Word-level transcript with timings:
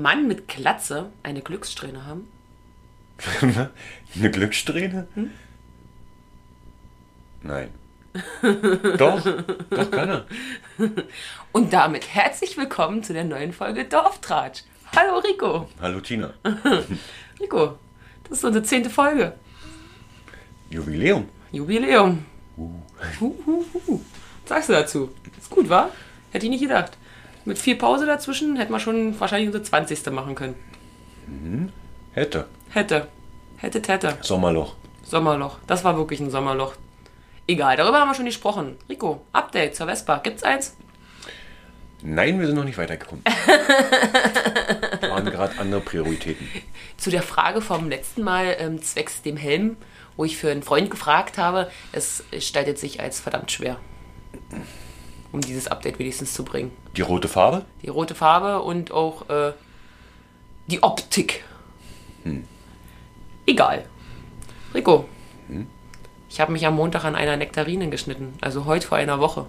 ein 0.00 0.02
Mann 0.02 0.28
mit 0.28 0.48
Glatze 0.48 1.12
eine 1.22 1.42
Glückssträhne 1.42 2.06
haben? 2.06 2.26
Eine 4.16 4.30
Glückssträhne? 4.30 5.06
Nein. 7.42 7.68
doch, 8.96 9.22
doch 9.68 9.90
kann 9.90 10.08
er. 10.08 10.26
Und 11.52 11.72
damit 11.74 12.14
herzlich 12.14 12.56
willkommen 12.56 13.04
zu 13.04 13.12
der 13.12 13.24
neuen 13.24 13.52
Folge 13.52 13.84
Dorftratsch. 13.84 14.62
Hallo 14.96 15.18
Rico. 15.18 15.68
Hallo 15.82 16.00
Tina. 16.00 16.32
Rico, 17.40 17.78
das 18.24 18.38
ist 18.38 18.44
unsere 18.44 18.64
zehnte 18.64 18.88
Folge. 18.88 19.34
Jubiläum. 20.70 21.28
Jubiläum. 21.52 22.24
Uh. 22.56 22.72
Uh, 23.20 23.34
uh, 23.46 23.64
uh. 23.86 24.00
Was 24.48 24.48
sagst 24.48 24.68
du 24.70 24.72
dazu? 24.72 25.14
Ist 25.38 25.50
gut, 25.50 25.68
wa? 25.68 25.90
Hätte 26.32 26.46
ich 26.46 26.50
nicht 26.50 26.62
gedacht. 26.62 26.96
Mit 27.44 27.58
viel 27.58 27.76
Pause 27.76 28.06
dazwischen 28.06 28.56
hätten 28.56 28.72
wir 28.72 28.80
schon 28.80 29.18
wahrscheinlich 29.18 29.48
unsere 29.48 29.64
20. 29.64 30.10
machen 30.10 30.34
können. 30.34 30.54
Hätte. 32.12 32.46
Hätte. 32.70 33.08
Hätte, 33.56 33.92
hätte. 33.92 34.18
Sommerloch. 34.20 34.74
Sommerloch. 35.02 35.58
Das 35.66 35.84
war 35.84 35.96
wirklich 35.96 36.20
ein 36.20 36.30
Sommerloch. 36.30 36.74
Egal, 37.46 37.76
darüber 37.76 38.00
haben 38.00 38.08
wir 38.08 38.14
schon 38.14 38.26
gesprochen. 38.26 38.76
Rico, 38.88 39.22
Update 39.32 39.74
zur 39.74 39.86
Vespa. 39.86 40.18
Gibt's 40.18 40.42
eins? 40.42 40.76
Nein, 42.02 42.38
wir 42.38 42.46
sind 42.46 42.56
noch 42.56 42.64
nicht 42.64 42.78
weitergekommen. 42.78 43.24
Waren 45.02 45.24
gerade 45.26 45.58
andere 45.58 45.80
Prioritäten. 45.80 46.48
Zu 46.96 47.10
der 47.10 47.22
Frage 47.22 47.60
vom 47.60 47.88
letzten 47.90 48.22
Mal 48.22 48.56
ähm, 48.58 48.82
zwecks 48.82 49.22
dem 49.22 49.36
Helm, 49.36 49.76
wo 50.16 50.24
ich 50.24 50.36
für 50.36 50.50
einen 50.50 50.62
Freund 50.62 50.90
gefragt 50.90 51.36
habe, 51.38 51.70
es 51.92 52.24
gestaltet 52.30 52.78
sich 52.78 53.00
als 53.00 53.20
verdammt 53.20 53.50
schwer. 53.52 53.78
Um 55.32 55.40
dieses 55.40 55.68
Update 55.68 55.98
wenigstens 55.98 56.34
zu 56.34 56.44
bringen. 56.44 56.72
Die 56.96 57.02
rote 57.02 57.28
Farbe? 57.28 57.64
Die 57.82 57.88
rote 57.88 58.14
Farbe 58.14 58.62
und 58.62 58.90
auch 58.90 59.28
äh, 59.28 59.52
die 60.66 60.82
Optik. 60.82 61.44
Egal. 63.46 63.86
Rico, 64.74 65.06
ich 66.28 66.40
habe 66.40 66.52
mich 66.52 66.66
am 66.66 66.76
Montag 66.76 67.04
an 67.04 67.16
einer 67.16 67.36
Nektarine 67.36 67.90
geschnitten. 67.90 68.34
Also 68.40 68.64
heute 68.64 68.86
vor 68.86 68.98
einer 68.98 69.20
Woche. 69.20 69.46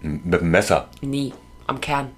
Mit 0.00 0.40
dem 0.40 0.50
Messer. 0.50 0.88
Nee, 1.00 1.32
am 1.66 1.80
Kern. 1.80 2.10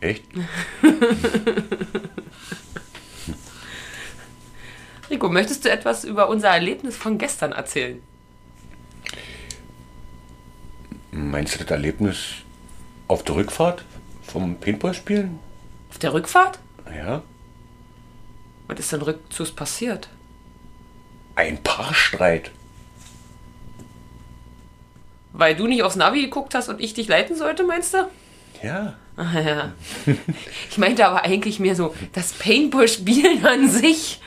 Echt? 0.00 0.24
Rico, 5.10 5.28
möchtest 5.28 5.64
du 5.64 5.70
etwas 5.70 6.04
über 6.04 6.28
unser 6.28 6.48
Erlebnis 6.48 6.96
von 6.96 7.18
gestern 7.18 7.52
erzählen? 7.52 8.02
Meinst 11.16 11.54
du 11.54 11.60
das 11.64 11.70
Erlebnis 11.70 12.18
auf 13.08 13.22
der 13.24 13.36
Rückfahrt 13.36 13.86
vom 14.22 14.56
Paintball-Spielen? 14.60 15.38
Auf 15.88 15.96
der 15.96 16.12
Rückfahrt? 16.12 16.58
Ja. 16.94 17.22
Was 18.68 18.78
ist 18.80 18.92
denn 18.92 19.00
rückzugs 19.00 19.50
passiert? 19.50 20.10
Ein 21.34 21.62
Paarstreit. 21.62 22.50
Weil 25.32 25.56
du 25.56 25.66
nicht 25.66 25.82
aufs 25.84 25.96
Navi 25.96 26.20
geguckt 26.20 26.54
hast 26.54 26.68
und 26.68 26.82
ich 26.82 26.92
dich 26.92 27.08
leiten 27.08 27.34
sollte, 27.34 27.64
meinst 27.64 27.94
du? 27.94 28.10
Ja. 28.62 28.96
Ah, 29.16 29.40
ja. 29.40 29.72
Ich 30.70 30.76
meinte 30.76 31.06
aber 31.06 31.24
eigentlich 31.24 31.58
mehr 31.60 31.76
so 31.76 31.94
das 32.12 32.34
Paintball-Spielen 32.34 33.46
an 33.46 33.70
sich. 33.70 34.20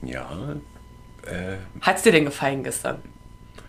Ja. 0.00 0.56
Äh, 1.26 1.56
Hat's 1.82 2.00
dir 2.00 2.12
denn 2.12 2.24
gefallen 2.24 2.64
gestern? 2.64 3.02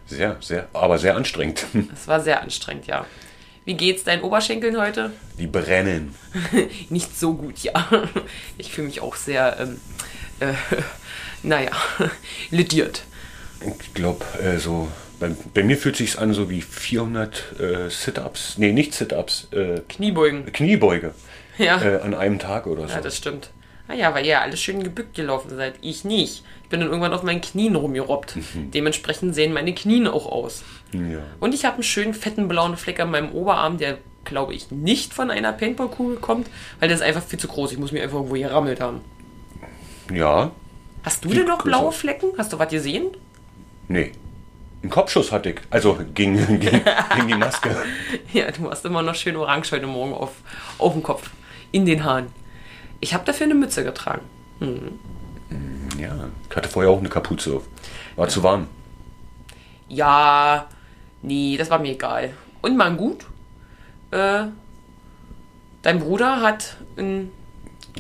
Sehr, 0.06 0.38
sehr, 0.40 0.68
aber 0.74 0.98
sehr 0.98 1.16
anstrengend. 1.16 1.66
Das 1.90 2.08
war 2.08 2.20
sehr 2.20 2.42
anstrengend, 2.42 2.88
ja. 2.88 3.06
Wie 3.66 3.74
geht's 3.74 4.04
deinen 4.04 4.22
Oberschenkeln 4.22 4.78
heute? 4.78 5.12
Die 5.40 5.48
brennen. 5.48 6.14
Nicht 6.90 7.18
so 7.18 7.34
gut, 7.34 7.60
ja. 7.60 7.88
Ich 8.58 8.72
fühle 8.72 8.88
mich 8.88 9.02
auch 9.02 9.16
sehr, 9.16 9.58
ähm, 9.60 9.82
äh, 10.40 10.54
naja, 11.44 11.72
lediert. 12.52 13.04
Ich 13.80 13.94
glaube, 13.94 14.24
äh, 14.42 14.60
so. 14.60 14.88
Bei, 15.18 15.32
bei 15.54 15.64
mir 15.64 15.78
fühlt 15.78 15.96
sich's 15.96 16.18
an 16.18 16.34
so 16.34 16.50
wie 16.50 16.62
400 16.62 17.60
äh, 17.60 17.90
Sit-Ups. 17.90 18.58
Nee, 18.58 18.74
nicht 18.74 18.94
Sit-Ups. 18.94 19.48
Äh, 19.52 19.80
Kniebeugen. 19.88 20.52
Kniebeuge. 20.52 21.14
Ja. 21.58 21.82
Äh, 21.82 22.02
an 22.02 22.14
einem 22.14 22.38
Tag 22.38 22.68
oder 22.68 22.88
so. 22.88 22.94
Ja, 22.94 23.02
das 23.02 23.16
stimmt. 23.16 23.50
Ah 23.88 23.94
ja, 23.94 24.14
weil 24.16 24.26
ihr 24.26 24.32
ja 24.32 24.42
alles 24.42 24.60
schön 24.62 24.84
gebückt 24.84 25.16
gelaufen 25.16 25.56
seid. 25.56 25.76
Ich 25.82 26.04
nicht. 26.06 26.44
Ich 26.64 26.70
bin 26.70 26.80
dann 26.80 26.90
irgendwann 26.90 27.14
auf 27.14 27.22
meinen 27.24 27.42
Knien 27.42 27.76
rumgerobbt. 27.76 28.36
Dementsprechend 28.74 29.36
sehen 29.36 29.54
meine 29.54 29.76
Knien 29.76 30.08
auch 30.08 30.26
aus. 30.26 30.64
ja. 30.94 31.20
Und 31.40 31.54
ich 31.54 31.66
habe 31.66 31.76
einen 31.76 31.84
schönen 31.84 32.14
fetten 32.16 32.48
blauen 32.48 32.78
Fleck 32.78 33.00
an 33.00 33.12
meinem 33.12 33.32
Oberarm, 33.32 33.78
der, 33.78 34.00
glaube 34.24 34.56
ich, 34.56 34.72
nicht 34.72 35.14
von 35.14 35.30
einer 35.30 35.54
Paintballkugel 35.54 36.18
kommt, 36.18 36.48
weil 36.80 36.88
der 36.90 36.98
ist 36.98 37.04
einfach 37.04 37.22
viel 37.24 37.38
zu 37.38 37.48
groß. 37.48 37.74
Ich 37.74 37.78
muss 37.78 37.92
mir 37.92 38.02
einfach 38.02 38.16
irgendwo 38.18 38.36
gerammelt 38.36 38.82
haben. 38.82 39.02
ja. 40.12 40.52
Hast 41.04 41.24
du 41.24 41.30
denn 41.30 41.46
noch 41.46 41.62
blaue 41.64 41.92
Flecken? 41.92 42.30
Hast 42.36 42.52
du 42.52 42.58
was 42.58 42.68
gesehen? 42.70 43.12
Nee. 43.88 44.12
Einen 44.82 44.90
Kopfschuss 44.90 45.32
hatte 45.32 45.52
ich. 45.52 45.58
Also 45.70 46.00
gegen, 46.16 46.60
gegen, 46.60 46.82
gegen 47.16 47.28
die 47.28 47.36
Maske. 47.36 47.76
Ja, 48.34 48.50
du 48.50 48.72
hast 48.72 48.84
immer 48.86 49.04
noch 49.04 49.14
schön 49.14 49.36
orange 49.36 49.72
heute 49.72 49.86
Morgen 49.86 50.16
auf, 50.16 50.32
auf 50.80 50.94
dem 50.94 51.04
Kopf. 51.04 51.30
In 51.72 51.86
den 51.86 52.04
Haaren. 52.04 52.28
Ich 53.00 53.14
habe 53.14 53.26
dafür 53.26 53.46
eine 53.46 53.56
Mütze 53.56 53.84
getragen. 53.84 54.22
Ja. 56.00 56.30
Ich 56.50 56.56
hatte 56.56 56.70
vorher 56.70 56.92
auch 56.92 57.00
eine 57.00 57.10
Kapuze 57.10 57.56
auf. 57.56 57.64
War 58.16 58.28
zu 58.28 58.44
warm. 58.44 58.68
Ja, 59.88 60.68
nee, 61.22 61.58
das 61.58 61.70
war 61.70 61.80
mir 61.80 61.94
egal. 61.94 62.34
Und 62.62 62.78
man 62.78 62.98
gut. 62.98 63.26
Äh, 64.12 64.46
dein 65.82 66.00
Bruder 66.00 66.42
hat 66.42 66.78
einen, 66.98 67.32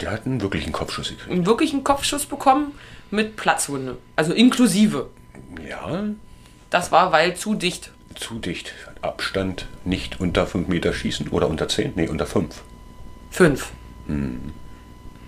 hatten 0.03 0.41
wirklich 0.41 0.63
einen 0.63 0.73
Kopfschuss 0.73 1.09
gekriegt. 1.09 1.31
einen 1.31 1.45
wirklichen 1.45 1.83
Kopfschuss 1.83 2.25
bekommen 2.25 2.71
mit 3.11 3.35
Platzwunde. 3.35 3.97
Also 4.15 4.33
inklusive. 4.33 5.09
Ja. 5.67 6.03
Das 6.69 6.91
war, 6.91 7.11
weil 7.11 7.35
zu 7.35 7.53
dicht. 7.53 7.91
Zu 8.15 8.39
dicht. 8.39 8.73
Abstand 9.01 9.67
nicht 9.83 10.19
unter 10.19 10.47
5 10.47 10.67
Meter 10.67 10.93
schießen. 10.93 11.29
Oder 11.29 11.47
unter 11.47 11.67
10? 11.67 11.93
Nee, 11.95 12.07
unter 12.07 12.25
5. 12.25 12.63
Fünf. 13.29 13.71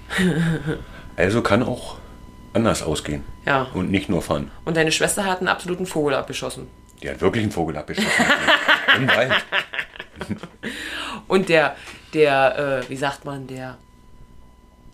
Also 1.17 1.41
kann 1.41 1.63
auch 1.63 1.97
anders 2.53 2.83
ausgehen. 2.83 3.23
Ja. 3.43 3.63
Und 3.73 3.89
nicht 3.89 4.07
nur 4.07 4.21
fahren. 4.21 4.51
Und 4.65 4.77
deine 4.77 4.91
Schwester 4.91 5.25
hat 5.25 5.39
einen 5.39 5.47
absoluten 5.47 5.87
Vogel 5.87 6.13
abgeschossen. 6.13 6.67
Die 7.01 7.09
hat 7.09 7.21
wirklich 7.21 7.43
einen 7.43 7.51
Vogel 7.51 7.75
abgeschossen. 7.75 8.11
Im 8.97 9.07
Wald. 9.07 9.33
Und 11.27 11.49
der, 11.49 11.75
der, 12.13 12.83
äh, 12.85 12.89
wie 12.89 12.95
sagt 12.95 13.25
man, 13.25 13.47
der 13.47 13.77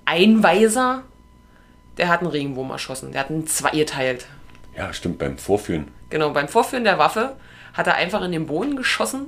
Einweiser, 0.05 1.03
der 1.97 2.07
hat 2.07 2.21
einen 2.21 2.29
Regenwurm 2.29 2.71
erschossen. 2.71 3.11
Der 3.11 3.21
hat 3.21 3.29
einen 3.29 3.45
zwei 3.47 3.71
geteilt. 3.71 4.25
Ja, 4.75 4.93
stimmt, 4.93 5.19
beim 5.19 5.37
Vorführen. 5.37 5.89
Genau, 6.09 6.31
beim 6.31 6.47
Vorführen 6.47 6.83
der 6.83 6.97
Waffe 6.97 7.35
hat 7.73 7.87
er 7.87 7.95
einfach 7.95 8.21
in 8.23 8.31
den 8.31 8.47
Boden 8.47 8.75
geschossen 8.75 9.27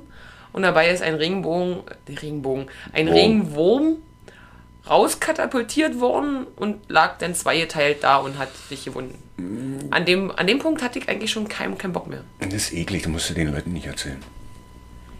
und 0.52 0.62
dabei 0.62 0.90
ist 0.90 1.02
ein 1.02 1.14
Regenbogen, 1.14 1.82
äh, 2.06 2.18
Regenbogen, 2.18 2.68
ein 2.92 3.06
Wurm. 3.06 3.14
Regenwurm 3.14 3.96
rauskatapultiert 4.88 6.00
worden 6.00 6.46
und 6.56 6.88
lag 6.88 7.18
dann 7.18 7.34
zweigeteilt 7.34 8.04
da 8.04 8.16
und 8.16 8.38
hat 8.38 8.48
sich 8.68 8.84
gewunden. 8.84 9.22
An 9.90 10.04
dem, 10.04 10.30
an 10.30 10.46
dem 10.46 10.58
Punkt 10.58 10.82
hatte 10.82 10.98
ich 10.98 11.08
eigentlich 11.08 11.30
schon 11.30 11.48
keinen 11.48 11.76
keinen 11.76 11.92
Bock 11.92 12.06
mehr. 12.06 12.22
Das 12.40 12.52
ist 12.54 12.72
eklig, 12.72 13.02
das 13.02 13.12
musst 13.12 13.30
du 13.30 13.34
den 13.34 13.52
Leuten 13.52 13.72
nicht 13.72 13.86
erzählen. 13.86 14.22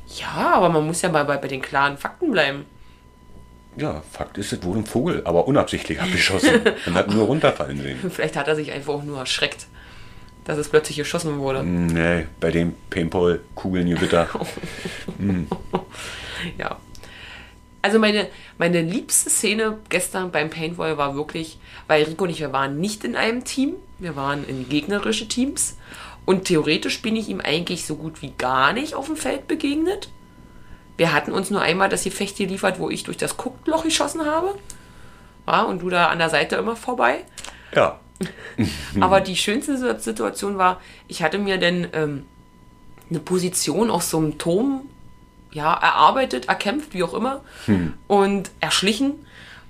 Ja, 0.08 0.52
aber 0.54 0.68
man 0.68 0.86
muss 0.86 1.02
ja 1.02 1.08
mal 1.08 1.24
bei, 1.24 1.36
bei 1.36 1.48
den 1.48 1.60
klaren 1.60 1.98
Fakten 1.98 2.30
bleiben. 2.30 2.64
Ja, 3.76 4.02
Fakt 4.10 4.38
ist, 4.38 4.52
es 4.52 4.62
wurde 4.62 4.80
ein 4.80 4.86
Vogel, 4.86 5.22
aber 5.24 5.46
unabsichtlich 5.46 6.00
abgeschossen. 6.00 6.60
Man 6.86 6.94
hat 6.94 7.10
nur 7.10 7.26
runterfallen 7.26 7.78
sehen. 7.80 7.98
Vielleicht 8.10 8.36
hat 8.36 8.48
er 8.48 8.56
sich 8.56 8.72
einfach 8.72 8.94
auch 8.94 9.02
nur 9.02 9.18
erschreckt, 9.18 9.66
dass 10.44 10.56
es 10.56 10.70
plötzlich 10.70 10.96
geschossen 10.96 11.38
wurde. 11.38 11.62
Nee, 11.62 12.26
bei 12.40 12.50
dem 12.50 12.74
Paintball-Kugeln-Gewitter. 12.90 14.28
Ja. 16.58 16.76
Also 17.86 18.00
meine, 18.00 18.26
meine 18.58 18.82
liebste 18.82 19.30
Szene 19.30 19.78
gestern 19.90 20.32
beim 20.32 20.50
Paintball 20.50 20.98
war 20.98 21.14
wirklich, 21.14 21.56
weil 21.86 22.02
Rico 22.02 22.24
und 22.24 22.30
ich, 22.30 22.40
wir 22.40 22.52
waren 22.52 22.80
nicht 22.80 23.04
in 23.04 23.14
einem 23.14 23.44
Team, 23.44 23.74
wir 24.00 24.16
waren 24.16 24.44
in 24.44 24.68
gegnerische 24.68 25.28
Teams 25.28 25.76
und 26.24 26.46
theoretisch 26.46 27.00
bin 27.00 27.14
ich 27.14 27.28
ihm 27.28 27.40
eigentlich 27.40 27.86
so 27.86 27.94
gut 27.94 28.22
wie 28.22 28.32
gar 28.36 28.72
nicht 28.72 28.94
auf 28.94 29.06
dem 29.06 29.16
Feld 29.16 29.46
begegnet. 29.46 30.08
Wir 30.96 31.12
hatten 31.12 31.30
uns 31.30 31.48
nur 31.48 31.60
einmal 31.60 31.88
das 31.88 32.02
Gefecht 32.02 32.36
geliefert, 32.36 32.80
wo 32.80 32.90
ich 32.90 33.04
durch 33.04 33.18
das 33.18 33.36
Guckloch 33.36 33.84
geschossen 33.84 34.26
habe. 34.26 34.58
Ja, 35.46 35.62
und 35.62 35.80
du 35.80 35.88
da 35.88 36.08
an 36.08 36.18
der 36.18 36.30
Seite 36.30 36.56
immer 36.56 36.74
vorbei. 36.74 37.24
Ja. 37.72 38.00
Aber 39.00 39.20
die 39.20 39.36
schönste 39.36 39.78
Situation 40.00 40.58
war, 40.58 40.80
ich 41.06 41.22
hatte 41.22 41.38
mir 41.38 41.56
dann 41.58 41.86
ähm, 41.92 42.26
eine 43.10 43.20
Position 43.20 43.90
auf 43.90 44.02
so 44.02 44.18
einem 44.18 44.38
Turm 44.38 44.88
ja, 45.56 45.72
erarbeitet, 45.72 46.48
erkämpft, 46.48 46.92
wie 46.92 47.02
auch 47.02 47.14
immer, 47.14 47.40
und 48.06 48.50
erschlichen, 48.60 49.14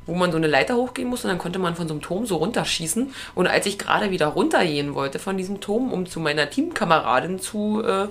wo 0.04 0.14
man 0.14 0.32
so 0.32 0.36
eine 0.36 0.48
Leiter 0.48 0.76
hochgehen 0.76 1.08
muss 1.08 1.24
und 1.24 1.30
dann 1.30 1.38
konnte 1.38 1.60
man 1.60 1.76
von 1.76 1.86
so 1.86 1.94
einem 1.94 2.02
Turm 2.02 2.26
so 2.26 2.36
runterschießen. 2.36 3.14
Und 3.34 3.46
als 3.46 3.66
ich 3.66 3.78
gerade 3.78 4.10
wieder 4.10 4.26
runtergehen 4.26 4.94
wollte 4.94 5.18
von 5.18 5.36
diesem 5.36 5.60
Turm, 5.60 5.92
um 5.92 6.06
zu 6.06 6.20
meiner 6.20 6.50
Teamkameradin 6.50 7.38
zu, 7.38 7.82
äh, 7.84 8.08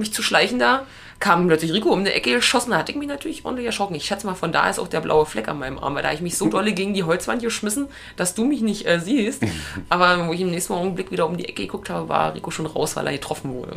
mich 0.00 0.12
zu 0.12 0.22
schleichen 0.22 0.58
da, 0.58 0.86
kam 1.20 1.46
plötzlich 1.46 1.72
Rico 1.72 1.90
um 1.90 2.02
die 2.04 2.10
Ecke 2.10 2.32
geschossen, 2.32 2.70
da 2.70 2.78
hatte 2.78 2.92
ich 2.92 2.98
mich 2.98 3.06
natürlich 3.06 3.44
ordentlich 3.44 3.66
erschrocken. 3.66 3.94
Ich 3.94 4.06
schätze 4.06 4.26
mal, 4.26 4.34
von 4.34 4.52
da 4.52 4.70
ist 4.70 4.78
auch 4.78 4.88
der 4.88 5.00
blaue 5.00 5.26
Fleck 5.26 5.48
an 5.48 5.58
meinem 5.58 5.78
Arm, 5.78 5.94
weil 5.94 6.02
da 6.02 6.08
hab 6.08 6.14
ich 6.14 6.22
mich 6.22 6.36
so 6.36 6.48
dolle 6.48 6.72
gegen 6.72 6.94
die 6.94 7.04
Holzwand 7.04 7.42
geschmissen, 7.42 7.88
dass 8.16 8.34
du 8.34 8.46
mich 8.46 8.62
nicht 8.62 8.86
äh, 8.86 8.98
siehst. 8.98 9.42
Aber 9.90 10.26
wo 10.26 10.32
ich 10.32 10.40
im 10.40 10.50
nächsten 10.50 10.72
Augenblick 10.72 11.12
wieder 11.12 11.26
um 11.26 11.36
die 11.36 11.44
Ecke 11.44 11.62
geguckt 11.62 11.90
habe, 11.90 12.08
war 12.08 12.34
Rico 12.34 12.50
schon 12.50 12.64
raus, 12.66 12.96
weil 12.96 13.06
er 13.06 13.12
getroffen 13.12 13.52
wurde. 13.52 13.76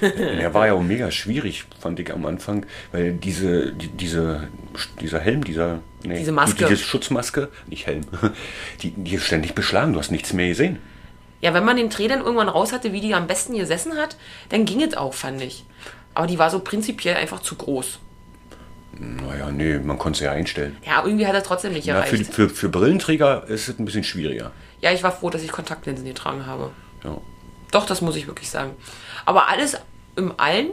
Er 0.00 0.52
war 0.52 0.66
ja 0.66 0.74
auch 0.74 0.82
mega 0.82 1.10
schwierig, 1.10 1.64
fand 1.80 1.98
ich 1.98 2.12
am 2.12 2.26
Anfang, 2.26 2.66
weil 2.92 3.14
diese, 3.14 3.72
die, 3.72 3.88
diese, 3.88 4.48
dieser 5.00 5.18
Helm, 5.18 5.44
dieser, 5.44 5.80
nee, 6.04 6.18
Diese 6.18 6.32
Maske. 6.32 6.66
diese 6.66 6.76
Schutzmaske, 6.76 7.48
nicht 7.68 7.86
Helm, 7.86 8.02
die, 8.82 8.90
die 8.90 9.14
ist 9.14 9.24
ständig 9.24 9.54
beschlagen, 9.54 9.94
du 9.94 9.98
hast 9.98 10.10
nichts 10.10 10.34
mehr 10.34 10.48
gesehen. 10.48 10.78
Ja, 11.42 11.52
wenn 11.54 11.64
man 11.64 11.76
den 11.76 11.90
Dreh 11.90 12.08
dann 12.08 12.20
irgendwann 12.20 12.48
raus 12.48 12.72
hatte, 12.72 12.92
wie 12.94 13.00
die 13.02 13.12
am 13.14 13.26
besten 13.26 13.54
gesessen 13.54 13.96
hat, 13.98 14.16
dann 14.48 14.64
ging 14.64 14.80
es 14.82 14.96
auch, 14.96 15.12
fand 15.12 15.42
ich. 15.42 15.64
Aber 16.14 16.26
die 16.26 16.38
war 16.38 16.48
so 16.48 16.60
prinzipiell 16.60 17.16
einfach 17.16 17.40
zu 17.40 17.56
groß. 17.56 17.98
Naja, 18.98 19.50
nee, 19.50 19.78
man 19.78 19.98
konnte 19.98 20.18
sie 20.20 20.24
ja 20.26 20.32
einstellen. 20.32 20.76
Ja, 20.84 21.02
irgendwie 21.04 21.26
hat 21.26 21.34
er 21.34 21.42
trotzdem 21.42 21.72
nicht 21.72 21.86
Ja, 21.86 22.02
für, 22.02 22.14
erreicht. 22.16 22.32
für, 22.32 22.48
für 22.48 22.68
Brillenträger 22.68 23.44
ist 23.48 23.68
es 23.68 23.78
ein 23.78 23.84
bisschen 23.84 24.04
schwieriger. 24.04 24.52
Ja, 24.80 24.92
ich 24.92 25.02
war 25.02 25.12
froh, 25.12 25.30
dass 25.30 25.42
ich 25.42 25.50
Kontaktlinsen 25.50 26.04
getragen 26.06 26.46
habe. 26.46 26.70
Ja. 27.04 27.16
Doch, 27.70 27.86
das 27.86 28.00
muss 28.02 28.16
ich 28.16 28.26
wirklich 28.26 28.50
sagen. 28.50 28.72
Aber 29.24 29.48
alles 29.48 29.76
im 30.16 30.34
Allen, 30.36 30.70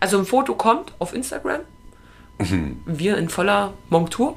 also 0.00 0.18
ein 0.18 0.24
Foto 0.24 0.54
kommt 0.54 0.92
auf 0.98 1.12
Instagram. 1.14 1.60
Wir 2.86 3.18
in 3.18 3.28
voller 3.28 3.74
Montur, 3.90 4.36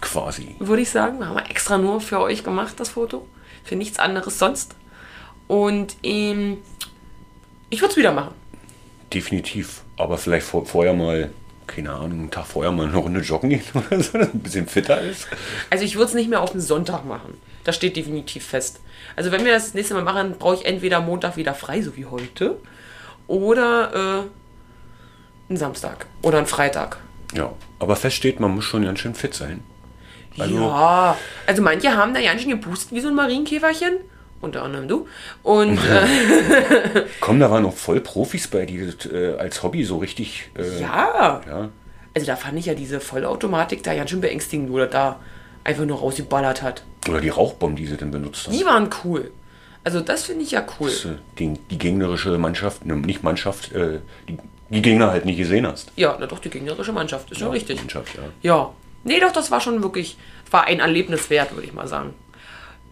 Quasi. 0.00 0.56
würde 0.58 0.82
ich 0.82 0.90
sagen. 0.90 1.24
Haben 1.26 1.36
wir 1.36 1.48
extra 1.50 1.78
nur 1.78 2.00
für 2.00 2.18
euch 2.20 2.42
gemacht, 2.42 2.74
das 2.78 2.90
Foto. 2.90 3.26
Für 3.62 3.76
nichts 3.76 3.98
anderes 3.98 4.38
sonst. 4.38 4.74
Und 5.50 5.96
ähm, 6.04 6.58
ich 7.70 7.80
würde 7.80 7.90
es 7.90 7.96
wieder 7.96 8.12
machen. 8.12 8.34
Definitiv. 9.12 9.82
Aber 9.96 10.16
vielleicht 10.16 10.46
vor, 10.46 10.64
vorher 10.64 10.94
mal, 10.94 11.30
keine 11.66 11.90
Ahnung, 11.90 12.20
einen 12.20 12.30
Tag 12.30 12.46
vorher 12.46 12.70
mal 12.70 12.86
eine 12.86 12.96
Runde 12.96 13.18
joggen 13.18 13.50
gehen 13.50 13.62
oder 13.74 14.00
so, 14.00 14.16
dass 14.16 14.28
es 14.28 14.32
ein 14.34 14.38
bisschen 14.38 14.68
fitter 14.68 15.00
ist. 15.00 15.26
Also 15.68 15.84
ich 15.84 15.96
würde 15.96 16.06
es 16.06 16.14
nicht 16.14 16.30
mehr 16.30 16.40
auf 16.40 16.52
den 16.52 16.60
Sonntag 16.60 17.04
machen. 17.04 17.34
Das 17.64 17.74
steht 17.74 17.96
definitiv 17.96 18.46
fest. 18.46 18.78
Also 19.16 19.32
wenn 19.32 19.44
wir 19.44 19.52
das, 19.52 19.64
das 19.64 19.74
nächste 19.74 19.94
Mal 19.94 20.04
machen, 20.04 20.36
brauche 20.38 20.54
ich 20.54 20.66
entweder 20.66 21.00
Montag 21.00 21.36
wieder 21.36 21.54
frei, 21.54 21.82
so 21.82 21.96
wie 21.96 22.06
heute, 22.06 22.56
oder 23.26 23.92
äh, 23.92 25.48
einen 25.48 25.56
Samstag 25.58 26.06
oder 26.22 26.38
einen 26.38 26.46
Freitag. 26.46 26.98
Ja. 27.34 27.52
Aber 27.80 27.96
fest 27.96 28.14
steht, 28.14 28.38
man 28.38 28.52
muss 28.52 28.66
schon 28.66 28.84
ganz 28.84 29.00
schön 29.00 29.16
fit 29.16 29.34
sein. 29.34 29.64
Also- 30.38 30.54
ja, 30.60 31.16
also 31.48 31.60
manche 31.60 31.96
haben 31.96 32.14
da 32.14 32.20
ganz 32.22 32.40
schön 32.40 32.52
gepustet 32.52 32.92
wie 32.92 33.00
so 33.00 33.08
ein 33.08 33.16
Marienkäferchen. 33.16 33.94
Unter 34.40 34.62
anderem 34.62 34.88
du. 34.88 35.06
Und 35.42 35.78
äh, 35.78 37.04
Komm, 37.20 37.40
da 37.40 37.50
waren 37.50 37.66
auch 37.66 37.74
voll 37.74 38.00
Profis 38.00 38.48
bei, 38.48 38.64
die 38.64 38.86
das 38.86 39.10
äh, 39.12 39.34
als 39.38 39.62
Hobby 39.62 39.84
so 39.84 39.98
richtig. 39.98 40.50
Äh, 40.56 40.80
ja, 40.80 41.40
ja. 41.46 41.68
also 42.14 42.26
da 42.26 42.36
fand 42.36 42.58
ich 42.58 42.66
ja 42.66 42.74
diese 42.74 43.00
Vollautomatik 43.00 43.82
da 43.82 43.94
ganz 43.94 44.10
schön 44.10 44.22
beängstigend, 44.22 44.72
wo 44.72 44.78
das 44.78 44.90
da 44.90 45.20
einfach 45.62 45.84
nur 45.84 45.98
rausgeballert 45.98 46.62
hat. 46.62 46.84
Oder 47.08 47.20
die 47.20 47.28
Rauchbomben, 47.28 47.76
die 47.76 47.86
sie 47.86 47.96
dann 47.96 48.10
benutzt 48.10 48.46
haben. 48.46 48.56
Die 48.56 48.64
waren 48.64 48.88
cool. 49.04 49.30
Also 49.84 50.00
das 50.00 50.24
finde 50.24 50.42
ich 50.44 50.50
ja 50.52 50.64
cool. 50.78 50.88
Dass, 50.88 51.04
äh, 51.04 51.16
Die, 51.38 51.58
die 51.70 51.78
gegnerische 51.78 52.36
Mannschaft, 52.38 52.84
ne, 52.84 52.96
nicht 52.96 53.22
Mannschaft, 53.22 53.72
äh, 53.72 54.00
die, 54.28 54.38
die 54.68 54.82
Gegner 54.82 55.10
halt 55.10 55.24
nicht 55.24 55.38
gesehen 55.38 55.66
hast. 55.66 55.92
Ja, 55.96 56.16
na 56.18 56.26
doch, 56.26 56.38
die 56.38 56.50
gegnerische 56.50 56.92
Mannschaft, 56.92 57.30
ist 57.30 57.38
schon 57.38 57.50
richtig. 57.50 57.78
Mannschaft, 57.78 58.14
ja. 58.14 58.22
Ja. 58.42 58.74
Nee, 59.04 59.20
doch, 59.20 59.32
das 59.32 59.50
war 59.50 59.60
schon 59.60 59.82
wirklich, 59.82 60.18
war 60.50 60.64
ein 60.64 60.80
Erlebnis 60.80 61.30
wert, 61.30 61.54
würde 61.54 61.66
ich 61.66 61.72
mal 61.72 61.88
sagen. 61.88 62.14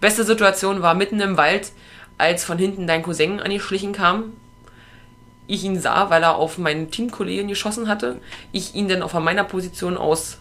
Beste 0.00 0.25
Situation 0.25 0.83
war 0.83 0.95
mitten 0.95 1.21
im 1.21 1.37
Wald, 1.37 1.73
als 2.19 2.45
von 2.45 2.59
hinten 2.59 2.87
dein 2.87 3.03
Cousin 3.03 3.41
angeschlichen 3.41 3.93
kam. 3.93 4.33
Ich 5.47 5.65
ihn 5.65 5.81
sah, 5.81 6.11
weil 6.11 6.23
er 6.23 6.37
auf 6.37 6.59
meinen 6.59 6.91
Teamkollegen 6.91 7.49
geschossen 7.49 7.89
hatte. 7.89 8.21
Ich 8.53 8.75
ihn 8.75 8.89
dann 8.89 9.03
auch 9.03 9.11
von 9.11 9.25
meiner 9.25 9.45
Position 9.45 9.97
aus 9.97 10.39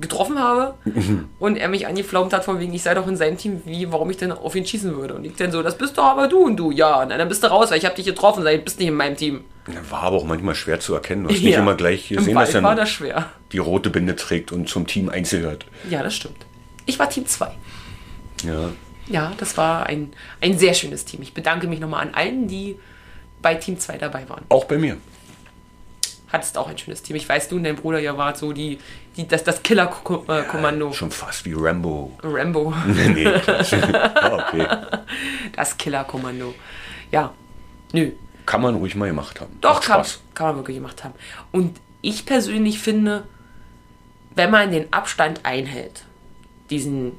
getroffen 0.00 0.40
habe 0.40 0.74
und 1.38 1.56
er 1.56 1.68
mich 1.68 1.86
angeflaumt 1.86 2.32
hat 2.32 2.44
von 2.44 2.58
wegen, 2.58 2.74
ich 2.74 2.82
sei 2.82 2.94
doch 2.94 3.06
in 3.06 3.16
seinem 3.16 3.38
Team, 3.38 3.62
wie, 3.64 3.92
warum 3.92 4.10
ich 4.10 4.16
denn 4.16 4.32
auf 4.32 4.54
ihn 4.56 4.66
schießen 4.66 4.96
würde. 4.96 5.14
Und 5.14 5.24
ich 5.24 5.36
dann 5.36 5.52
so, 5.52 5.62
das 5.62 5.78
bist 5.78 5.96
doch 5.96 6.04
aber 6.04 6.26
du 6.26 6.38
und 6.44 6.56
du, 6.56 6.72
ja, 6.72 7.06
na, 7.08 7.16
dann 7.16 7.28
bist 7.28 7.44
du 7.44 7.46
raus, 7.46 7.70
weil 7.70 7.78
ich 7.78 7.84
habe 7.84 7.94
dich 7.94 8.04
getroffen, 8.04 8.44
ich, 8.46 8.64
bist 8.64 8.80
nicht 8.80 8.88
in 8.88 8.94
meinem 8.94 9.16
Team. 9.16 9.44
War 9.88 10.02
aber 10.02 10.16
auch 10.16 10.24
manchmal 10.24 10.56
schwer 10.56 10.80
zu 10.80 10.94
erkennen. 10.94 11.22
Du 11.24 11.30
hast 11.30 11.36
nicht 11.42 11.52
Ja. 11.54 11.60
immer 11.60 11.74
gleich 11.76 12.10
Im 12.10 12.16
gesehen, 12.18 12.34
dass 12.34 12.52
Wald 12.54 12.64
war 12.64 12.74
das 12.74 12.90
schwer. 12.90 13.30
die 13.52 13.58
rote 13.58 13.88
Binde 13.88 14.16
trägt 14.16 14.50
und 14.50 14.68
zum 14.68 14.86
Team 14.88 15.08
Einzel 15.08 15.42
gehört. 15.42 15.64
Ja, 15.88 16.02
das 16.02 16.14
stimmt. 16.16 16.44
Ich 16.86 16.98
war 16.98 17.08
Team 17.08 17.24
2. 17.26 17.52
Ja. 18.42 18.70
Ja, 19.06 19.32
das 19.36 19.56
war 19.56 19.86
ein, 19.86 20.12
ein 20.40 20.58
sehr 20.58 20.74
schönes 20.74 21.04
Team. 21.04 21.20
Ich 21.22 21.34
bedanke 21.34 21.66
mich 21.66 21.78
nochmal 21.78 22.06
an 22.06 22.14
allen, 22.14 22.48
die 22.48 22.78
bei 23.42 23.54
Team 23.54 23.78
2 23.78 23.98
dabei 23.98 24.28
waren. 24.28 24.44
Auch 24.48 24.64
bei 24.64 24.78
mir. 24.78 24.96
Hattest 26.32 26.56
auch 26.56 26.68
ein 26.68 26.78
schönes 26.78 27.02
Team. 27.02 27.14
Ich 27.16 27.28
weiß, 27.28 27.48
du 27.48 27.56
und 27.56 27.64
dein 27.64 27.76
Bruder 27.76 28.00
ja 28.00 28.16
wart 28.16 28.38
so 28.38 28.52
die, 28.52 28.78
die, 29.16 29.28
das, 29.28 29.44
das 29.44 29.62
Killer-Kommando. 29.62 30.92
Schon 30.92 31.10
fast 31.10 31.44
wie 31.44 31.52
Rambo. 31.54 32.16
Rambo. 32.22 32.72
nee, 32.86 33.24
ja, 33.24 34.32
okay. 34.48 34.66
Das 35.54 35.76
Killer-Kommando. 35.76 36.54
Ja. 37.12 37.32
Nö. 37.92 38.10
Kann 38.46 38.62
man 38.62 38.74
ruhig 38.74 38.94
mal 38.96 39.06
gemacht 39.08 39.40
haben. 39.40 39.56
Doch, 39.60 39.74
Macht 39.74 39.84
kann, 39.84 39.94
Spaß. 40.04 40.20
kann 40.34 40.46
man 40.48 40.56
wirklich 40.56 40.76
gemacht 40.78 41.04
haben. 41.04 41.14
Und 41.52 41.78
ich 42.02 42.26
persönlich 42.26 42.78
finde, 42.78 43.26
wenn 44.34 44.50
man 44.50 44.70
den 44.72 44.92
Abstand 44.92 45.40
einhält, 45.44 46.04
diesen 46.70 47.12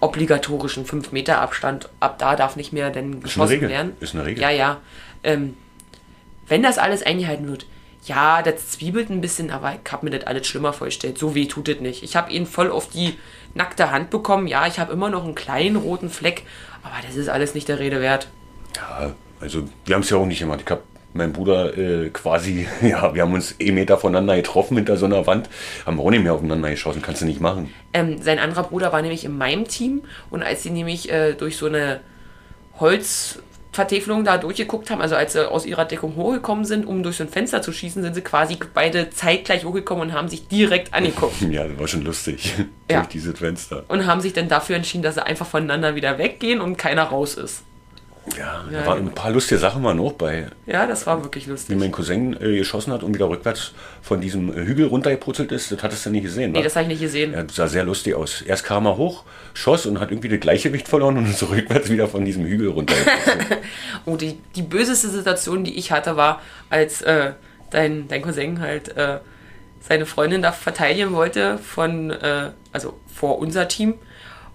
obligatorischen 0.00 0.84
5 0.84 1.12
Meter 1.12 1.40
Abstand, 1.40 1.88
ab 2.00 2.18
da 2.18 2.36
darf 2.36 2.56
nicht 2.56 2.72
mehr 2.72 2.90
denn 2.90 3.22
geschossen 3.22 3.60
werden. 3.62 3.92
Ist 4.00 4.14
eine 4.14 4.24
Regel. 4.24 4.42
Ja, 4.42 4.50
ja. 4.50 4.80
Ähm, 5.22 5.56
wenn 6.48 6.62
das 6.62 6.78
alles 6.78 7.02
eingehalten 7.02 7.48
wird, 7.48 7.66
ja, 8.04 8.42
das 8.42 8.70
zwiebelt 8.70 9.10
ein 9.10 9.20
bisschen, 9.20 9.50
aber 9.50 9.74
ich 9.74 9.92
habe 9.92 10.06
mir 10.06 10.18
das 10.18 10.26
alles 10.26 10.46
schlimmer 10.46 10.72
vorgestellt. 10.72 11.18
So 11.18 11.34
weh 11.34 11.46
tut 11.46 11.68
es 11.68 11.80
nicht. 11.80 12.02
Ich 12.02 12.16
habe 12.16 12.32
ihn 12.32 12.46
voll 12.46 12.70
auf 12.70 12.88
die 12.88 13.18
nackte 13.54 13.90
Hand 13.90 14.10
bekommen. 14.10 14.46
Ja, 14.46 14.66
ich 14.66 14.78
habe 14.78 14.92
immer 14.92 15.10
noch 15.10 15.24
einen 15.24 15.34
kleinen 15.34 15.76
roten 15.76 16.08
Fleck, 16.08 16.44
aber 16.82 16.94
das 17.06 17.16
ist 17.16 17.28
alles 17.28 17.54
nicht 17.54 17.68
der 17.68 17.78
Rede 17.78 18.00
wert. 18.00 18.28
Ja, 18.76 19.12
also 19.40 19.64
wir 19.84 19.94
haben 19.94 20.02
es 20.02 20.10
ja 20.10 20.16
auch 20.16 20.26
nicht 20.26 20.38
gemacht. 20.38 20.60
Ich 20.64 20.70
habe 20.70 20.82
meinen 21.12 21.32
Bruder 21.32 21.76
äh, 21.76 22.10
quasi, 22.10 22.66
ja, 22.82 23.14
wir 23.14 23.22
haben 23.22 23.32
uns 23.34 23.54
eh 23.58 23.72
Meter 23.72 23.98
voneinander 23.98 24.36
getroffen 24.36 24.76
hinter 24.76 24.96
so 24.96 25.06
einer 25.06 25.26
Wand, 25.26 25.48
haben 25.86 26.00
auch 26.00 26.10
nicht 26.10 26.22
mehr 26.22 26.34
aufeinander 26.34 26.70
geschossen, 26.70 27.02
kannst 27.02 27.22
du 27.22 27.26
nicht 27.26 27.40
machen. 27.40 27.72
Ähm, 27.92 28.20
sein 28.22 28.38
anderer 28.38 28.64
Bruder 28.64 28.92
war 28.92 29.02
nämlich 29.02 29.24
in 29.24 29.36
meinem 29.36 29.66
Team 29.66 30.02
und 30.30 30.42
als 30.42 30.62
sie 30.62 30.70
nämlich 30.70 31.10
äh, 31.10 31.34
durch 31.34 31.56
so 31.56 31.66
eine 31.66 32.00
Holzvertäfelung 32.78 34.24
da 34.24 34.38
durchgeguckt 34.38 34.90
haben, 34.90 35.00
also 35.00 35.14
als 35.14 35.34
sie 35.34 35.48
aus 35.50 35.66
ihrer 35.66 35.84
Deckung 35.84 36.16
hochgekommen 36.16 36.64
sind, 36.64 36.86
um 36.86 37.02
durch 37.02 37.16
so 37.16 37.24
ein 37.24 37.28
Fenster 37.28 37.62
zu 37.62 37.72
schießen, 37.72 38.02
sind 38.02 38.14
sie 38.14 38.22
quasi 38.22 38.56
beide 38.72 39.10
zeitgleich 39.10 39.64
hochgekommen 39.64 40.08
und 40.08 40.14
haben 40.14 40.28
sich 40.28 40.48
direkt 40.48 40.94
angeguckt 40.94 41.40
Ja, 41.50 41.66
das 41.66 41.78
war 41.78 41.88
schon 41.88 42.02
lustig. 42.02 42.54
Ja. 42.90 43.02
Durch 43.02 43.08
dieses 43.10 43.38
Fenster. 43.38 43.84
und 43.86 44.04
haben 44.08 44.20
sich 44.20 44.32
dann 44.32 44.48
dafür 44.48 44.74
entschieden, 44.74 45.04
dass 45.04 45.14
sie 45.14 45.24
einfach 45.24 45.46
voneinander 45.46 45.94
wieder 45.94 46.18
weggehen 46.18 46.60
und 46.60 46.76
keiner 46.76 47.04
raus 47.04 47.34
ist. 47.34 47.62
Ja, 48.36 48.64
Ja, 48.70 48.80
da 48.80 48.86
waren 48.86 48.98
ein 49.08 49.14
paar 49.14 49.30
lustige 49.30 49.58
Sachen 49.58 49.82
waren 49.82 49.96
noch 49.96 50.12
bei, 50.12 50.46
Ja, 50.66 50.86
das 50.86 51.06
war 51.06 51.22
wirklich 51.22 51.46
wie 51.46 51.50
lustig. 51.50 51.76
mein 51.78 51.90
Cousin 51.90 52.36
äh, 52.40 52.58
geschossen 52.58 52.92
hat 52.92 53.02
und 53.02 53.14
wieder 53.14 53.28
rückwärts 53.28 53.72
von 54.02 54.20
diesem 54.20 54.50
äh, 54.52 54.64
Hügel 54.66 54.86
runtergeputzelt 54.86 55.50
ist. 55.52 55.72
Das 55.72 55.82
hattest 55.82 56.04
du 56.06 56.10
nicht 56.10 56.24
gesehen, 56.24 56.52
Nee, 56.52 56.58
wa? 56.58 56.62
das 56.62 56.76
habe 56.76 56.82
ich 56.84 56.88
nicht 56.90 57.00
gesehen. 57.00 57.32
Ja, 57.32 57.42
das 57.42 57.56
sah 57.56 57.66
sehr 57.66 57.82
lustig 57.84 58.14
aus. 58.14 58.42
Erst 58.42 58.64
kam 58.64 58.86
er 58.86 58.96
hoch, 58.98 59.24
schoss 59.54 59.86
und 59.86 60.00
hat 60.00 60.10
irgendwie 60.10 60.28
das 60.28 60.40
Gleichgewicht 60.40 60.86
verloren 60.86 61.16
und 61.16 61.26
ist 61.30 61.42
rückwärts 61.48 61.88
wieder 61.88 62.08
von 62.08 62.24
diesem 62.24 62.44
Hügel 62.44 62.68
runtergeputzelt. 62.68 63.58
Oh, 64.06 64.16
die, 64.16 64.38
die 64.56 64.62
böseste 64.62 65.08
Situation, 65.08 65.64
die 65.64 65.76
ich 65.78 65.92
hatte, 65.92 66.16
war, 66.16 66.40
als 66.70 67.02
äh, 67.02 67.32
dein, 67.70 68.08
dein 68.08 68.22
Cousin 68.22 68.60
halt 68.60 68.96
äh, 68.96 69.18
seine 69.80 70.06
Freundin 70.06 70.40
da 70.42 70.52
verteidigen 70.52 71.12
wollte 71.12 71.58
von, 71.58 72.10
äh, 72.10 72.50
also 72.72 72.98
vor 73.14 73.38
unser 73.38 73.66
Team. 73.68 73.94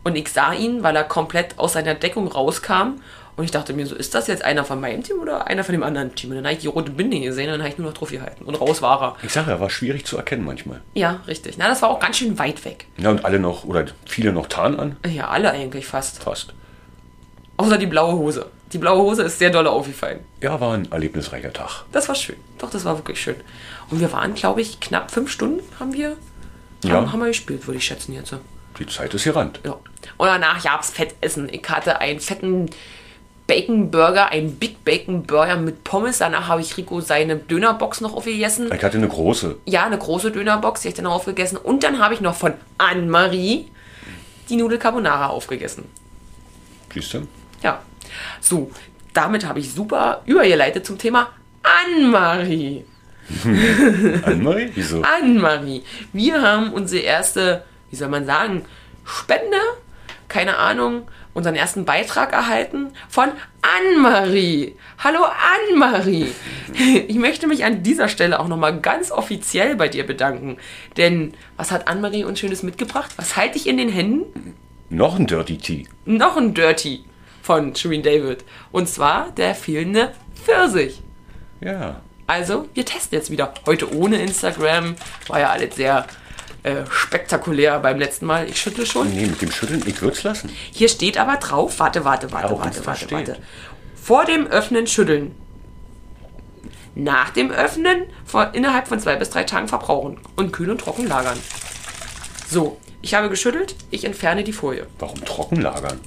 Und 0.03 0.15
ich 0.15 0.29
sah 0.29 0.53
ihn, 0.53 0.83
weil 0.83 0.95
er 0.95 1.03
komplett 1.03 1.57
aus 1.59 1.73
seiner 1.73 1.93
Deckung 1.95 2.27
rauskam. 2.27 2.99
Und 3.37 3.43
ich 3.43 3.51
dachte 3.51 3.73
mir 3.73 3.85
so, 3.85 3.95
ist 3.95 4.15
das 4.15 4.27
jetzt 4.27 4.45
einer 4.45 4.63
von 4.63 4.79
meinem 4.79 5.03
Team 5.03 5.19
oder 5.19 5.47
einer 5.47 5.63
von 5.65 5.73
dem 5.73 5.83
anderen 5.83 6.15
Team? 6.15 6.29
Und 6.29 6.37
dann 6.37 6.45
habe 6.45 6.53
ich 6.53 6.61
die 6.61 6.67
rote 6.67 6.91
Binde 6.91 7.19
gesehen 7.19 7.47
und 7.47 7.51
dann 7.53 7.61
habe 7.61 7.69
ich 7.69 7.77
nur 7.77 7.87
noch 7.87 7.97
drauf 7.97 8.09
gehalten. 8.09 8.45
Und 8.45 8.55
raus 8.55 8.81
war 8.81 9.01
er. 9.01 9.15
ich 9.25 9.33
sage, 9.33 9.51
er 9.51 9.59
war 9.59 9.69
schwierig 9.69 10.05
zu 10.05 10.15
erkennen 10.15 10.45
manchmal. 10.45 10.81
Ja, 10.93 11.19
richtig. 11.27 11.55
Na, 11.57 11.67
das 11.67 11.81
war 11.81 11.89
auch 11.89 11.99
ganz 11.99 12.17
schön 12.17 12.39
weit 12.39 12.63
weg. 12.63 12.85
Ja, 12.97 13.09
und 13.09 13.25
alle 13.25 13.39
noch, 13.39 13.65
oder 13.65 13.85
viele 14.05 14.31
noch 14.31 14.47
Tarn 14.47 14.79
an. 14.79 14.95
Ja, 15.05 15.27
alle 15.27 15.51
eigentlich 15.51 15.85
fast. 15.85 16.23
Fast. 16.23 16.53
Außer 17.57 17.77
die 17.77 17.87
blaue 17.87 18.13
Hose. 18.13 18.45
Die 18.71 18.77
blaue 18.77 19.01
Hose 19.01 19.23
ist 19.23 19.37
sehr 19.39 19.49
doll 19.49 19.67
aufgefallen. 19.67 20.19
Ja, 20.41 20.59
war 20.59 20.73
ein 20.73 20.91
erlebnisreicher 20.91 21.53
Tag. 21.53 21.83
Das 21.91 22.07
war 22.07 22.15
schön. 22.15 22.35
Doch, 22.57 22.69
das 22.69 22.83
war 22.85 22.97
wirklich 22.97 23.21
schön. 23.21 23.35
Und 23.89 23.99
wir 23.99 24.11
waren, 24.11 24.33
glaube 24.33 24.61
ich, 24.61 24.79
knapp 24.79 25.11
fünf 25.11 25.29
Stunden 25.31 25.61
haben 25.79 25.93
wir, 25.93 26.15
Ja. 26.83 26.93
haben, 26.95 27.11
haben 27.11 27.19
wir 27.19 27.27
gespielt, 27.27 27.67
würde 27.67 27.77
ich 27.77 27.85
schätzen 27.85 28.13
jetzt. 28.13 28.33
Die 28.79 28.85
Zeit 28.87 29.13
ist 29.13 29.23
gerannt. 29.23 29.59
Ja. 29.63 29.73
Und 30.17 30.27
danach 30.27 30.61
gab's 30.63 30.89
Fettessen. 30.89 31.47
Ich 31.49 31.63
hatte 31.69 31.99
einen 31.99 32.19
fetten 32.19 32.69
Bacon 33.47 33.91
Burger, 33.91 34.31
einen 34.31 34.55
Big 34.55 34.83
Bacon 34.83 35.23
Burger 35.23 35.57
mit 35.57 35.83
Pommes. 35.83 36.17
Danach 36.17 36.47
habe 36.47 36.61
ich 36.61 36.75
Rico 36.77 36.99
seine 37.01 37.35
Dönerbox 37.35 38.01
noch 38.01 38.15
aufgegessen. 38.15 38.71
Ich 38.73 38.83
hatte 38.83 38.97
eine 38.97 39.07
große. 39.07 39.57
Ja, 39.65 39.85
eine 39.85 39.97
große 39.97 40.31
Dönerbox, 40.31 40.81
die 40.81 40.87
habe 40.87 40.89
ich 40.89 40.95
dann 40.95 41.05
noch 41.05 41.13
aufgegessen. 41.13 41.57
Und 41.57 41.83
dann 41.83 41.99
habe 41.99 42.13
ich 42.13 42.21
noch 42.21 42.35
von 42.35 42.53
Anne-Marie 42.77 43.69
die 44.49 44.55
Nudel 44.55 44.77
Carbonara 44.77 45.27
aufgegessen. 45.27 45.85
Siehst 46.93 47.13
du? 47.13 47.27
Ja. 47.61 47.81
So, 48.39 48.71
damit 49.13 49.45
habe 49.45 49.59
ich 49.59 49.73
super 49.73 50.21
übergeleitet 50.25 50.85
zum 50.85 50.97
Thema 50.97 51.29
Annemarie. 51.63 52.85
Annemarie? 54.23 54.71
Wieso? 54.73 55.01
Annemarie. 55.01 55.83
Wir 56.13 56.41
haben 56.41 56.73
unsere 56.73 57.03
erste, 57.03 57.63
wie 57.89 57.95
soll 57.95 58.09
man 58.09 58.25
sagen, 58.25 58.65
Spende, 59.03 59.57
keine 60.27 60.57
Ahnung, 60.57 61.07
unseren 61.35 61.53
ersten 61.53 61.85
Beitrag 61.85 62.33
erhalten 62.33 62.91
von 63.07 63.29
Annemarie. 63.61 64.75
Hallo 64.97 65.19
Annemarie. 65.69 66.31
Ich 67.07 67.15
möchte 67.15 67.47
mich 67.47 67.63
an 67.63 67.83
dieser 67.83 68.09
Stelle 68.09 68.39
auch 68.39 68.49
nochmal 68.49 68.81
ganz 68.81 69.09
offiziell 69.11 69.75
bei 69.75 69.87
dir 69.87 70.05
bedanken. 70.05 70.57
Denn 70.97 71.33
was 71.55 71.71
hat 71.71 71.87
Annemarie 71.87 72.25
uns 72.25 72.39
Schönes 72.39 72.63
mitgebracht? 72.63 73.11
Was 73.15 73.37
halte 73.37 73.57
ich 73.57 73.67
in 73.67 73.77
den 73.77 73.87
Händen? 73.87 74.55
Noch 74.89 75.17
ein 75.17 75.25
Dirty 75.25 75.57
Tea. 75.57 75.87
Noch 76.05 76.35
ein 76.35 76.53
Dirty 76.53 77.05
von 77.41 77.75
Shireen 77.75 78.03
David. 78.03 78.43
Und 78.71 78.89
zwar 78.89 79.31
der 79.31 79.55
fehlende 79.55 80.11
Pfirsich. 80.43 81.01
Ja. 81.61 82.01
Also, 82.27 82.67
wir 82.73 82.85
testen 82.85 83.17
jetzt 83.17 83.31
wieder. 83.31 83.53
Heute 83.65 83.95
ohne 83.95 84.21
Instagram. 84.21 84.95
War 85.27 85.39
ja 85.39 85.49
alles 85.49 85.75
sehr 85.75 86.07
äh, 86.65 86.83
spektakulär 86.89 87.79
beim 87.79 87.99
letzten 87.99 88.25
Mal. 88.25 88.49
Ich 88.49 88.59
schüttle 88.59 88.85
schon. 88.85 89.13
Nee, 89.13 89.27
mit 89.27 89.41
dem 89.41 89.51
Schütteln, 89.51 89.83
ich 89.85 90.01
würde 90.01 90.17
es 90.17 90.23
lassen. 90.23 90.49
Hier 90.71 90.89
steht 90.89 91.17
aber 91.17 91.37
drauf, 91.37 91.79
warte, 91.79 92.03
warte, 92.05 92.31
warte, 92.31 92.53
auch 92.53 92.59
warte, 92.59 92.85
warte, 92.85 93.11
warte. 93.11 93.37
Vor 93.95 94.25
dem 94.25 94.47
Öffnen 94.47 94.87
schütteln. 94.87 95.35
Nach 96.95 97.29
dem 97.29 97.51
Öffnen 97.51 98.03
vor, 98.25 98.51
innerhalb 98.53 98.87
von 98.87 98.99
zwei 98.99 99.15
bis 99.15 99.29
drei 99.29 99.43
Tagen 99.43 99.67
verbrauchen 99.67 100.17
und 100.35 100.53
kühl 100.53 100.71
und 100.71 100.79
trocken 100.79 101.07
lagern. 101.07 101.37
So, 102.49 102.79
ich 103.01 103.13
habe 103.13 103.29
geschüttelt, 103.29 103.75
ich 103.91 104.05
entferne 104.05 104.43
die 104.43 104.53
Folie. 104.53 104.87
Warum 104.97 105.23
trocken 105.23 105.61
lagern? 105.61 105.99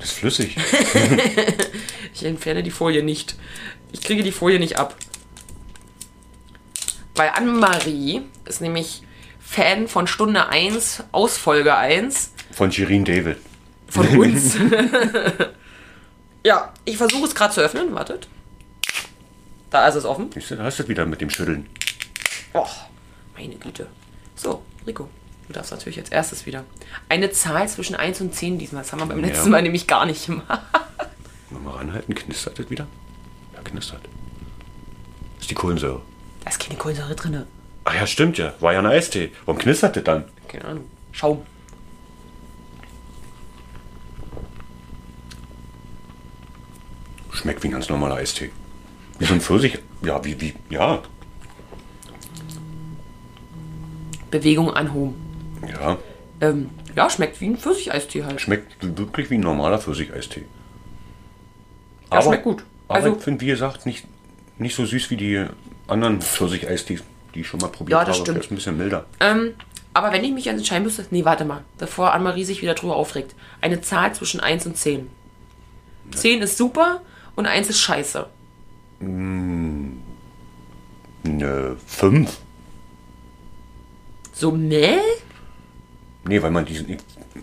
Das 0.00 0.08
ist 0.10 0.18
flüssig. 0.18 0.56
Ich 2.14 2.24
entferne 2.24 2.62
die 2.62 2.70
Folie 2.70 3.02
nicht. 3.02 3.34
Ich 3.92 4.00
kriege 4.00 4.22
die 4.22 4.32
Folie 4.32 4.60
nicht 4.60 4.78
ab. 4.78 4.94
Weil 7.16 7.30
Anne-Marie 7.34 8.22
ist 8.44 8.60
nämlich 8.60 9.02
Fan 9.44 9.88
von 9.88 10.06
Stunde 10.06 10.48
1 10.48 11.04
aus 11.12 11.36
Folge 11.36 11.76
1 11.76 12.32
Von 12.52 12.72
Shirin 12.72 13.04
David. 13.04 13.36
von 13.88 14.06
uns. 14.18 14.56
ja, 16.44 16.72
ich 16.84 16.96
versuche 16.96 17.26
es 17.26 17.34
gerade 17.34 17.52
zu 17.54 17.60
öffnen. 17.60 17.94
Wartet. 17.94 18.28
Da 19.70 19.86
ist 19.88 19.94
es 19.96 20.04
offen. 20.04 20.30
Du, 20.30 20.40
da 20.56 20.64
hast 20.64 20.78
du 20.78 20.82
es 20.84 20.88
wieder 20.88 21.04
mit 21.06 21.20
dem 21.20 21.30
Schütteln. 21.30 21.68
Oh, 22.52 22.66
meine 23.36 23.56
Güte. 23.56 23.86
So, 24.36 24.62
Rico, 24.86 25.08
du 25.48 25.52
darfst 25.52 25.72
natürlich 25.72 25.98
als 25.98 26.10
erstes 26.10 26.46
wieder. 26.46 26.64
Eine 27.08 27.30
Zahl 27.30 27.68
zwischen 27.68 27.96
1 27.96 28.20
und 28.20 28.34
10 28.34 28.58
diesmal. 28.58 28.82
Das 28.82 28.92
haben 28.92 29.00
wir 29.00 29.06
beim 29.06 29.20
Ja. 29.20 29.26
letzten 29.26 29.50
Mal 29.50 29.62
nämlich 29.62 29.86
gar 29.86 30.06
nicht 30.06 30.26
gemacht. 30.26 30.46
Mal 31.50 31.70
ranhalten, 31.76 32.14
knistert 32.14 32.58
das 32.58 32.68
wieder? 32.70 32.86
Ja, 33.52 33.60
knistert. 33.62 34.00
Das 35.36 35.42
ist 35.42 35.50
die 35.50 35.54
Kohlensäure. 35.54 36.02
Da 36.44 36.50
ist 36.50 36.58
keine 36.60 36.76
Kohlensäure 36.78 37.14
drin. 37.14 37.44
Ach 37.84 37.94
ja, 37.94 38.06
stimmt 38.06 38.38
ja. 38.38 38.54
War 38.60 38.72
ja 38.72 38.78
ein 38.78 38.86
Eistee. 38.86 39.30
Warum 39.44 39.60
knistert 39.60 39.96
das 39.96 40.04
dann? 40.04 40.24
Keine 40.48 40.64
Ahnung. 40.64 40.84
Schaum. 41.12 41.42
Schmeckt 47.32 47.62
wie 47.62 47.68
ein 47.68 47.72
ganz 47.72 47.88
normaler 47.88 48.16
Eistee. 48.16 48.50
Wie 49.18 49.24
so 49.24 49.34
ein 49.34 49.40
Pfirsich. 49.40 49.78
Ja, 50.02 50.24
wie, 50.24 50.40
wie, 50.40 50.54
ja. 50.70 51.02
Bewegung 54.30 54.70
anhoben. 54.72 55.14
Ja. 55.68 55.98
Ähm, 56.40 56.70
ja, 56.94 57.08
schmeckt 57.10 57.40
wie 57.40 57.46
ein 57.46 57.56
Pfirsicheistee 57.56 58.24
halt. 58.24 58.40
Schmeckt 58.40 58.76
wirklich 58.96 59.30
wie 59.30 59.34
ein 59.36 59.40
normaler 59.40 59.78
Pfirsicheistee. 59.78 60.44
Ja, 62.12 62.22
schmeckt 62.22 62.44
gut. 62.44 62.64
Aber 62.88 62.96
Also- 62.98 63.16
ich 63.16 63.22
finde, 63.22 63.40
wie 63.40 63.46
gesagt, 63.46 63.86
nicht, 63.86 64.06
nicht 64.58 64.76
so 64.76 64.84
süß 64.84 65.10
wie 65.10 65.16
die 65.16 65.46
anderen 65.88 66.20
Pfirsicheistees, 66.20 67.02
die 67.34 67.40
ich 67.40 67.46
schon 67.48 67.60
mal 67.60 67.68
probiert 67.68 67.98
Ja, 67.98 68.04
das 68.04 68.16
habe. 68.16 68.24
stimmt. 68.24 68.36
Der 68.36 68.44
ist 68.44 68.50
ein 68.50 68.54
bisschen 68.56 68.76
milder. 68.76 69.06
Ähm, 69.20 69.54
aber 69.92 70.12
wenn 70.12 70.24
ich 70.24 70.32
mich 70.32 70.46
entscheiden 70.46 70.84
müsste. 70.84 71.04
Nee, 71.10 71.24
warte 71.24 71.44
mal. 71.44 71.62
Bevor 71.78 72.12
Anne-Marie 72.12 72.44
sich 72.44 72.62
wieder 72.62 72.74
drüber 72.74 72.96
aufregt. 72.96 73.34
Eine 73.60 73.80
Zahl 73.80 74.12
zwischen 74.14 74.40
1 74.40 74.66
und 74.66 74.76
10. 74.76 75.08
10 76.14 76.42
ist 76.42 76.56
super 76.56 77.00
und 77.36 77.46
1 77.46 77.70
ist 77.70 77.80
scheiße. 77.80 78.26
Eine 79.00 79.92
5. 81.86 82.38
So, 84.32 84.56
ne? 84.56 84.98
Nee, 86.26 86.42
weil 86.42 86.50
man 86.50 86.64
diesen. 86.64 86.96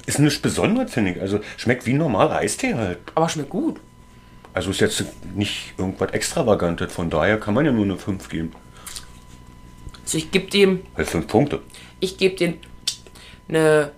Ist 0.06 0.20
nichts 0.20 0.40
Besonderes, 0.40 0.94
finde 0.94 1.12
ich. 1.12 1.22
Also 1.22 1.40
schmeckt 1.58 1.86
wie 1.86 1.92
ein 1.94 1.98
normaler 1.98 2.38
Eistee 2.38 2.76
halt. 2.76 3.00
Aber 3.16 3.30
schmeckt 3.30 3.50
gut. 3.50 3.80
Also 4.54 4.72
ist 4.72 4.82
jetzt 4.82 5.06
nicht 5.36 5.74
irgendwas 5.78 6.12
Extravagantes. 6.12 6.92
Von 6.94 7.10
daher 7.10 7.40
kann 7.40 7.54
man 7.54 7.66
ja 7.66 7.72
nur 7.72 7.86
eine 7.86 7.98
5 7.98 8.28
geben. 8.30 8.52
Also 10.12 10.18
ich 10.26 10.32
gebe 10.32 10.48
dem, 10.52 10.82
Halt 10.98 11.08
5 11.08 11.26
Punkte. 11.26 11.62
ich 12.02 12.18
gebe 12.18 12.36
dem 12.36 12.58
eine 13.48 13.94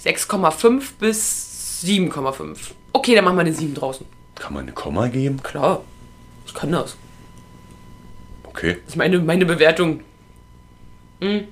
6,5 0.00 0.92
bis 1.00 1.82
7,5. 1.84 2.56
Okay, 2.92 3.16
dann 3.16 3.24
machen 3.24 3.34
wir 3.36 3.40
eine 3.40 3.52
7 3.52 3.74
draußen. 3.74 4.06
Kann 4.36 4.54
man 4.54 4.62
eine 4.62 4.72
Komma 4.72 5.08
geben? 5.08 5.42
Klar. 5.42 5.82
Ich 6.46 6.54
kann 6.54 6.70
das. 6.70 6.96
Okay. 8.44 8.74
Das 8.84 8.90
ist 8.90 8.96
meine, 8.96 9.18
meine 9.18 9.44
Bewertung. 9.44 10.04
Hm. 11.20 11.48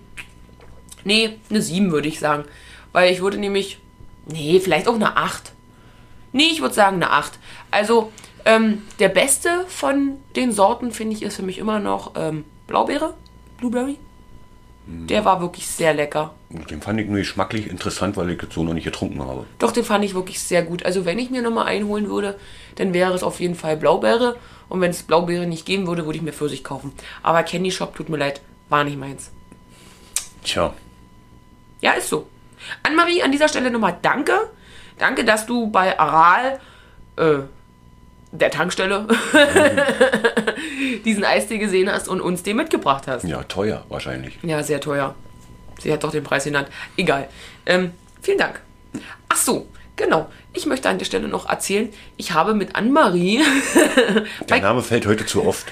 Nee, 1.02 1.36
eine 1.50 1.60
7 1.60 1.90
würde 1.90 2.06
ich 2.06 2.20
sagen. 2.20 2.44
Weil 2.92 3.12
ich 3.12 3.20
würde 3.20 3.38
nämlich. 3.38 3.80
Nee, 4.26 4.60
vielleicht 4.60 4.86
auch 4.86 4.94
eine 4.94 5.16
8. 5.16 5.50
Nee, 6.30 6.50
ich 6.52 6.60
würde 6.60 6.74
sagen 6.74 7.02
eine 7.02 7.10
8. 7.10 7.32
Also, 7.72 8.12
ähm, 8.44 8.82
der 9.00 9.08
beste 9.08 9.64
von 9.66 10.18
den 10.36 10.52
Sorten, 10.52 10.92
finde 10.92 11.16
ich, 11.16 11.22
ist 11.24 11.34
für 11.34 11.42
mich 11.42 11.58
immer 11.58 11.80
noch 11.80 12.12
ähm, 12.14 12.44
Blaubeere. 12.68 13.14
Blueberry. 13.58 13.98
Der 14.86 15.24
war 15.24 15.40
wirklich 15.40 15.66
sehr 15.66 15.94
lecker. 15.94 16.34
Den 16.50 16.82
fand 16.82 17.00
ich 17.00 17.06
nur 17.06 17.16
geschmacklich 17.16 17.70
interessant, 17.70 18.18
weil 18.18 18.30
ich 18.30 18.38
das 18.38 18.52
so 18.52 18.62
noch 18.62 18.74
nicht 18.74 18.84
getrunken 18.84 19.22
habe. 19.22 19.46
Doch, 19.58 19.72
den 19.72 19.82
fand 19.82 20.04
ich 20.04 20.14
wirklich 20.14 20.40
sehr 20.40 20.62
gut. 20.62 20.84
Also, 20.84 21.06
wenn 21.06 21.18
ich 21.18 21.30
mir 21.30 21.40
nochmal 21.40 21.66
einholen 21.66 22.10
würde, 22.10 22.38
dann 22.74 22.92
wäre 22.92 23.14
es 23.14 23.22
auf 23.22 23.40
jeden 23.40 23.54
Fall 23.54 23.78
Blaubeere. 23.78 24.36
Und 24.68 24.82
wenn 24.82 24.90
es 24.90 25.02
Blaubeere 25.02 25.46
nicht 25.46 25.64
geben 25.64 25.86
würde, 25.86 26.04
würde 26.04 26.18
ich 26.18 26.22
mir 26.22 26.34
Pfirsich 26.34 26.64
kaufen. 26.64 26.92
Aber 27.22 27.42
Candy 27.44 27.70
Shop, 27.70 27.94
tut 27.96 28.10
mir 28.10 28.18
leid, 28.18 28.42
war 28.68 28.84
nicht 28.84 28.98
meins. 28.98 29.30
Tja. 30.42 30.74
Ja, 31.80 31.92
ist 31.92 32.10
so. 32.10 32.26
Annemarie, 32.82 33.22
an 33.22 33.32
dieser 33.32 33.48
Stelle 33.48 33.70
nochmal 33.70 33.98
danke. 34.02 34.50
Danke, 34.98 35.24
dass 35.24 35.46
du 35.46 35.70
bei 35.70 35.98
Aral, 35.98 36.60
äh, 37.16 37.38
der 38.34 38.50
Tankstelle, 38.50 39.06
diesen 41.04 41.24
Eistee 41.24 41.58
gesehen 41.58 41.90
hast 41.90 42.08
und 42.08 42.20
uns 42.20 42.42
den 42.42 42.56
mitgebracht 42.56 43.04
hast. 43.06 43.24
Ja, 43.24 43.44
teuer 43.44 43.84
wahrscheinlich. 43.88 44.38
Ja, 44.42 44.62
sehr 44.62 44.80
teuer. 44.80 45.14
Sie 45.80 45.92
hat 45.92 46.02
doch 46.04 46.10
den 46.10 46.24
Preis 46.24 46.44
genannt. 46.44 46.68
Egal. 46.96 47.28
Ähm, 47.64 47.92
vielen 48.22 48.38
Dank. 48.38 48.60
Ach 49.28 49.36
so, 49.36 49.68
genau. 49.96 50.30
Ich 50.52 50.66
möchte 50.66 50.88
an 50.88 50.98
der 50.98 51.04
Stelle 51.04 51.28
noch 51.28 51.48
erzählen, 51.48 51.88
ich 52.16 52.32
habe 52.32 52.54
mit 52.54 52.74
Annemarie, 52.76 53.42
Der 54.48 54.60
Name 54.60 54.82
fällt 54.82 55.06
heute 55.06 55.26
zu 55.26 55.44
oft. 55.44 55.66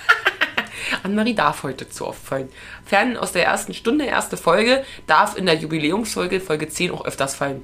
Annemarie 1.02 1.34
darf 1.34 1.62
heute 1.62 1.88
zu 1.88 2.06
oft 2.06 2.24
fallen. 2.24 2.48
Fern 2.84 3.16
aus 3.16 3.32
der 3.32 3.44
ersten 3.44 3.74
Stunde, 3.74 4.04
erste 4.04 4.36
Folge, 4.36 4.84
darf 5.06 5.36
in 5.36 5.46
der 5.46 5.56
Jubiläumsfolge, 5.56 6.40
Folge 6.40 6.68
10 6.68 6.90
auch 6.92 7.04
öfters 7.04 7.34
fallen. 7.34 7.62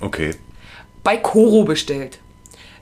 Okay. 0.00 0.34
bei 1.04 1.16
Koro 1.16 1.64
bestellt. 1.64 2.18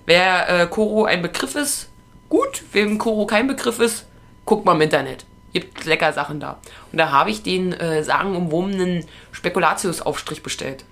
Wer 0.07 0.49
äh, 0.49 0.67
Koro 0.67 1.05
ein 1.05 1.23
Begriff 1.23 1.55
ist, 1.55 1.89
gut. 2.29 2.63
Wem 2.73 2.99
Koro 2.99 3.27
kein 3.27 3.47
Begriff 3.47 3.79
ist, 3.81 4.07
guckt 4.45 4.65
mal 4.65 4.75
im 4.75 4.81
Internet. 4.81 5.25
Gibt 5.53 5.85
lecker 5.85 6.13
Sachen 6.13 6.41
da. 6.41 6.59
Und 6.93 6.99
da 6.99 7.11
habe 7.11 7.31
ich 7.31 7.43
den 7.43 7.73
äh, 7.73 8.05
sagenumwobenen 8.05 9.05
Spekulatius-Aufstrich 9.33 10.43
bestellt. 10.43 10.85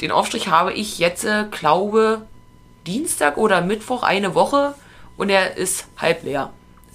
Den 0.00 0.10
Aufstrich 0.10 0.48
habe 0.48 0.72
ich 0.72 0.98
jetzt, 0.98 1.24
äh, 1.24 1.44
glaube, 1.50 2.26
Dienstag 2.86 3.36
oder 3.36 3.60
Mittwoch 3.60 4.02
eine 4.02 4.34
Woche 4.34 4.74
und 5.16 5.30
er 5.30 5.56
ist 5.56 5.86
halb 5.96 6.24
leer. 6.24 6.52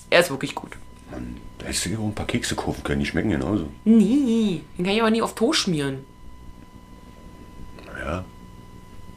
Er 0.10 0.20
ist 0.20 0.30
wirklich 0.30 0.56
gut. 0.56 0.72
Mann, 1.12 1.38
da 1.58 1.68
hättest 1.68 1.86
du 1.86 1.90
dir 1.90 2.00
auch 2.00 2.04
ein 2.04 2.16
paar 2.16 2.28
Kekse 2.28 2.56
kaufen 2.56 2.84
können, 2.84 3.00
die 3.00 3.06
schmecken 3.06 3.30
genauso. 3.30 3.70
Nie. 3.86 4.64
Den 4.78 4.86
kann 4.86 4.94
ich 4.94 5.02
aber 5.02 5.12
nie 5.12 5.22
auf 5.22 5.36
Toast 5.36 5.62
schmieren. 5.62 6.06
Ja. 8.00 8.26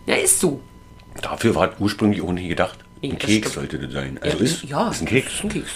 Ja, 0.07 0.14
ist 0.14 0.40
so. 0.40 0.61
Dafür 1.23 1.55
war 1.55 1.71
es 1.71 1.75
ursprünglich 1.79 2.23
auch 2.23 2.33
nicht 2.33 2.49
gedacht. 2.49 2.79
Ein 3.02 3.19
das 3.19 3.29
Keks 3.29 3.52
sollte 3.55 3.79
das 3.79 3.93
sein. 3.93 4.19
Also 4.23 4.38
Ja, 4.38 4.45
ist, 4.45 4.62
ja, 4.64 4.90
ist 4.90 5.00
ein 5.00 5.07
Keks. 5.07 5.35
Ist 5.35 5.45
ein 5.45 5.49
Keks. 5.49 5.71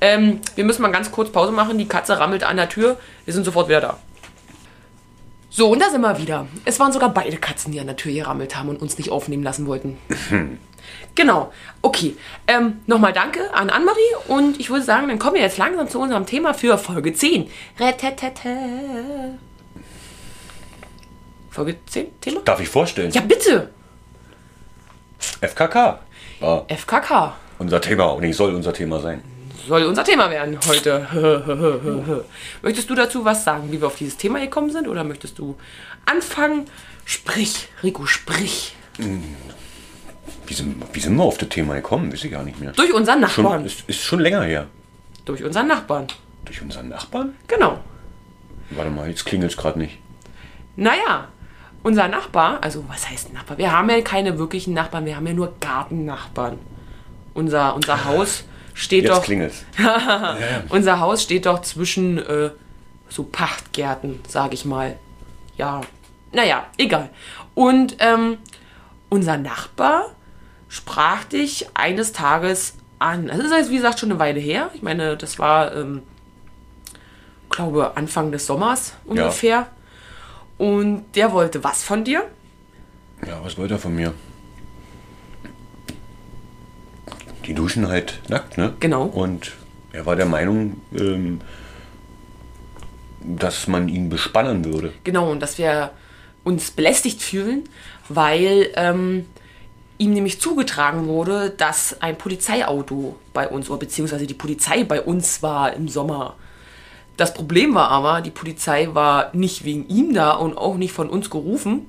Ähm, 0.00 0.40
wir 0.54 0.64
müssen 0.64 0.82
mal 0.82 0.92
ganz 0.92 1.10
kurz 1.10 1.30
Pause 1.30 1.52
machen. 1.52 1.78
Die 1.78 1.88
Katze 1.88 2.18
rammelt 2.18 2.44
an 2.44 2.56
der 2.56 2.68
Tür. 2.68 2.98
Wir 3.24 3.32
sind 3.34 3.44
sofort 3.44 3.68
wieder 3.68 3.80
da. 3.80 3.98
So, 5.48 5.70
und 5.70 5.80
da 5.80 5.88
sind 5.88 6.02
wir 6.02 6.18
wieder. 6.18 6.46
Es 6.66 6.78
waren 6.80 6.92
sogar 6.92 7.14
beide 7.14 7.38
Katzen, 7.38 7.72
die 7.72 7.80
an 7.80 7.86
der 7.86 7.96
Tür 7.96 8.12
gerammelt 8.12 8.56
haben 8.56 8.68
und 8.68 8.82
uns 8.82 8.98
nicht 8.98 9.10
aufnehmen 9.10 9.42
lassen 9.42 9.66
wollten. 9.66 9.96
genau. 11.14 11.50
Okay. 11.80 12.14
Ähm, 12.46 12.80
Nochmal 12.86 13.14
danke 13.14 13.54
an 13.54 13.70
Annemarie. 13.70 13.98
Und 14.28 14.60
ich 14.60 14.68
würde 14.68 14.84
sagen, 14.84 15.08
dann 15.08 15.18
kommen 15.18 15.36
wir 15.36 15.42
jetzt 15.42 15.56
langsam 15.56 15.88
zu 15.88 15.98
unserem 15.98 16.26
Thema 16.26 16.52
für 16.52 16.76
Folge 16.76 17.14
10. 17.14 17.48
Retetete. 17.80 19.38
Folge 21.48 21.76
10? 21.86 22.20
Thema? 22.20 22.40
Darf 22.44 22.60
ich 22.60 22.68
vorstellen? 22.68 23.10
Ja, 23.12 23.22
bitte. 23.22 23.70
FKK. 25.40 25.98
War 26.40 26.64
FKK. 26.68 27.34
unser 27.58 27.80
Thema. 27.80 28.04
Und 28.06 28.22
nicht 28.22 28.36
soll 28.36 28.54
unser 28.54 28.72
Thema 28.72 29.00
sein. 29.00 29.22
soll 29.66 29.84
unser 29.84 30.04
Thema 30.04 30.30
werden 30.30 30.58
heute. 30.66 32.24
möchtest 32.62 32.90
du 32.90 32.94
dazu 32.94 33.24
was 33.24 33.44
sagen, 33.44 33.70
wie 33.72 33.80
wir 33.80 33.86
auf 33.86 33.96
dieses 33.96 34.16
Thema 34.16 34.40
gekommen 34.40 34.70
sind? 34.70 34.88
Oder 34.88 35.04
möchtest 35.04 35.38
du 35.38 35.56
anfangen? 36.04 36.66
Sprich, 37.04 37.68
Rico, 37.82 38.06
sprich. 38.06 38.74
Wie 40.46 40.54
sind, 40.54 40.82
wie 40.92 41.00
sind 41.00 41.16
wir 41.16 41.24
auf 41.24 41.38
das 41.38 41.48
Thema 41.48 41.74
gekommen? 41.74 42.12
Weiß 42.12 42.24
ich 42.24 42.30
gar 42.30 42.42
nicht 42.42 42.60
mehr. 42.60 42.72
Durch 42.72 42.92
unseren 42.92 43.20
Nachbarn. 43.20 43.60
Schon, 43.60 43.66
ist, 43.66 43.88
ist 43.88 44.00
schon 44.00 44.20
länger 44.20 44.42
her. 44.42 44.66
Durch 45.24 45.42
unseren 45.42 45.66
Nachbarn. 45.68 46.06
Durch 46.44 46.62
unseren 46.62 46.88
Nachbarn? 46.88 47.34
Genau. 47.48 47.80
Warte 48.70 48.90
mal, 48.90 49.08
jetzt 49.08 49.24
klingelt 49.24 49.52
es 49.52 49.56
gerade 49.56 49.78
nicht. 49.78 49.98
Naja, 50.76 51.28
unser 51.82 52.08
Nachbar, 52.08 52.58
also 52.62 52.84
was 52.88 53.08
heißt 53.08 53.32
Nachbar? 53.32 53.58
Wir 53.58 53.72
haben 53.72 53.88
ja 53.90 54.00
keine 54.00 54.38
wirklichen 54.38 54.74
Nachbarn, 54.74 55.04
wir 55.04 55.16
haben 55.16 55.26
ja 55.26 55.34
nur 55.34 55.54
Gartennachbarn. 55.60 56.58
Unser, 57.34 57.74
unser 57.74 58.04
Haus 58.04 58.44
steht 58.74 59.04
Jetzt 59.04 59.12
doch. 59.16 59.22
klingelt's. 59.22 59.64
Unser 60.70 61.00
Haus 61.00 61.22
steht 61.22 61.46
doch 61.46 61.60
zwischen 61.62 62.18
äh, 62.18 62.50
so 63.08 63.24
Pachtgärten, 63.24 64.20
sag 64.26 64.54
ich 64.54 64.64
mal. 64.64 64.98
Ja, 65.56 65.82
naja, 66.32 66.66
egal. 66.78 67.10
Und 67.54 67.96
ähm, 68.00 68.38
unser 69.08 69.36
Nachbar 69.36 70.10
sprach 70.68 71.24
dich 71.24 71.66
eines 71.74 72.12
Tages 72.12 72.74
an. 72.98 73.28
Das 73.28 73.38
ist 73.38 73.52
jetzt, 73.52 73.70
wie 73.70 73.76
gesagt, 73.76 73.98
schon 73.98 74.10
eine 74.10 74.18
Weile 74.18 74.40
her. 74.40 74.70
Ich 74.74 74.82
meine, 74.82 75.16
das 75.16 75.38
war, 75.38 75.74
ähm, 75.74 76.02
glaube, 77.56 77.96
Anfang 77.96 78.30
des 78.30 78.46
Sommers 78.46 78.92
ungefähr. 79.04 79.66
Und 80.58 81.04
der 81.14 81.32
wollte 81.32 81.62
was 81.64 81.82
von 81.82 82.04
dir? 82.04 82.24
Ja, 83.26 83.42
was 83.42 83.58
wollte 83.58 83.74
er 83.74 83.78
von 83.78 83.94
mir? 83.94 84.14
Die 87.46 87.54
duschen 87.54 87.88
halt 87.88 88.20
nackt, 88.28 88.58
ne? 88.58 88.74
Genau. 88.80 89.04
Und 89.04 89.52
er 89.92 90.06
war 90.06 90.16
der 90.16 90.26
Meinung, 90.26 90.80
ähm, 90.92 91.40
dass 93.20 93.66
man 93.66 93.88
ihn 93.88 94.08
bespannen 94.08 94.64
würde. 94.64 94.92
Genau, 95.04 95.30
und 95.30 95.40
dass 95.40 95.58
wir 95.58 95.90
uns 96.44 96.70
belästigt 96.70 97.22
fühlen, 97.22 97.64
weil 98.08 98.70
ähm, 98.76 99.26
ihm 99.98 100.12
nämlich 100.12 100.40
zugetragen 100.40 101.06
wurde, 101.06 101.50
dass 101.50 102.00
ein 102.00 102.16
Polizeiauto 102.16 103.16
bei 103.32 103.48
uns, 103.48 103.68
oder 103.70 103.80
beziehungsweise 103.80 104.26
die 104.26 104.34
Polizei 104.34 104.84
bei 104.84 105.00
uns 105.00 105.42
war 105.42 105.72
im 105.72 105.88
Sommer. 105.88 106.36
Das 107.16 107.32
Problem 107.34 107.74
war 107.74 107.90
aber, 107.90 108.20
die 108.20 108.30
Polizei 108.30 108.88
war 108.92 109.30
nicht 109.34 109.64
wegen 109.64 109.88
ihm 109.88 110.12
da 110.12 110.32
und 110.32 110.56
auch 110.58 110.76
nicht 110.76 110.92
von 110.92 111.08
uns 111.08 111.30
gerufen. 111.30 111.86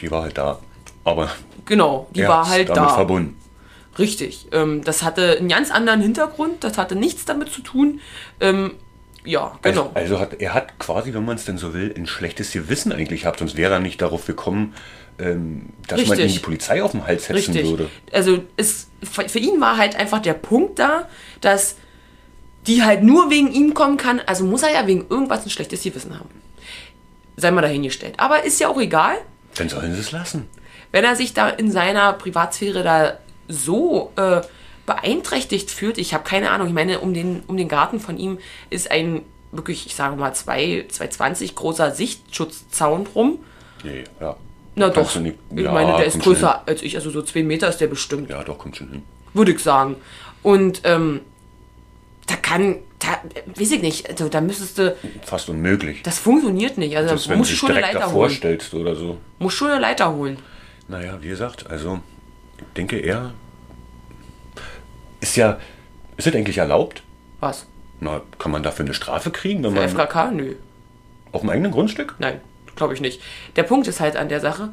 Die 0.00 0.10
war 0.10 0.22
halt 0.22 0.38
da. 0.38 0.58
Aber 1.04 1.30
Genau, 1.66 2.08
die 2.14 2.26
war 2.26 2.48
halt 2.48 2.68
damit 2.68 2.90
da. 2.90 2.94
verbunden. 2.94 3.36
Richtig. 3.98 4.48
Ähm, 4.50 4.82
das 4.82 5.02
hatte 5.02 5.36
einen 5.38 5.48
ganz 5.48 5.70
anderen 5.70 6.00
Hintergrund, 6.00 6.64
das 6.64 6.78
hatte 6.78 6.96
nichts 6.96 7.24
damit 7.26 7.50
zu 7.52 7.60
tun. 7.60 8.00
Ähm, 8.40 8.72
ja, 9.24 9.58
genau. 9.62 9.90
Also, 9.94 10.16
also 10.16 10.20
hat 10.20 10.40
er 10.40 10.54
hat 10.54 10.78
quasi, 10.78 11.12
wenn 11.12 11.24
man 11.24 11.36
es 11.36 11.44
denn 11.44 11.58
so 11.58 11.74
will, 11.74 11.94
ein 11.96 12.06
schlechtes 12.06 12.52
Gewissen 12.52 12.92
eigentlich 12.92 13.22
gehabt, 13.22 13.38
sonst 13.40 13.56
wäre 13.56 13.74
er 13.74 13.80
nicht 13.80 14.00
darauf 14.00 14.26
gekommen, 14.26 14.74
ähm, 15.18 15.68
dass 15.86 16.00
man 16.00 16.10
Richtig. 16.10 16.32
ihm 16.32 16.38
die 16.38 16.44
Polizei 16.44 16.82
auf 16.82 16.92
den 16.92 17.06
Hals 17.06 17.26
setzen 17.26 17.52
Richtig. 17.52 17.68
würde. 17.68 17.90
Also 18.12 18.42
es, 18.56 18.88
für 19.02 19.38
ihn 19.38 19.60
war 19.60 19.76
halt 19.76 19.94
einfach 19.96 20.20
der 20.20 20.34
Punkt 20.34 20.78
da, 20.78 21.08
dass 21.40 21.76
die 22.66 22.82
halt 22.82 23.02
nur 23.02 23.30
wegen 23.30 23.52
ihm 23.52 23.74
kommen 23.74 23.96
kann. 23.96 24.20
Also 24.26 24.44
muss 24.44 24.62
er 24.62 24.72
ja 24.72 24.86
wegen 24.86 25.06
irgendwas 25.08 25.44
ein 25.44 25.50
schlechtes 25.50 25.82
Gewissen 25.82 26.18
haben. 26.18 26.28
Sei 27.36 27.50
mal 27.50 27.62
dahingestellt. 27.62 28.14
Aber 28.18 28.44
ist 28.44 28.60
ja 28.60 28.68
auch 28.68 28.78
egal, 28.80 29.16
Dann 29.54 29.68
sollen 29.68 29.94
sie 29.94 30.00
es 30.00 30.12
lassen. 30.12 30.46
wenn 30.92 31.04
er 31.04 31.16
sich 31.16 31.32
da 31.32 31.48
in 31.48 31.70
seiner 31.72 32.12
Privatsphäre 32.12 32.82
da 32.82 33.14
so 33.48 34.12
äh, 34.16 34.42
beeinträchtigt 34.86 35.70
fühlt. 35.70 35.98
Ich 35.98 36.12
habe 36.14 36.24
keine 36.24 36.50
Ahnung. 36.50 36.68
Ich 36.68 36.74
meine, 36.74 37.00
um 37.00 37.14
den, 37.14 37.42
um 37.46 37.56
den 37.56 37.68
Garten 37.68 37.98
von 38.00 38.18
ihm 38.18 38.38
ist 38.68 38.90
ein 38.90 39.22
wirklich, 39.52 39.86
ich 39.86 39.94
sage 39.94 40.16
mal, 40.16 40.32
2,20 40.32 41.54
großer 41.54 41.90
Sichtschutzzaun 41.92 43.06
rum. 43.14 43.38
Nee, 43.84 44.04
ja. 44.20 44.36
Na 44.76 44.88
doch. 44.90 45.14
nicht- 45.16 45.38
ich 45.54 45.62
ja, 45.62 45.72
meine, 45.72 45.96
der 45.96 46.06
ist 46.06 46.20
größer 46.20 46.62
als 46.66 46.82
ich. 46.82 46.94
Also 46.96 47.10
so 47.10 47.22
zwei 47.22 47.42
Meter 47.42 47.68
ist 47.68 47.78
der 47.78 47.88
bestimmt. 47.88 48.30
Ja, 48.30 48.42
doch, 48.44 48.58
kommt 48.58 48.76
schon 48.76 48.90
hin. 48.90 49.02
würde 49.34 49.52
ich 49.52 49.60
sagen. 49.60 49.96
Und 50.42 50.82
ähm, 50.84 51.20
da 52.30 52.36
kann, 52.36 52.76
da, 53.00 53.08
weiß 53.58 53.72
ich 53.72 53.82
nicht, 53.82 54.08
also 54.08 54.28
da 54.28 54.40
müsstest 54.40 54.78
du, 54.78 54.96
Fast 55.24 55.48
unmöglich. 55.48 56.02
das 56.02 56.18
funktioniert 56.18 56.78
nicht. 56.78 56.96
Also 56.96 57.08
Selbst 57.08 57.26
da 57.26 57.30
wenn 57.30 57.38
musst 57.38 57.50
du 57.50 57.52
dich 57.54 57.60
schon 57.60 57.70
eine 57.70 57.78
direkt 57.78 57.94
Leiter 57.94 58.06
davor 58.06 58.22
holen. 58.26 58.30
stellst 58.34 58.74
oder 58.74 58.94
so. 58.94 59.18
Musst 59.38 59.56
schon 59.56 59.70
eine 59.70 59.80
Leiter 59.80 60.14
holen. 60.14 60.38
Naja, 60.88 61.18
wie 61.20 61.28
gesagt, 61.28 61.68
also 61.70 62.00
ich 62.58 62.64
denke 62.76 62.98
er 62.98 63.32
ist 65.20 65.36
ja, 65.36 65.58
ist 66.16 66.26
das 66.26 66.34
eigentlich 66.34 66.58
erlaubt? 66.58 67.02
Was? 67.40 67.66
Na, 68.00 68.22
kann 68.38 68.52
man 68.52 68.62
dafür 68.62 68.84
eine 68.84 68.94
Strafe 68.94 69.30
kriegen, 69.30 69.62
wenn 69.62 69.72
Für 69.72 69.80
man 69.80 69.88
FKK? 69.88 70.30
Nö. 70.30 70.54
auf 71.32 71.40
dem 71.42 71.50
eigenen 71.50 71.70
Grundstück? 71.72 72.14
Nein, 72.18 72.40
glaube 72.76 72.94
ich 72.94 73.00
nicht. 73.00 73.20
Der 73.56 73.62
Punkt 73.64 73.86
ist 73.88 74.00
halt 74.00 74.16
an 74.16 74.28
der 74.28 74.40
Sache, 74.40 74.72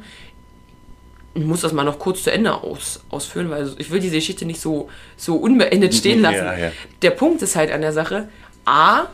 ich 1.34 1.44
muss 1.44 1.60
das 1.60 1.72
mal 1.72 1.84
noch 1.84 1.98
kurz 1.98 2.22
zu 2.22 2.32
Ende 2.32 2.54
aus, 2.54 3.00
ausführen, 3.10 3.50
weil 3.50 3.70
ich 3.78 3.90
will 3.90 4.00
diese 4.00 4.16
Geschichte 4.16 4.44
nicht 4.44 4.60
so, 4.60 4.88
so 5.16 5.36
unbeendet 5.36 5.94
stehen 5.94 6.20
lassen. 6.20 6.36
Ja, 6.36 6.58
ja. 6.58 6.72
Der 7.02 7.10
Punkt 7.10 7.42
ist 7.42 7.54
halt 7.54 7.70
an 7.70 7.80
der 7.80 7.92
Sache, 7.92 8.28
A, 8.64 9.06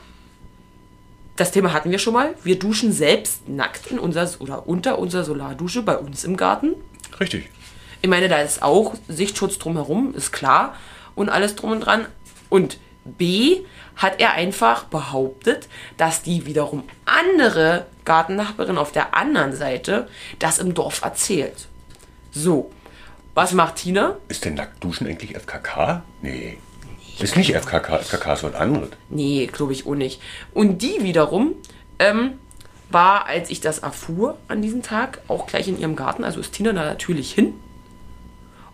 das 1.37 1.50
Thema 1.50 1.72
hatten 1.72 1.90
wir 1.90 1.98
schon 1.98 2.14
mal, 2.14 2.35
wir 2.44 2.59
duschen 2.59 2.92
selbst 2.92 3.48
nackt 3.48 3.88
in 3.88 3.98
unser, 3.98 4.29
oder 4.38 4.66
unter 4.66 4.98
unserer 4.98 5.24
Solardusche 5.24 5.83
bei 5.83 5.96
uns 5.96 6.24
im 6.24 6.37
Garten. 6.37 6.74
Richtig. 7.18 7.50
Ich 8.03 8.09
meine, 8.09 8.29
da 8.29 8.40
ist 8.40 8.62
auch 8.62 8.94
Sichtschutz 9.09 9.59
drumherum, 9.59 10.14
ist 10.14 10.33
klar. 10.33 10.77
Und 11.14 11.29
alles 11.29 11.57
drum 11.57 11.72
und 11.72 11.81
dran. 11.81 12.07
Und 12.50 12.79
B 13.05 13.61
hat 13.96 14.20
er 14.20 14.33
einfach 14.33 14.85
behauptet, 14.85 15.68
dass 15.96 16.22
die 16.22 16.46
wiederum 16.46 16.85
andere 17.05 17.87
Gartennachbarin 18.05 18.79
auf 18.79 18.92
der 18.92 19.14
anderen 19.14 19.55
Seite 19.55 20.09
das 20.38 20.59
im 20.59 20.74
Dorf 20.74 21.03
erzählt. 21.03 21.68
So, 22.35 22.70
was 23.35 23.53
macht 23.53 23.77
Tina? 23.77 24.16
Ist 24.29 24.44
denn 24.44 24.55
Nacktduschen 24.55 25.07
eigentlich 25.07 25.37
FKK? 25.37 26.03
Nee. 26.20 26.59
Ist 27.20 27.37
nicht 27.37 27.55
FKK, 27.55 27.99
FKK 27.99 28.33
ist 28.33 28.42
was 28.42 28.55
anderes. 28.55 28.88
Nee, 29.09 29.47
glaube 29.53 29.73
ich 29.73 29.87
auch 29.87 29.94
nicht. 29.94 30.20
Und 30.53 30.83
die 30.83 31.03
wiederum 31.03 31.55
ähm, 32.01 32.33
war, 32.90 33.27
als 33.27 33.51
ich 33.51 33.61
das 33.61 33.79
erfuhr 33.79 34.37
an 34.49 34.62
diesem 34.62 34.83
Tag, 34.83 35.20
auch 35.29 35.47
gleich 35.47 35.68
in 35.68 35.79
ihrem 35.79 35.94
Garten. 35.94 36.25
Also 36.25 36.40
ist 36.40 36.53
Tina 36.53 36.73
da 36.73 36.85
natürlich 36.85 37.33
hin 37.33 37.55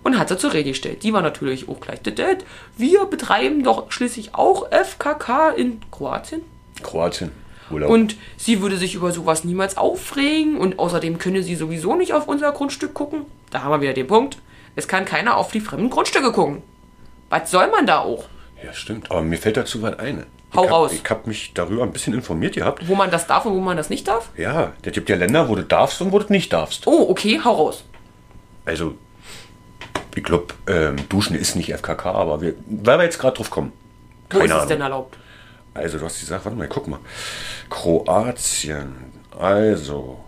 und 0.02 0.18
hat 0.18 0.30
sie 0.30 0.38
zur 0.38 0.54
Rede 0.54 0.70
gestellt. 0.70 1.02
Die 1.02 1.12
war 1.12 1.20
natürlich 1.20 1.68
auch 1.68 1.80
gleich. 1.80 2.00
"Dad, 2.00 2.44
Wir 2.78 3.04
betreiben 3.04 3.62
doch 3.62 3.92
schließlich 3.92 4.34
auch 4.34 4.70
FKK 4.72 5.50
in 5.50 5.80
Kroatien. 5.90 6.40
Kroatien. 6.82 7.30
Urlaub. 7.70 7.90
Und 7.90 8.16
sie 8.36 8.62
würde 8.62 8.78
sich 8.78 8.94
über 8.94 9.12
sowas 9.12 9.44
niemals 9.44 9.76
aufregen 9.76 10.56
und 10.56 10.78
außerdem 10.78 11.18
könne 11.18 11.42
sie 11.42 11.54
sowieso 11.54 11.94
nicht 11.94 12.14
auf 12.14 12.26
unser 12.26 12.50
Grundstück 12.52 12.94
gucken. 12.94 13.26
Da 13.50 13.62
haben 13.62 13.72
wir 13.72 13.80
wieder 13.80 13.92
den 13.92 14.06
Punkt. 14.06 14.38
Es 14.76 14.86
kann 14.88 15.04
keiner 15.04 15.36
auf 15.36 15.50
die 15.50 15.60
fremden 15.60 15.90
Grundstücke 15.90 16.32
gucken. 16.32 16.62
Was 17.28 17.50
soll 17.50 17.68
man 17.70 17.86
da 17.86 18.00
auch? 18.00 18.24
ja, 18.64 18.72
stimmt. 18.72 19.10
Aber 19.10 19.22
mir 19.22 19.38
fällt 19.38 19.56
dazu 19.56 19.80
was 19.82 19.98
ein. 19.98 20.26
Hau 20.54 20.64
ich 20.64 20.70
hab, 20.70 20.76
raus. 20.76 20.92
Ich 20.92 21.08
habe 21.10 21.28
mich 21.28 21.52
darüber 21.54 21.82
ein 21.84 21.92
bisschen 21.92 22.12
informiert 22.12 22.54
gehabt. 22.56 22.86
Wo 22.88 22.94
man 22.94 23.10
das 23.10 23.26
darf 23.26 23.46
und 23.46 23.54
wo 23.54 23.60
man 23.60 23.76
das 23.76 23.88
nicht 23.88 24.06
darf? 24.08 24.30
Ja, 24.36 24.72
es 24.82 24.92
gibt 24.92 25.08
ja 25.08 25.16
Länder, 25.16 25.48
wo 25.48 25.54
du 25.54 25.62
darfst 25.64 26.00
und 26.02 26.12
wo 26.12 26.18
du 26.18 26.26
nicht 26.32 26.52
darfst. 26.52 26.86
Oh, 26.86 27.06
okay, 27.08 27.40
hau 27.42 27.52
raus. 27.54 27.84
Also, 28.64 28.94
ich 30.14 30.22
glaube, 30.24 30.54
ähm, 30.66 30.96
Duschen 31.08 31.36
ist 31.36 31.54
nicht 31.56 31.72
FKK, 31.72 32.06
aber 32.12 32.40
wir, 32.42 32.54
weil 32.66 32.98
wir 32.98 33.04
jetzt 33.04 33.18
gerade 33.18 33.36
drauf 33.36 33.48
kommen. 33.50 33.72
Wo 34.28 34.38
Keine 34.38 34.44
ist 34.44 34.50
es 34.50 34.56
Ahnung. 34.56 34.68
denn 34.68 34.80
erlaubt? 34.80 35.18
Also, 35.72 35.98
du 35.98 36.04
hast 36.04 36.18
gesagt, 36.20 36.44
warte 36.44 36.58
mal, 36.58 36.68
guck 36.68 36.88
mal. 36.88 36.98
Kroatien. 37.70 38.94
Also. 39.38 40.18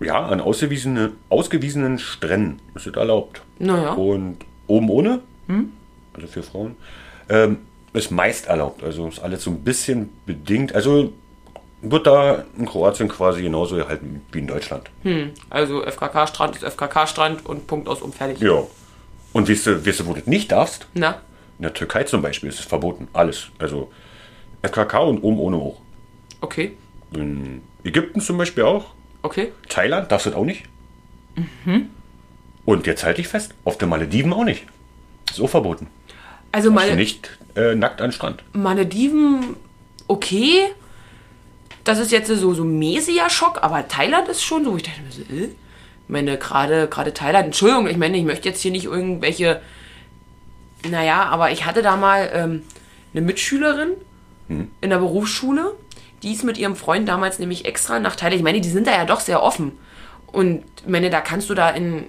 Ja, 0.00 0.26
an 0.26 0.40
ausgewiesene, 0.40 1.12
ausgewiesenen 1.28 1.98
Stränden 1.98 2.60
ist 2.74 2.86
es 2.86 2.94
erlaubt. 2.94 3.40
Naja. 3.58 3.92
Und 3.92 4.38
oben 4.66 4.90
ohne, 4.90 5.20
also 6.14 6.26
für 6.26 6.42
Frauen, 6.42 6.76
ähm, 7.28 7.58
ist 7.92 8.10
meist 8.10 8.46
erlaubt. 8.46 8.82
Also 8.84 9.08
ist 9.08 9.20
alles 9.20 9.42
so 9.42 9.50
ein 9.50 9.60
bisschen 9.60 10.10
bedingt. 10.26 10.74
Also 10.74 11.12
wird 11.80 12.06
da 12.06 12.44
in 12.58 12.66
Kroatien 12.66 13.08
quasi 13.08 13.42
genauso 13.42 13.76
gehalten 13.76 14.22
wie 14.32 14.38
in 14.40 14.46
Deutschland. 14.46 14.90
Also 15.50 15.82
FKK-Strand 15.82 16.56
ist 16.56 16.64
FKK-Strand 16.64 17.46
und 17.46 17.66
Punkt 17.66 17.88
aus 17.88 18.02
und 18.02 18.14
fertig. 18.14 18.40
Ja. 18.40 18.64
Und 19.32 19.48
weißt 19.48 19.66
du, 19.66 19.86
weißt 19.86 20.00
du, 20.00 20.06
wo 20.06 20.12
du 20.12 20.20
das 20.20 20.26
nicht 20.26 20.52
darfst? 20.52 20.86
Na? 20.94 21.20
In 21.58 21.62
der 21.62 21.74
Türkei 21.74 22.04
zum 22.04 22.22
Beispiel 22.22 22.48
ist 22.48 22.60
es 22.60 22.66
verboten. 22.66 23.08
Alles. 23.12 23.48
Also 23.58 23.90
FKK 24.62 24.98
und 25.00 25.22
oben 25.22 25.38
ohne 25.38 25.56
hoch. 25.56 25.80
Okay. 26.40 26.76
In 27.14 27.62
Ägypten 27.84 28.20
zum 28.20 28.36
Beispiel 28.36 28.64
auch. 28.64 28.95
Okay. 29.26 29.52
Thailand 29.68 30.10
darfst 30.10 30.26
du 30.26 30.30
das 30.30 30.38
auch 30.38 30.44
nicht. 30.44 30.64
Und 32.64 32.86
jetzt 32.86 33.04
halte 33.04 33.20
ich 33.20 33.28
fest, 33.28 33.54
auf 33.64 33.76
den 33.76 33.88
Malediven 33.88 34.32
auch 34.32 34.44
nicht. 34.44 34.64
So 35.32 35.46
verboten. 35.46 35.88
Also 36.52 36.70
Mal 36.70 36.96
nicht 36.96 37.28
äh, 37.54 37.74
nackt 37.74 38.00
an 38.00 38.08
den 38.08 38.12
Strand. 38.12 38.42
Malediven, 38.52 39.56
okay. 40.06 40.62
Das 41.84 41.98
ist 41.98 42.12
jetzt 42.12 42.28
so, 42.28 42.54
so 42.54 42.64
ein 42.64 42.78
mäßiger 42.78 43.28
Schock, 43.30 43.62
aber 43.62 43.86
Thailand 43.86 44.28
ist 44.28 44.42
schon 44.42 44.64
so, 44.64 44.72
wo 44.72 44.76
ich 44.76 44.82
dachte, 44.82 45.00
äh? 45.32 45.44
ich 45.44 45.50
meine, 46.08 46.38
gerade 46.38 46.88
gerade 46.88 47.12
Thailand, 47.12 47.46
Entschuldigung, 47.46 47.86
ich 47.88 47.96
meine, 47.96 48.16
ich 48.16 48.24
möchte 48.24 48.48
jetzt 48.48 48.60
hier 48.60 48.70
nicht 48.70 48.86
irgendwelche 48.86 49.60
naja, 50.88 51.24
aber 51.24 51.50
ich 51.50 51.64
hatte 51.64 51.82
da 51.82 51.96
mal 51.96 52.30
ähm, 52.32 52.62
eine 53.12 53.22
Mitschülerin 53.22 53.92
in 54.48 54.90
der 54.90 54.98
Berufsschule, 54.98 55.74
die 56.22 56.32
ist 56.32 56.44
mit 56.44 56.58
ihrem 56.58 56.76
Freund 56.76 57.08
damals 57.08 57.38
nämlich 57.38 57.64
extra 57.64 57.98
nach 57.98 58.16
Thailand. 58.16 58.36
Ich 58.36 58.42
meine, 58.44 58.60
die 58.60 58.68
sind 58.70 58.86
da 58.86 58.92
ja 58.92 59.04
doch 59.04 59.20
sehr 59.20 59.42
offen. 59.42 59.72
Und 60.32 60.64
ich 60.82 60.88
meine, 60.88 61.10
da 61.10 61.20
kannst 61.20 61.48
du 61.50 61.54
da 61.54 61.70
in, 61.70 62.04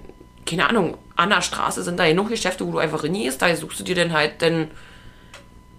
keine 0.46 0.68
Ahnung, 0.68 0.96
an 1.16 1.30
der 1.30 1.42
Straße 1.42 1.82
sind 1.82 1.98
da 1.98 2.06
genug 2.06 2.28
Geschäfte, 2.28 2.66
wo 2.66 2.72
du 2.72 2.78
einfach 2.78 3.02
reingehst. 3.04 3.40
Da 3.42 3.54
suchst 3.54 3.80
du 3.80 3.84
dir 3.84 3.94
dann 3.94 4.12
halt 4.12 4.40
dann 4.40 4.70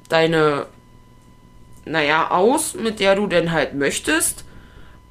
deine, 0.09 0.65
naja, 1.85 2.31
aus, 2.31 2.75
mit 2.75 2.99
der 2.99 3.15
du 3.15 3.27
dann 3.27 3.51
halt 3.51 3.73
möchtest. 3.73 4.43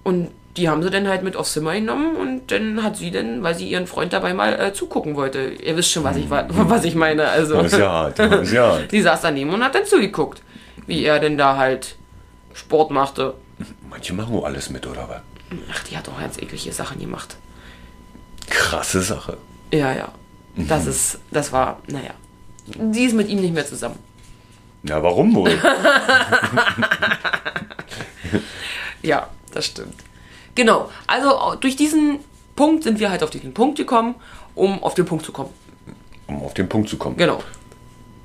Und 0.05 0.29
die 0.57 0.69
haben 0.69 0.83
sie 0.83 0.91
dann 0.91 1.07
halt 1.09 1.23
mit 1.23 1.37
aufs 1.37 1.53
Zimmer 1.53 1.75
genommen 1.75 2.17
und 2.17 2.51
dann 2.51 2.83
hat 2.83 2.97
sie 2.97 3.11
dann, 3.13 3.43
weil 3.43 3.55
sie 3.55 3.69
ihren 3.69 3.87
Freund 3.87 4.13
dabei 4.13 4.35
mal 4.35 4.59
äh, 4.59 4.73
zugucken 4.73 5.15
wollte. 5.15 5.51
Ihr 5.51 5.77
wisst 5.77 5.93
schon, 5.93 6.03
was 6.05 6.17
ich, 6.17 6.29
wa- 6.31 6.47
was 6.49 6.85
ich 6.85 6.95
meine. 6.97 7.29
Also, 7.29 7.55
Das 7.63 7.73
ist 7.73 7.79
ja 7.79 7.91
hart. 7.91 8.19
Das 8.19 8.41
ist 8.43 8.53
ja 8.53 8.67
hart. 8.73 8.91
sie 8.91 9.03
saß 9.03 9.21
daneben 9.21 9.51
und 9.55 9.63
hat 9.63 9.75
dann 9.75 9.85
zugeguckt, 9.85 10.43
wie 10.87 11.05
er 11.05 11.21
denn 11.21 11.39
da 11.39 11.57
halt 11.57 11.95
Sport 12.55 12.91
machte. 12.91 13.35
Manche 13.89 14.13
machen 14.15 14.35
auch 14.35 14.45
alles 14.45 14.71
mit, 14.71 14.87
oder 14.87 15.09
was? 15.09 15.21
Ach, 15.73 15.83
die 15.85 15.97
hat 15.97 16.09
auch 16.09 16.19
ganz 16.21 16.39
eklige 16.39 16.73
Sachen 16.73 16.99
gemacht. 17.01 17.37
Krasse 18.49 19.03
Sache. 19.03 19.37
Ja, 19.73 19.93
ja. 19.93 20.13
Das 20.57 20.87
ist, 20.87 21.19
das 21.31 21.53
war, 21.53 21.81
naja. 21.87 22.11
Die 22.67 23.05
ist 23.05 23.15
mit 23.15 23.29
ihm 23.29 23.41
nicht 23.41 23.55
mehr 23.55 23.67
zusammen. 23.67 23.99
Ja, 24.83 25.03
warum 25.03 25.35
wohl? 25.35 25.51
Ja, 29.03 29.29
das 29.53 29.67
stimmt. 29.67 29.95
Genau. 30.55 30.91
Also 31.07 31.55
durch 31.61 31.77
diesen 31.77 32.19
Punkt 32.57 32.83
sind 32.85 32.99
wir 32.99 33.11
halt 33.11 33.23
auf 33.23 33.31
diesen 33.31 33.55
Punkt 33.55 33.79
gekommen, 33.79 34.17
um 34.55 34.83
auf 34.83 34.95
den 34.95 35.05
Punkt 35.07 35.25
zu 35.25 35.33
kommen. 35.33 35.51
um 36.27 36.43
auf 36.43 36.55
den 36.55 36.69
Punkt 36.69 36.89
zu 36.89 36.97
kommen. 36.99 37.17
Genau. 37.17 37.43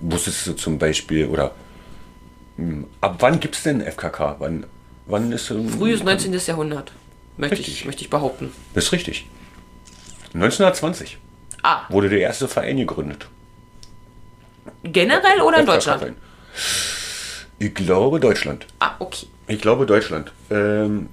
Wusstest 0.01 0.47
du 0.47 0.53
zum 0.53 0.77
Beispiel, 0.79 1.27
oder 1.27 1.51
ab 3.01 3.15
wann 3.19 3.39
gibt 3.39 3.55
es 3.55 3.63
denn 3.63 3.81
FKK? 3.81 4.35
Wann, 4.39 4.65
wann 5.05 5.31
ist 5.31 5.49
ähm, 5.51 5.69
Frühes 5.69 6.03
19. 6.03 6.33
Jahrhundert. 6.33 6.91
Möchte 7.37 7.61
ich, 7.61 7.85
möchte 7.85 8.03
ich 8.03 8.09
behaupten. 8.09 8.51
Das 8.73 8.85
ist 8.85 8.91
richtig. 8.91 9.27
1920 10.33 11.17
Ah, 11.63 11.81
wurde 11.89 12.09
der 12.09 12.19
erste 12.19 12.47
Verein 12.47 12.77
gegründet. 12.77 13.27
generell 14.83 15.41
oder 15.41 15.57
in 15.59 15.63
FKK 15.65 15.73
Deutschland? 15.73 15.99
Verein. 16.01 16.15
Ich 17.59 17.73
glaube 17.73 18.19
Deutschland. 18.19 18.67
Ah, 18.79 18.91
okay. 18.99 19.27
Ich 19.47 19.61
glaube 19.61 19.85
Deutschland. 19.85 20.31
Ähm, 20.51 21.09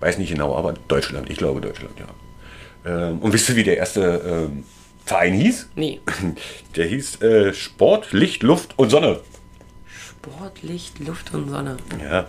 weiß 0.00 0.18
nicht 0.18 0.30
genau, 0.30 0.56
aber 0.56 0.74
Deutschland. 0.88 1.28
Ich 1.30 1.36
glaube 1.38 1.60
Deutschland, 1.60 1.92
ja. 1.98 2.06
Ähm, 3.08 3.18
und 3.18 3.32
wisst 3.32 3.48
ihr, 3.48 3.56
wie 3.56 3.64
der 3.64 3.76
erste 3.76 4.48
ähm, 4.50 4.64
Verein 5.04 5.34
hieß? 5.34 5.68
Nee. 5.74 6.00
Der 6.76 6.86
hieß 6.86 7.20
äh, 7.22 7.52
Sport, 7.52 8.12
Licht, 8.12 8.42
Luft 8.42 8.78
und 8.78 8.90
Sonne. 8.90 9.20
Sport, 10.22 10.62
Licht, 10.62 10.98
Luft 10.98 11.32
und 11.32 11.48
Sonne. 11.48 11.76
Ja, 12.02 12.26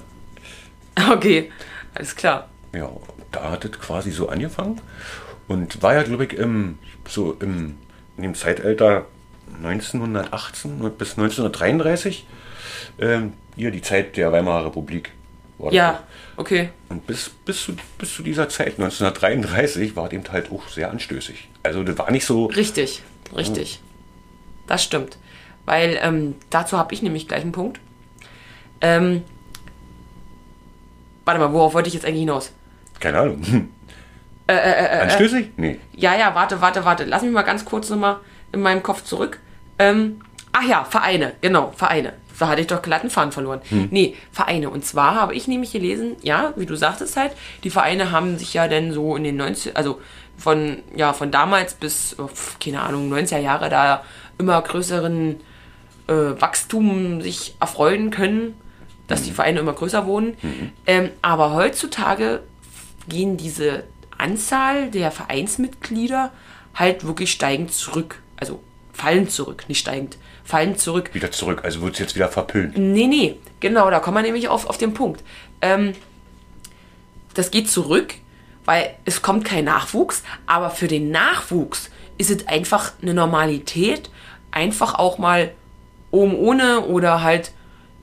Okay, 1.12 1.52
alles 1.94 2.16
klar. 2.16 2.50
ja, 2.74 2.90
da 3.32 3.52
hat 3.52 3.66
es 3.66 3.72
quasi 3.72 4.12
so 4.12 4.30
angefangen 4.30 4.80
und 5.48 5.82
war 5.82 5.96
ja, 5.96 6.04
glaube 6.04 6.26
ich, 6.26 6.34
im, 6.34 6.78
so 7.08 7.34
im, 7.34 7.78
in 8.18 8.24
dem 8.24 8.36
Zeitalter 8.36 9.06
1918 9.58 10.80
bis 10.98 11.12
1933, 11.18 12.26
ähm, 13.00 13.34
hier 13.56 13.72
die 13.72 13.82
Zeit 13.82 14.16
der 14.16 14.32
Weimarer 14.32 14.68
Republik. 14.68 15.12
Ja, 15.70 16.04
okay. 16.38 16.70
Und 16.90 17.06
bis, 17.06 17.30
bis, 17.30 17.64
zu, 17.64 17.74
bis 17.98 18.16
zu 18.16 18.24
dieser 18.24 18.50
Zeit, 18.50 18.80
1933, 18.80 19.96
war 19.96 20.10
dem 20.10 20.24
halt 20.32 20.52
auch 20.52 20.68
sehr 20.70 20.90
anstößig. 20.90 21.50
Also 21.62 21.84
das 21.84 21.98
war 21.98 22.10
nicht 22.10 22.26
so. 22.26 22.46
Richtig, 22.46 23.04
richtig. 23.36 23.80
Das 24.66 24.84
stimmt. 24.84 25.18
Weil 25.66 26.00
ähm, 26.02 26.36
dazu 26.50 26.78
habe 26.78 26.94
ich 26.94 27.02
nämlich 27.02 27.28
gleich 27.28 27.42
einen 27.42 27.52
Punkt. 27.52 27.80
Ähm, 28.82 29.24
warte 31.26 31.40
mal, 31.40 31.54
worauf 31.54 31.74
wollte 31.74 31.88
ich 31.88 31.94
jetzt 31.94 32.06
eigentlich 32.06 32.22
hinaus? 32.22 32.52
Keine 33.00 33.20
Ahnung. 33.20 33.70
anstößig? 35.02 35.52
Nee. 35.58 35.80
Ja, 35.96 36.16
ja, 36.18 36.36
warte, 36.36 36.62
warte, 36.62 36.84
warte. 36.84 37.06
Lass 37.06 37.22
mich 37.22 37.32
mal 37.32 37.44
ganz 37.44 37.64
kurz 37.66 37.90
nochmal 37.90 38.18
in 38.52 38.62
meinem 38.62 38.84
Kopf 38.84 39.04
zurück. 39.04 39.40
Ähm, 39.80 40.22
ach 40.52 40.68
ja, 40.68 40.84
Vereine, 40.84 41.34
genau, 41.42 41.72
Vereine. 41.76 42.14
Da 42.38 42.48
hatte 42.48 42.62
ich 42.62 42.68
doch 42.68 42.82
glatten 42.82 43.12
Faden 43.12 43.32
verloren. 43.32 43.62
Nee, 43.92 44.16
Vereine. 44.32 44.72
Und 44.72 44.84
zwar 44.84 45.14
habe 45.14 45.36
ich 45.36 45.48
nämlich 45.48 45.74
gelesen, 45.74 46.16
ja, 46.24 46.54
wie 46.56 46.66
du 46.66 46.76
sagtest 46.76 47.16
halt, 47.16 47.34
die 47.64 47.70
Vereine 47.70 48.10
haben 48.10 48.40
sich 48.40 48.56
ja 48.56 48.68
dann 48.68 48.92
so 48.94 49.16
in 49.16 49.24
den 49.24 49.36
90, 49.36 49.78
also 49.78 50.02
von, 50.38 50.80
ja, 50.96 51.14
von 51.14 51.30
damals 51.30 51.76
bis, 51.76 52.16
oh, 52.18 52.30
keine 52.60 52.82
Ahnung, 52.82 53.14
90er 53.14 53.38
Jahre 53.38 53.70
da 53.70 54.04
immer 54.40 54.60
größeren 54.60 55.40
äh, 56.12 56.42
Wachstum 56.42 57.22
sich 57.22 57.56
erfreuen 57.60 58.12
können, 58.12 58.56
dass 59.08 59.24
die 59.24 59.32
Vereine 59.32 59.60
immer 59.60 59.74
größer 59.74 60.06
wurden. 60.06 60.36
Ähm, 60.86 61.10
aber 61.22 61.54
heutzutage 61.54 62.42
gehen 63.08 63.38
diese 63.38 63.84
Anzahl 64.18 64.92
der 64.92 65.12
Vereinsmitglieder 65.12 66.32
halt 66.76 67.06
wirklich 67.06 67.32
steigend 67.32 67.72
zurück. 67.74 68.22
Also 68.38 68.62
fallen 68.94 69.30
zurück, 69.30 69.66
nicht 69.68 69.80
steigend, 69.80 70.18
fallen 70.44 70.78
zurück. 70.78 71.12
Wieder 71.14 71.32
zurück. 71.32 71.62
Also 71.64 71.82
wird 71.82 71.94
es 71.94 72.00
jetzt 72.00 72.16
wieder 72.16 72.28
verpönt. 72.28 72.78
Nee, 72.78 73.08
nee, 73.08 73.38
genau, 73.60 73.90
da 73.90 74.00
kommen 74.00 74.18
wir 74.18 74.24
nämlich 74.24 74.50
auf, 74.50 74.68
auf 74.68 74.78
den 74.78 74.94
Punkt. 74.94 75.24
Ähm, 75.62 75.94
das 77.34 77.52
geht 77.52 77.70
zurück, 77.70 78.16
weil 78.66 78.96
es 79.06 79.22
kommt 79.22 79.46
kein 79.46 79.66
Nachwuchs, 79.66 80.24
aber 80.46 80.70
für 80.70 80.88
den 80.88 81.12
Nachwuchs 81.12 81.90
ist 82.18 82.30
es 82.30 82.48
einfach 82.48 82.94
eine 83.02 83.14
Normalität, 83.14 84.10
einfach 84.52 84.96
auch 84.96 85.18
mal 85.18 85.52
oben 86.12 86.36
ohne 86.36 86.82
oder 86.82 87.24
halt 87.24 87.52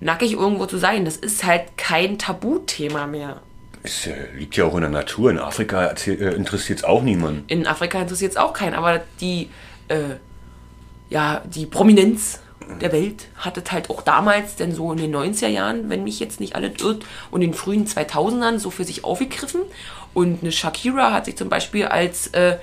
nackig 0.00 0.32
irgendwo 0.32 0.66
zu 0.66 0.78
sein. 0.78 1.04
Das 1.04 1.16
ist 1.16 1.44
halt 1.44 1.76
kein 1.76 2.18
Tabuthema 2.18 3.06
mehr. 3.06 3.40
Es 3.82 4.06
äh, 4.06 4.14
liegt 4.36 4.56
ja 4.56 4.64
auch 4.64 4.74
in 4.74 4.82
der 4.82 4.90
Natur. 4.90 5.30
In 5.30 5.38
Afrika 5.38 5.86
äh, 5.86 6.34
interessiert 6.34 6.80
es 6.80 6.84
auch 6.84 7.02
niemanden. 7.02 7.44
In 7.46 7.66
Afrika 7.66 8.00
interessiert 8.00 8.32
es 8.32 8.36
auch 8.36 8.52
keinen, 8.52 8.74
aber 8.74 9.02
die, 9.20 9.50
äh, 9.88 10.16
ja, 11.10 11.42
die 11.46 11.66
Prominenz 11.66 12.40
der 12.80 12.92
Welt 12.92 13.28
hatte 13.36 13.62
es 13.64 13.72
halt 13.72 13.88
auch 13.88 14.02
damals, 14.02 14.56
denn 14.56 14.74
so 14.74 14.92
in 14.92 14.98
den 14.98 15.14
90er 15.14 15.48
Jahren, 15.48 15.88
wenn 15.88 16.04
mich 16.04 16.20
jetzt 16.20 16.38
nicht 16.38 16.54
alle 16.54 16.68
irrt, 16.68 17.04
und 17.30 17.40
in 17.40 17.52
den 17.52 17.54
frühen 17.54 17.86
2000ern 17.86 18.58
so 18.58 18.70
für 18.70 18.84
sich 18.84 19.04
aufgegriffen. 19.04 19.62
Und 20.12 20.42
eine 20.42 20.52
Shakira 20.52 21.12
hat 21.12 21.26
sich 21.26 21.36
zum 21.36 21.48
Beispiel 21.48 21.86
als 21.86 22.28
äh, 22.28 22.58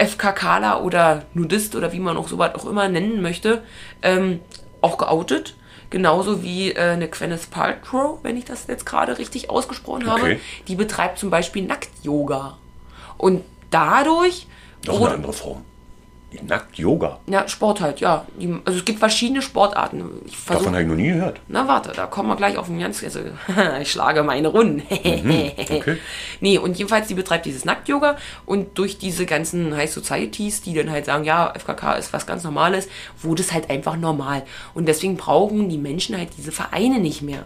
FKKler 0.00 0.82
oder 0.82 1.24
Nudist 1.34 1.76
oder 1.76 1.92
wie 1.92 2.00
man 2.00 2.16
auch 2.16 2.28
sowas 2.28 2.54
auch 2.54 2.64
immer 2.64 2.88
nennen 2.88 3.20
möchte, 3.20 3.62
ähm, 4.02 4.40
auch 4.80 4.96
geoutet. 4.96 5.56
Genauso 5.90 6.42
wie 6.42 6.72
äh, 6.72 6.92
eine 6.92 7.08
Gwyneth 7.08 7.50
Paltrow, 7.50 8.20
wenn 8.22 8.36
ich 8.36 8.44
das 8.44 8.66
jetzt 8.68 8.86
gerade 8.86 9.18
richtig 9.18 9.50
ausgesprochen 9.50 10.06
habe. 10.08 10.22
Okay. 10.22 10.40
Die 10.68 10.76
betreibt 10.76 11.18
zum 11.18 11.30
Beispiel 11.30 11.64
Nackt-Yoga. 11.64 12.56
Und 13.18 13.42
dadurch 13.70 14.46
Noch 14.86 15.00
eine 15.00 15.16
andere 15.16 15.32
Form. 15.32 15.64
Nackt 16.46 16.78
Yoga. 16.78 17.18
ja, 17.26 17.48
Sport 17.48 17.80
halt, 17.80 18.00
ja. 18.00 18.24
Die, 18.38 18.54
also 18.64 18.78
es 18.78 18.84
gibt 18.84 19.00
verschiedene 19.00 19.42
Sportarten. 19.42 20.04
Ich 20.26 20.44
Davon 20.44 20.72
habe 20.72 20.82
ich 20.82 20.88
noch 20.88 20.94
nie 20.94 21.08
gehört. 21.08 21.40
Na 21.48 21.66
warte, 21.66 21.92
da 21.92 22.06
kommen 22.06 22.28
wir 22.28 22.36
gleich 22.36 22.56
auf 22.56 22.66
den 22.66 22.78
ganz. 22.78 23.02
Also, 23.02 23.20
ich 23.80 23.90
schlage 23.90 24.22
meine 24.22 24.48
Runden. 24.48 24.82
okay. 24.90 25.98
Nee, 26.40 26.58
und 26.58 26.78
jedenfalls, 26.78 27.08
die 27.08 27.14
betreibt 27.14 27.46
dieses 27.46 27.64
Nackt-Yoga 27.64 28.16
und 28.46 28.78
durch 28.78 28.98
diese 28.98 29.26
ganzen 29.26 29.76
High 29.76 29.90
Societies, 29.90 30.62
die 30.62 30.74
dann 30.74 30.90
halt 30.90 31.04
sagen, 31.04 31.24
ja, 31.24 31.52
FKK 31.58 31.94
ist 31.94 32.12
was 32.12 32.26
ganz 32.26 32.44
Normales, 32.44 32.88
wurde 33.20 33.42
es 33.42 33.52
halt 33.52 33.68
einfach 33.68 33.96
normal. 33.96 34.44
Und 34.72 34.86
deswegen 34.86 35.16
brauchen 35.16 35.68
die 35.68 35.78
Menschen 35.78 36.16
halt 36.16 36.28
diese 36.38 36.52
Vereine 36.52 37.00
nicht 37.00 37.22
mehr. 37.22 37.44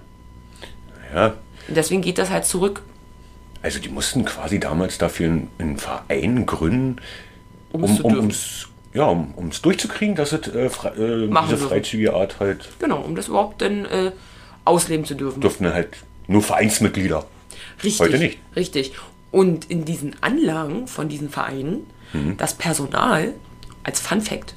Ja. 1.14 1.34
Und 1.68 1.76
deswegen 1.76 2.02
geht 2.02 2.18
das 2.18 2.30
halt 2.30 2.44
zurück. 2.44 2.82
Also 3.62 3.78
die 3.78 3.88
mussten 3.88 4.26
quasi 4.26 4.60
damals 4.60 4.98
dafür 4.98 5.28
einen, 5.28 5.50
einen 5.58 5.78
Verein 5.78 6.44
gründen, 6.44 7.00
Um 7.72 7.84
es 7.84 7.98
um 8.00 8.10
zu 8.12 8.18
um 8.18 8.30
ja, 8.94 9.04
um 9.06 9.34
ums 9.36 9.60
durchzukriegen, 9.60 10.14
dass 10.14 10.32
es 10.32 10.46
äh, 10.48 10.66
äh, 10.66 10.70
diese 11.28 11.28
dürfen. 11.28 11.68
freizügige 11.68 12.14
Art 12.14 12.40
halt 12.40 12.68
Genau, 12.78 13.00
um 13.00 13.14
das 13.16 13.28
überhaupt 13.28 13.60
dann 13.60 13.84
äh, 13.84 14.12
ausleben 14.64 15.04
zu 15.04 15.14
dürfen. 15.14 15.40
durften 15.40 15.72
halt 15.72 15.88
nur 16.26 16.42
Vereinsmitglieder. 16.42 17.26
Richtig. 17.82 18.00
Heute 18.00 18.18
nicht. 18.18 18.38
Richtig. 18.56 18.92
Und 19.30 19.68
in 19.70 19.84
diesen 19.84 20.14
Anlagen 20.22 20.86
von 20.86 21.08
diesen 21.08 21.28
Vereinen, 21.28 21.86
Mhm. 22.12 22.36
das 22.36 22.54
Personal, 22.54 23.34
als 23.82 24.00
Fun 24.00 24.20
Fact, 24.20 24.54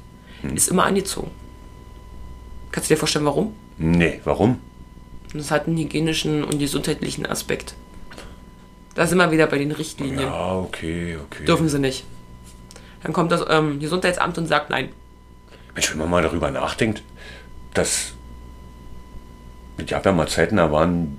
ist 0.54 0.68
immer 0.68 0.84
angezogen. 0.84 1.32
Kannst 2.70 2.88
du 2.88 2.94
dir 2.94 2.98
vorstellen, 2.98 3.24
warum? 3.24 3.54
Nee, 3.76 4.20
warum? 4.22 4.60
Das 5.34 5.50
hat 5.50 5.66
einen 5.66 5.76
hygienischen 5.78 6.44
und 6.44 6.58
gesundheitlichen 6.60 7.26
Aspekt. 7.26 7.74
Da 8.94 9.06
sind 9.08 9.18
wir 9.18 9.30
wieder 9.32 9.46
bei 9.48 9.58
den 9.58 9.72
Richtlinien. 9.72 10.20
Ja, 10.20 10.56
okay, 10.58 11.16
okay. 11.24 11.44
Dürfen 11.44 11.68
sie 11.68 11.78
nicht. 11.80 12.04
Dann 13.02 13.12
kommt 13.12 13.30
das 13.32 13.44
ähm, 13.48 13.78
Gesundheitsamt 13.80 14.38
und 14.38 14.46
sagt 14.46 14.70
nein. 14.70 14.88
Mensch, 15.74 15.90
wenn 15.90 15.98
man 15.98 16.10
mal 16.10 16.22
darüber 16.22 16.50
nachdenkt, 16.50 17.02
dass 17.74 18.12
es 19.76 19.86
gab 19.86 20.04
ja 20.04 20.12
mal 20.12 20.26
Zeiten, 20.28 20.56
da 20.56 20.70
waren, 20.72 21.16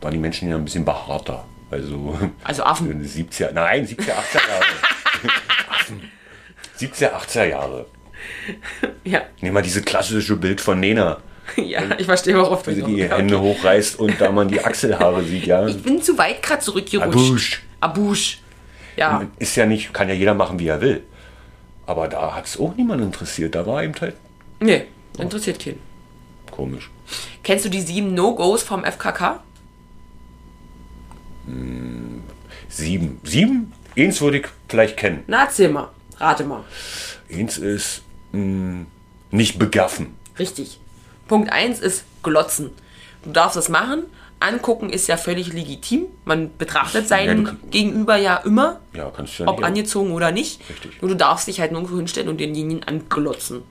waren 0.00 0.12
die 0.12 0.18
Menschen 0.18 0.48
ja 0.50 0.56
ein 0.56 0.64
bisschen 0.64 0.84
behaarter. 0.84 1.44
Also 1.70 2.18
Also 2.42 2.64
Affen. 2.64 2.90
in 2.90 2.98
den 3.00 3.08
70er, 3.08 3.52
nein, 3.52 3.86
70er, 3.86 4.10
80er 4.10 4.48
Jahre. 4.48 4.64
Affen. 5.70 6.00
70er, 6.80 7.12
80er 7.12 7.44
Jahre. 7.44 7.86
Ja. 9.04 9.20
Nehmen 9.40 9.54
wir 9.54 9.62
dieses 9.62 9.84
klassische 9.84 10.36
Bild 10.36 10.60
von 10.60 10.80
Nena, 10.80 11.18
Ja, 11.56 11.82
ich 11.98 12.06
verstehe, 12.06 12.36
worauf 12.36 12.62
du 12.64 12.74
sie 12.74 12.82
die 12.82 13.02
hinaus- 13.04 13.18
Hände 13.18 13.40
hochreißt 13.40 13.98
und 14.00 14.20
da 14.20 14.32
man 14.32 14.48
die 14.48 14.62
Achselhaare 14.64 15.22
sieht, 15.22 15.46
ja. 15.46 15.66
Ich 15.68 15.80
bin 15.82 16.02
zu 16.02 16.18
weit 16.18 16.42
gerade 16.42 16.60
zurückgerutscht. 16.62 17.14
Abusch. 17.16 17.62
Abusch. 17.80 18.38
Ja. 18.96 19.26
Ist 19.38 19.56
ja 19.56 19.64
nicht, 19.66 19.94
kann 19.94 20.08
ja 20.08 20.14
jeder 20.14 20.34
machen, 20.34 20.58
wie 20.58 20.66
er 20.66 20.80
will. 20.80 21.02
Aber 21.90 22.06
da 22.06 22.36
hat 22.36 22.46
es 22.46 22.56
auch 22.56 22.76
niemand 22.76 23.02
interessiert. 23.02 23.56
Da 23.56 23.66
war 23.66 23.82
eben 23.82 23.94
halt 24.00 24.14
Nee, 24.60 24.84
interessiert 25.18 25.58
keinen. 25.58 25.80
komisch. 26.52 26.88
Kennst 27.42 27.64
du 27.64 27.68
die 27.68 27.80
sieben 27.80 28.14
No-Gos 28.14 28.62
vom 28.62 28.84
FKK? 28.84 29.42
Sieben. 32.68 33.20
Sieben? 33.24 33.72
Eins 33.98 34.20
würde 34.20 34.38
ich 34.38 34.46
vielleicht 34.68 34.96
kennen. 34.96 35.24
Na, 35.26 35.44
erzähl 35.46 35.68
mal. 35.68 35.88
Rate 36.18 36.44
mal. 36.44 36.62
Eins 37.32 37.58
ist 37.58 38.02
mh, 38.30 38.86
nicht 39.32 39.58
begaffen. 39.58 40.14
Richtig. 40.38 40.78
Punkt 41.26 41.50
1 41.52 41.80
ist 41.80 42.04
glotzen. 42.22 42.70
Du 43.24 43.32
darfst 43.32 43.56
es 43.56 43.68
machen. 43.68 44.04
Angucken 44.40 44.88
ist 44.90 45.06
ja 45.06 45.18
völlig 45.18 45.52
legitim. 45.52 46.06
Man 46.24 46.50
betrachtet 46.56 47.06
seinen 47.06 47.44
Ja, 47.44 47.56
Gegenüber 47.70 48.16
ja 48.16 48.36
immer, 48.38 48.80
Ja, 48.94 49.12
ja 49.38 49.46
ob 49.46 49.62
angezogen 49.62 50.12
oder 50.12 50.32
nicht. 50.32 50.60
Richtig. 50.68 51.00
Nur 51.02 51.10
du 51.10 51.16
darfst 51.16 51.46
dich 51.46 51.60
halt 51.60 51.72
nirgendwo 51.72 51.96
hinstellen 51.96 52.28
und 52.30 52.40
denjenigen 52.40 52.82
anglotzen. 52.84 53.62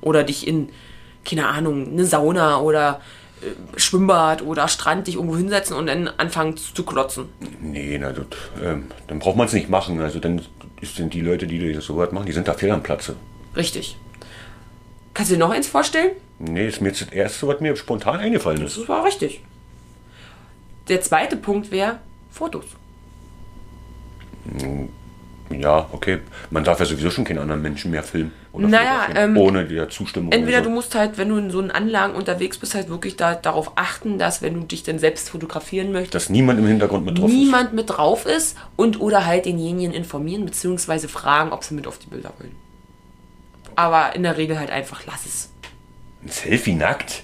Oder 0.00 0.24
dich 0.24 0.46
in, 0.46 0.70
keine 1.24 1.46
Ahnung, 1.48 1.92
eine 1.92 2.06
Sauna 2.06 2.60
oder 2.60 3.02
äh, 3.42 3.78
Schwimmbad 3.78 4.40
oder 4.42 4.68
Strand 4.68 5.06
dich 5.06 5.16
irgendwo 5.16 5.36
hinsetzen 5.36 5.76
und 5.76 5.86
dann 5.86 6.08
anfangen 6.08 6.56
zu, 6.56 6.72
zu 6.72 6.84
klotzen. 6.84 7.26
Nee, 7.60 7.98
na, 8.00 8.12
das, 8.12 8.24
ähm, 8.64 8.86
dann 9.08 9.18
braucht 9.18 9.36
man 9.36 9.46
es 9.46 9.52
nicht 9.52 9.68
machen. 9.68 10.00
Also 10.00 10.18
dann 10.18 10.40
sind 10.82 11.12
die 11.12 11.20
Leute, 11.20 11.46
die 11.46 11.72
das 11.74 11.84
so 11.84 11.96
was 11.98 12.10
machen, 12.12 12.26
die 12.26 12.32
sind 12.32 12.48
da 12.48 12.54
fehl 12.54 12.70
am 12.70 12.82
Platze. 12.82 13.16
Richtig. 13.54 13.98
Kannst 15.12 15.30
du 15.30 15.34
dir 15.36 15.40
noch 15.40 15.50
eins 15.50 15.66
vorstellen? 15.66 16.12
Nee, 16.38 16.68
ist 16.68 16.80
mir 16.80 16.88
jetzt 16.88 17.02
das 17.02 17.08
erste, 17.08 17.46
was 17.48 17.60
mir 17.60 17.76
spontan 17.76 18.20
eingefallen 18.20 18.62
ist. 18.62 18.78
Das 18.78 18.88
war 18.88 19.04
richtig. 19.04 19.42
Der 20.88 21.00
zweite 21.00 21.36
Punkt 21.36 21.70
wäre 21.70 21.98
Fotos. 22.30 22.64
Ja, 25.50 25.88
okay. 25.92 26.18
Man 26.50 26.64
darf 26.64 26.80
ja 26.80 26.86
sowieso 26.86 27.10
schon 27.10 27.24
keinen 27.24 27.38
anderen 27.38 27.62
Menschen 27.62 27.90
mehr 27.90 28.02
filmen. 28.02 28.32
Oder 28.52 28.68
Naja, 28.68 29.08
ähm, 29.14 29.36
ohne 29.36 29.64
die 29.64 29.86
Zustimmung. 29.88 30.32
Entweder 30.32 30.58
oder 30.58 30.64
du 30.64 30.70
so. 30.70 30.74
musst 30.74 30.94
halt, 30.94 31.18
wenn 31.18 31.28
du 31.28 31.36
in 31.36 31.50
so 31.50 31.60
einen 31.60 31.70
Anlagen 31.70 32.14
unterwegs 32.14 32.58
bist, 32.58 32.74
halt 32.74 32.88
wirklich 32.88 33.16
da, 33.16 33.34
darauf 33.34 33.72
achten, 33.76 34.18
dass 34.18 34.42
wenn 34.42 34.54
du 34.54 34.60
dich 34.60 34.82
dann 34.82 34.98
selbst 34.98 35.30
fotografieren 35.30 35.92
möchtest, 35.92 36.14
Dass 36.14 36.30
niemand 36.30 36.58
im 36.58 36.66
Hintergrund 36.66 37.04
mit 37.04 37.18
drauf 37.18 37.30
niemand 37.30 37.74
mit 37.74 37.90
drauf 37.90 38.26
ist 38.26 38.56
und 38.76 39.00
oder 39.00 39.26
halt 39.26 39.46
denjenigen 39.46 39.92
informieren 39.92 40.44
bzw. 40.46 41.06
fragen, 41.08 41.52
ob 41.52 41.64
sie 41.64 41.74
mit 41.74 41.86
auf 41.86 41.98
die 41.98 42.08
Bilder 42.08 42.32
wollen. 42.38 42.56
Aber 43.76 44.16
in 44.16 44.22
der 44.22 44.36
Regel 44.36 44.58
halt 44.58 44.70
einfach 44.70 45.02
lass 45.06 45.26
es. 45.26 45.26
ist. 45.26 45.50
Ein 46.24 46.28
Selfie 46.28 46.74
nackt? 46.74 47.22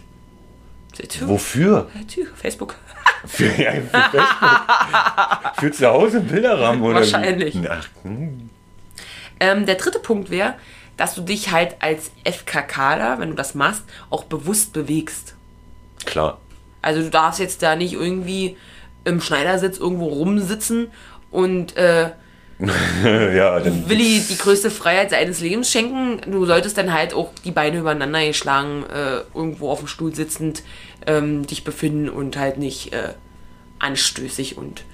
Wofür? 1.23 1.91
Facebook. 2.37 2.77
Für, 3.27 3.47
ja, 3.63 3.73
für 3.73 4.19
Facebook. 4.19 5.57
Für 5.59 5.73
zu 5.73 5.87
Hause 5.87 6.19
im 6.19 6.27
Bilderrahmen 6.27 6.83
oder? 6.83 6.97
Wahrscheinlich. 6.97 7.57
Ach, 7.69 7.87
hm. 8.03 8.51
Ähm, 9.41 9.67
der 9.67 9.77
dritte 9.77 9.99
Punkt 9.99 10.31
wäre, 10.31 10.55
dass 10.97 11.15
du 11.15 11.23
dich 11.23 11.51
halt 11.51 11.77
als 11.81 12.11
FKKler, 12.25 13.19
wenn 13.19 13.31
du 13.31 13.35
das 13.35 13.55
machst, 13.55 13.85
auch 14.11 14.25
bewusst 14.25 14.73
bewegst. 14.73 15.35
Klar. 16.05 16.39
Also 16.81 17.03
du 17.03 17.11
darfst 17.11 17.41
jetzt 17.41 17.63
da 17.63 17.77
nicht 17.77 17.93
irgendwie 17.93 18.57
im 19.05 19.21
Schneidersitz 19.21 19.79
irgendwo 19.79 20.07
rumsitzen 20.07 20.91
und 21.31 21.77
äh, 21.77 22.11
ja, 23.35 23.59
dann 23.61 23.89
Willi 23.89 24.23
die 24.29 24.39
größte 24.39 24.71
Freiheit 24.71 25.11
seines 25.11 25.41
Lebens 25.41 25.71
schenken. 25.71 26.21
Du 26.31 26.47
solltest 26.47 26.79
dann 26.79 26.93
halt 26.93 27.13
auch 27.15 27.31
die 27.45 27.51
Beine 27.51 27.79
übereinander 27.79 28.25
geschlagen, 28.25 28.85
äh, 28.85 29.23
irgendwo 29.37 29.71
auf 29.71 29.81
dem 29.81 29.89
Stuhl 29.89 30.15
sitzend 30.15 30.63
ähm, 31.07 31.47
dich 31.47 31.65
befinden 31.65 32.09
und 32.09 32.37
halt 32.37 32.59
nicht 32.59 32.93
äh, 32.93 33.15
anstößig 33.81 34.57
und 34.59 34.85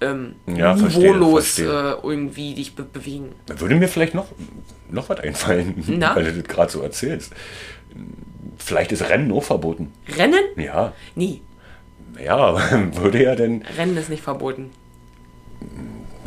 ähm, 0.00 0.34
Ja, 0.46 0.74
niveaulos 0.74 1.54
verstehe. 1.54 1.96
äh, 2.02 2.06
irgendwie 2.06 2.54
dich 2.54 2.74
be 2.74 2.82
bewegen. 2.82 3.32
Da 3.46 3.60
würde 3.60 3.76
mir 3.76 3.88
vielleicht 3.88 4.14
noch, 4.14 4.26
noch 4.90 5.08
was 5.08 5.20
einfallen, 5.20 5.82
Na? 5.86 6.16
weil 6.16 6.24
du 6.24 6.32
das 6.32 6.44
gerade 6.48 6.70
so 6.72 6.80
erzählst. 6.82 7.32
Vielleicht 8.56 8.90
ist 8.92 9.08
Rennen 9.08 9.30
auch 9.32 9.44
verboten. 9.44 9.92
Rennen? 10.16 10.40
Ja, 10.56 10.92
Nee, 11.14 11.40
ja, 12.24 12.56
würde 12.96 13.22
ja 13.22 13.36
denn, 13.36 13.62
Rennen 13.76 13.96
ist 13.96 14.10
nicht 14.10 14.22
verboten. 14.22 14.70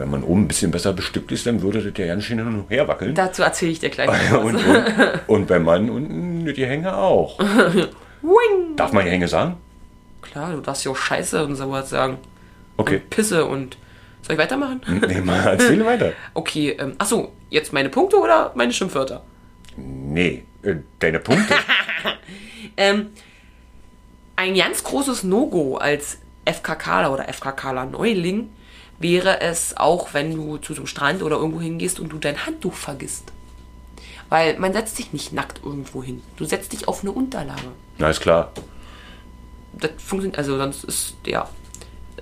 Wenn 0.01 0.09
man 0.09 0.23
oben 0.23 0.43
ein 0.43 0.47
bisschen 0.47 0.71
besser 0.71 0.93
bestückt 0.93 1.31
ist, 1.31 1.45
dann 1.45 1.61
würde 1.61 1.81
das 1.81 1.97
ja 1.97 2.07
ganz 2.07 2.23
schön 2.23 2.39
hin 2.39 2.47
und 2.47 2.69
her 2.69 2.87
wackeln. 2.87 3.13
Dazu 3.15 3.43
erzähle 3.43 3.71
ich 3.71 3.79
dir 3.79 3.89
gleich 3.89 4.09
noch 4.31 4.43
Und, 4.43 4.55
was. 4.55 5.19
und, 5.27 5.29
und 5.29 5.47
beim 5.47 5.63
Mann 5.63 5.89
unten 5.89 6.45
die 6.53 6.65
Hänge 6.65 6.95
auch. 6.97 7.39
Wing! 8.21 8.75
Darf 8.75 8.91
man 8.93 9.05
die 9.05 9.11
Hänge 9.11 9.27
sagen? 9.27 9.57
Klar, 10.21 10.53
du 10.53 10.61
darfst 10.61 10.83
ja 10.85 10.91
auch 10.91 10.97
Scheiße 10.97 11.43
und 11.45 11.55
sowas 11.55 11.89
sagen. 11.89 12.17
Okay. 12.77 13.01
Pisse 13.09 13.45
und. 13.45 13.77
Soll 14.23 14.33
ich 14.35 14.39
weitermachen? 14.41 14.81
Nee, 15.07 15.21
mal 15.21 15.39
erzähl 15.45 15.83
weiter. 15.85 16.13
Okay, 16.33 16.75
ähm, 16.79 16.93
achso, 16.97 17.31
jetzt 17.49 17.73
meine 17.73 17.89
Punkte 17.89 18.17
oder 18.17 18.51
meine 18.55 18.71
Schimpfwörter? 18.73 19.23
Nee, 19.77 20.43
äh, 20.63 20.75
deine 20.99 21.19
Punkte. 21.19 21.53
Ähm, 22.77 23.07
ein 24.35 24.55
ganz 24.55 24.83
großes 24.83 25.23
No-Go 25.23 25.77
als 25.77 26.19
FKKler 26.45 27.11
oder 27.11 27.31
FKKler 27.31 27.85
Neuling 27.85 28.49
wäre 29.01 29.41
es 29.41 29.75
auch, 29.77 30.13
wenn 30.13 30.35
du 30.35 30.57
zu 30.57 30.73
so 30.73 30.81
einem 30.81 30.87
Strand 30.87 31.23
oder 31.23 31.37
irgendwo 31.37 31.61
hingehst 31.61 31.99
und 31.99 32.11
du 32.11 32.17
dein 32.17 32.45
Handtuch 32.45 32.73
vergisst. 32.73 33.31
Weil 34.29 34.57
man 34.59 34.73
setzt 34.73 34.95
sich 34.95 35.11
nicht 35.11 35.33
nackt 35.33 35.61
irgendwo 35.63 36.03
hin. 36.03 36.21
Du 36.37 36.45
setzt 36.45 36.71
dich 36.73 36.87
auf 36.87 37.01
eine 37.01 37.11
Unterlage. 37.11 37.61
Na, 37.97 38.09
ist 38.09 38.21
klar. 38.21 38.51
Das 39.73 39.91
funktioniert, 39.97 40.37
also 40.37 40.57
sonst 40.57 40.83
ist, 40.85 41.15
ja, 41.25 41.49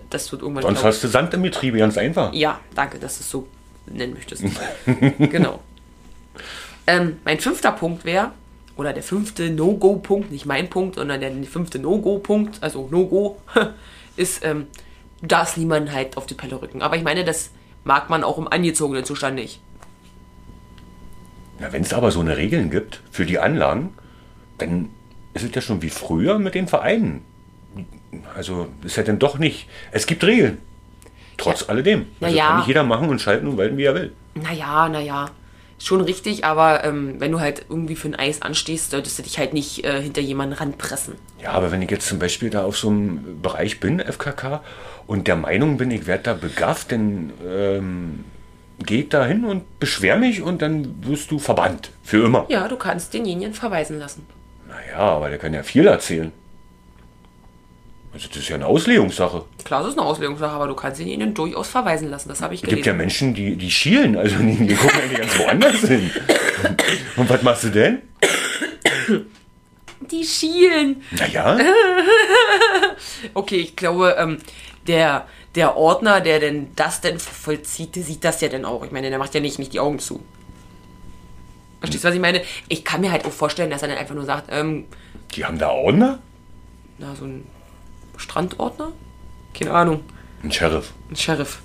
das 0.10 0.32
wird 0.32 0.42
irgendwann... 0.42 0.64
Sonst 0.64 0.80
glaub- 0.80 0.94
hast 0.94 1.04
du 1.04 1.08
Sand 1.08 1.34
im 1.34 1.42
Betrieb, 1.42 1.76
ganz 1.78 1.98
einfach. 1.98 2.34
Ja, 2.34 2.60
danke, 2.74 3.00
dass 3.00 3.18
du 3.18 3.22
es 3.22 3.30
so 3.30 3.48
nennen 3.86 4.14
möchtest. 4.14 4.44
genau. 5.20 5.60
Ähm, 6.88 7.18
mein 7.24 7.40
fünfter 7.40 7.72
Punkt 7.72 8.06
wäre, 8.06 8.32
oder 8.76 8.94
der 8.94 9.04
fünfte 9.04 9.50
No-Go-Punkt, 9.52 10.32
nicht 10.32 10.46
mein 10.46 10.70
Punkt, 10.70 10.96
sondern 10.96 11.20
der 11.20 11.32
fünfte 11.44 11.80
No-Go-Punkt, 11.80 12.58
also 12.62 12.88
No-Go, 12.90 13.38
ist, 14.16 14.44
ähm, 14.44 14.68
du 15.22 15.28
darfst 15.28 15.58
niemanden 15.58 15.92
halt 15.92 16.18
auf 16.18 16.26
die 16.26 16.34
Pelle 16.34 16.62
rücken. 16.62 16.82
Aber 16.82 16.96
ich 16.96 17.04
meine, 17.04 17.24
das 17.24 17.52
mag 17.84 18.10
man 18.10 18.24
auch 18.24 18.38
im 18.38 18.48
angezogenen 18.48 19.04
Zustand 19.06 19.36
nicht. 19.36 19.62
Na, 21.60 21.74
wenn 21.74 21.84
es 21.84 21.94
aber 21.94 22.12
so 22.12 22.22
eine 22.22 22.38
Regeln 22.38 22.70
gibt 22.70 23.02
für 23.12 23.26
die 23.26 23.40
Anlagen, 23.40 23.94
dann 24.58 24.90
ist 25.34 25.44
es 25.44 25.54
ja 25.54 25.62
schon 25.62 25.82
wie 25.82 25.90
früher 25.90 26.40
mit 26.40 26.56
den 26.56 26.68
Vereinen. 26.68 27.22
Also 28.36 28.68
ist 28.84 28.98
ja 28.98 29.04
dann 29.04 29.20
doch 29.20 29.38
nicht. 29.38 29.68
Es 29.92 30.06
gibt 30.06 30.24
Regeln. 30.24 30.60
Trotz 31.38 31.70
alledem. 31.70 32.08
Na 32.20 32.28
Also 32.28 32.38
ja. 32.38 32.48
kann 32.48 32.58
nicht 32.58 32.68
jeder 32.68 32.84
machen 32.84 33.10
und 33.10 33.22
schalten 33.22 33.48
und 33.48 33.58
walten, 33.58 33.78
wie 33.78 33.84
er 33.84 33.96
will. 33.96 34.14
Naja, 34.36 34.90
naja. 34.90 35.30
Schon 35.82 36.02
richtig, 36.02 36.44
aber 36.44 36.84
ähm, 36.84 37.16
wenn 37.20 37.32
du 37.32 37.40
halt 37.40 37.66
irgendwie 37.70 37.96
für 37.96 38.10
ein 38.10 38.16
Eis 38.16 38.42
anstehst, 38.42 38.92
solltest 38.92 39.18
du 39.18 39.24
dich 39.24 39.40
halt 39.40 39.54
nicht 39.54 39.86
äh, 39.86 40.02
hinter 40.02 40.20
jemanden 40.20 40.54
ranpressen. 40.56 41.16
Ja, 41.42 41.52
aber 41.52 41.72
wenn 41.72 41.82
ich 41.82 41.90
jetzt 41.90 42.06
zum 42.08 42.20
Beispiel 42.20 42.50
da 42.50 42.66
auf 42.66 42.78
so 42.78 42.90
einem 42.90 43.42
Bereich 43.42 43.80
bin, 43.80 44.00
FKK, 44.02 44.62
und 45.10 45.28
der 45.28 45.36
Meinung 45.36 45.78
bin, 45.78 45.90
ich 45.90 46.06
werde 46.06 46.22
da 46.22 46.34
begafft, 46.36 46.92
dann 46.92 47.34
ähm, 47.44 48.26
gehe 48.78 49.02
ich 49.02 49.10
da 49.10 49.26
hin 49.26 49.44
und 49.44 49.80
beschwer 49.80 50.18
mich 50.18 50.44
und 50.44 50.62
dann 50.62 51.04
wirst 51.04 51.32
du 51.32 51.40
verbannt. 51.40 51.90
Für 52.04 52.24
immer. 52.26 52.46
Ja, 52.48 52.68
du 52.68 52.76
kannst 52.76 53.12
denjenigen 53.16 53.56
verweisen 53.56 53.98
lassen. 53.98 54.28
Naja, 54.68 55.00
aber 55.00 55.30
der 55.30 55.40
kann 55.40 55.52
ja 55.52 55.64
viel 55.64 55.88
erzählen. 55.88 56.32
Also 58.14 58.28
das 58.28 58.38
ist 58.38 58.50
ja 58.50 58.56
eine 58.56 58.68
Auslegungssache. 58.68 59.46
Klar, 59.64 59.82
das 59.82 59.94
ist 59.94 59.98
eine 59.98 60.08
Auslegungssache, 60.08 60.52
aber 60.52 60.68
du 60.68 60.76
kannst 60.76 61.00
denjenigen 61.00 61.34
durchaus 61.34 61.70
verweisen 61.70 62.12
lassen. 62.12 62.30
Das 62.30 62.44
habe 62.44 62.54
ich 62.54 62.62
Es 62.62 62.70
gibt 62.70 62.86
ja 62.86 62.94
gelesen. 62.94 62.98
Menschen, 62.98 63.34
die, 63.34 63.56
die 63.56 63.72
schielen, 63.72 64.16
also 64.16 64.36
die, 64.38 64.68
die 64.68 64.76
gucken 64.76 65.02
eigentlich 65.02 65.22
ganz 65.22 65.40
woanders 65.40 65.80
hin. 65.80 66.12
Und 67.16 67.28
was 67.28 67.42
machst 67.42 67.64
du 67.64 67.70
denn? 67.70 68.04
Die 70.02 70.24
schielen. 70.24 71.04
Naja, 71.12 71.58
Okay, 73.34 73.58
ich 73.58 73.76
glaube, 73.76 74.16
ähm, 74.18 74.38
der, 74.88 75.28
der 75.56 75.76
Ordner, 75.76 76.22
der 76.22 76.40
denn 76.40 76.70
das 76.76 77.02
denn 77.02 77.20
vollzieht, 77.20 77.96
sieht 77.96 78.24
das 78.24 78.42
ja 78.42 78.48
dann 78.50 78.66
auch. 78.66 78.84
Ich 78.86 78.92
meine, 78.92 79.10
der 79.10 79.20
macht 79.20 79.34
ja 79.36 79.42
nicht, 79.42 79.60
nicht 79.60 79.74
die 79.74 79.80
Augen 79.80 80.00
zu. 80.00 80.24
Verstehst 81.80 82.04
du, 82.04 82.08
was 82.10 82.16
ich 82.16 82.22
meine? 82.22 82.42
Ich 82.68 82.84
kann 82.86 83.02
mir 83.02 83.12
halt 83.12 83.26
auch 83.26 83.32
vorstellen, 83.32 83.70
dass 83.70 83.82
er 83.82 83.88
dann 83.90 83.98
einfach 83.98 84.16
nur 84.16 84.26
sagt, 84.26 84.50
ähm, 84.52 84.86
die 85.36 85.46
haben 85.46 85.58
da 85.60 85.70
Ordner? 85.70 86.20
na, 86.98 87.16
so 87.16 87.26
ein 87.26 87.46
Strandordner? 88.18 88.92
Keine 89.54 89.72
Ahnung. 89.72 90.04
Ein 90.44 90.52
Sheriff. 90.52 90.92
Ein 91.10 91.16
Sheriff. 91.16 91.60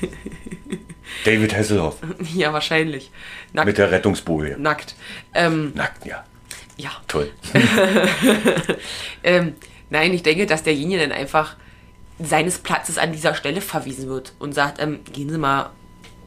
David 1.24 1.54
Hasselhoff 1.54 1.96
Ja, 2.34 2.52
wahrscheinlich. 2.52 3.10
Nackt. 3.52 3.66
mit 3.66 3.78
der 3.78 3.90
Rettungsboje. 3.90 4.56
Nackt. 4.58 4.94
Ähm, 5.34 5.72
Nackt, 5.74 6.06
ja. 6.06 6.24
Ja. 6.76 6.90
Toll. 7.08 7.30
Ähm, 9.22 9.54
nein, 9.90 10.12
ich 10.14 10.22
denke, 10.22 10.46
dass 10.46 10.62
derjenige 10.62 11.00
dann 11.00 11.12
einfach 11.12 11.56
seines 12.18 12.58
Platzes 12.58 12.98
an 12.98 13.12
dieser 13.12 13.34
Stelle 13.34 13.60
verwiesen 13.60 14.08
wird 14.08 14.32
und 14.38 14.54
sagt, 14.54 14.80
ähm, 14.80 15.00
gehen 15.12 15.28
Sie 15.30 15.38
mal 15.38 15.70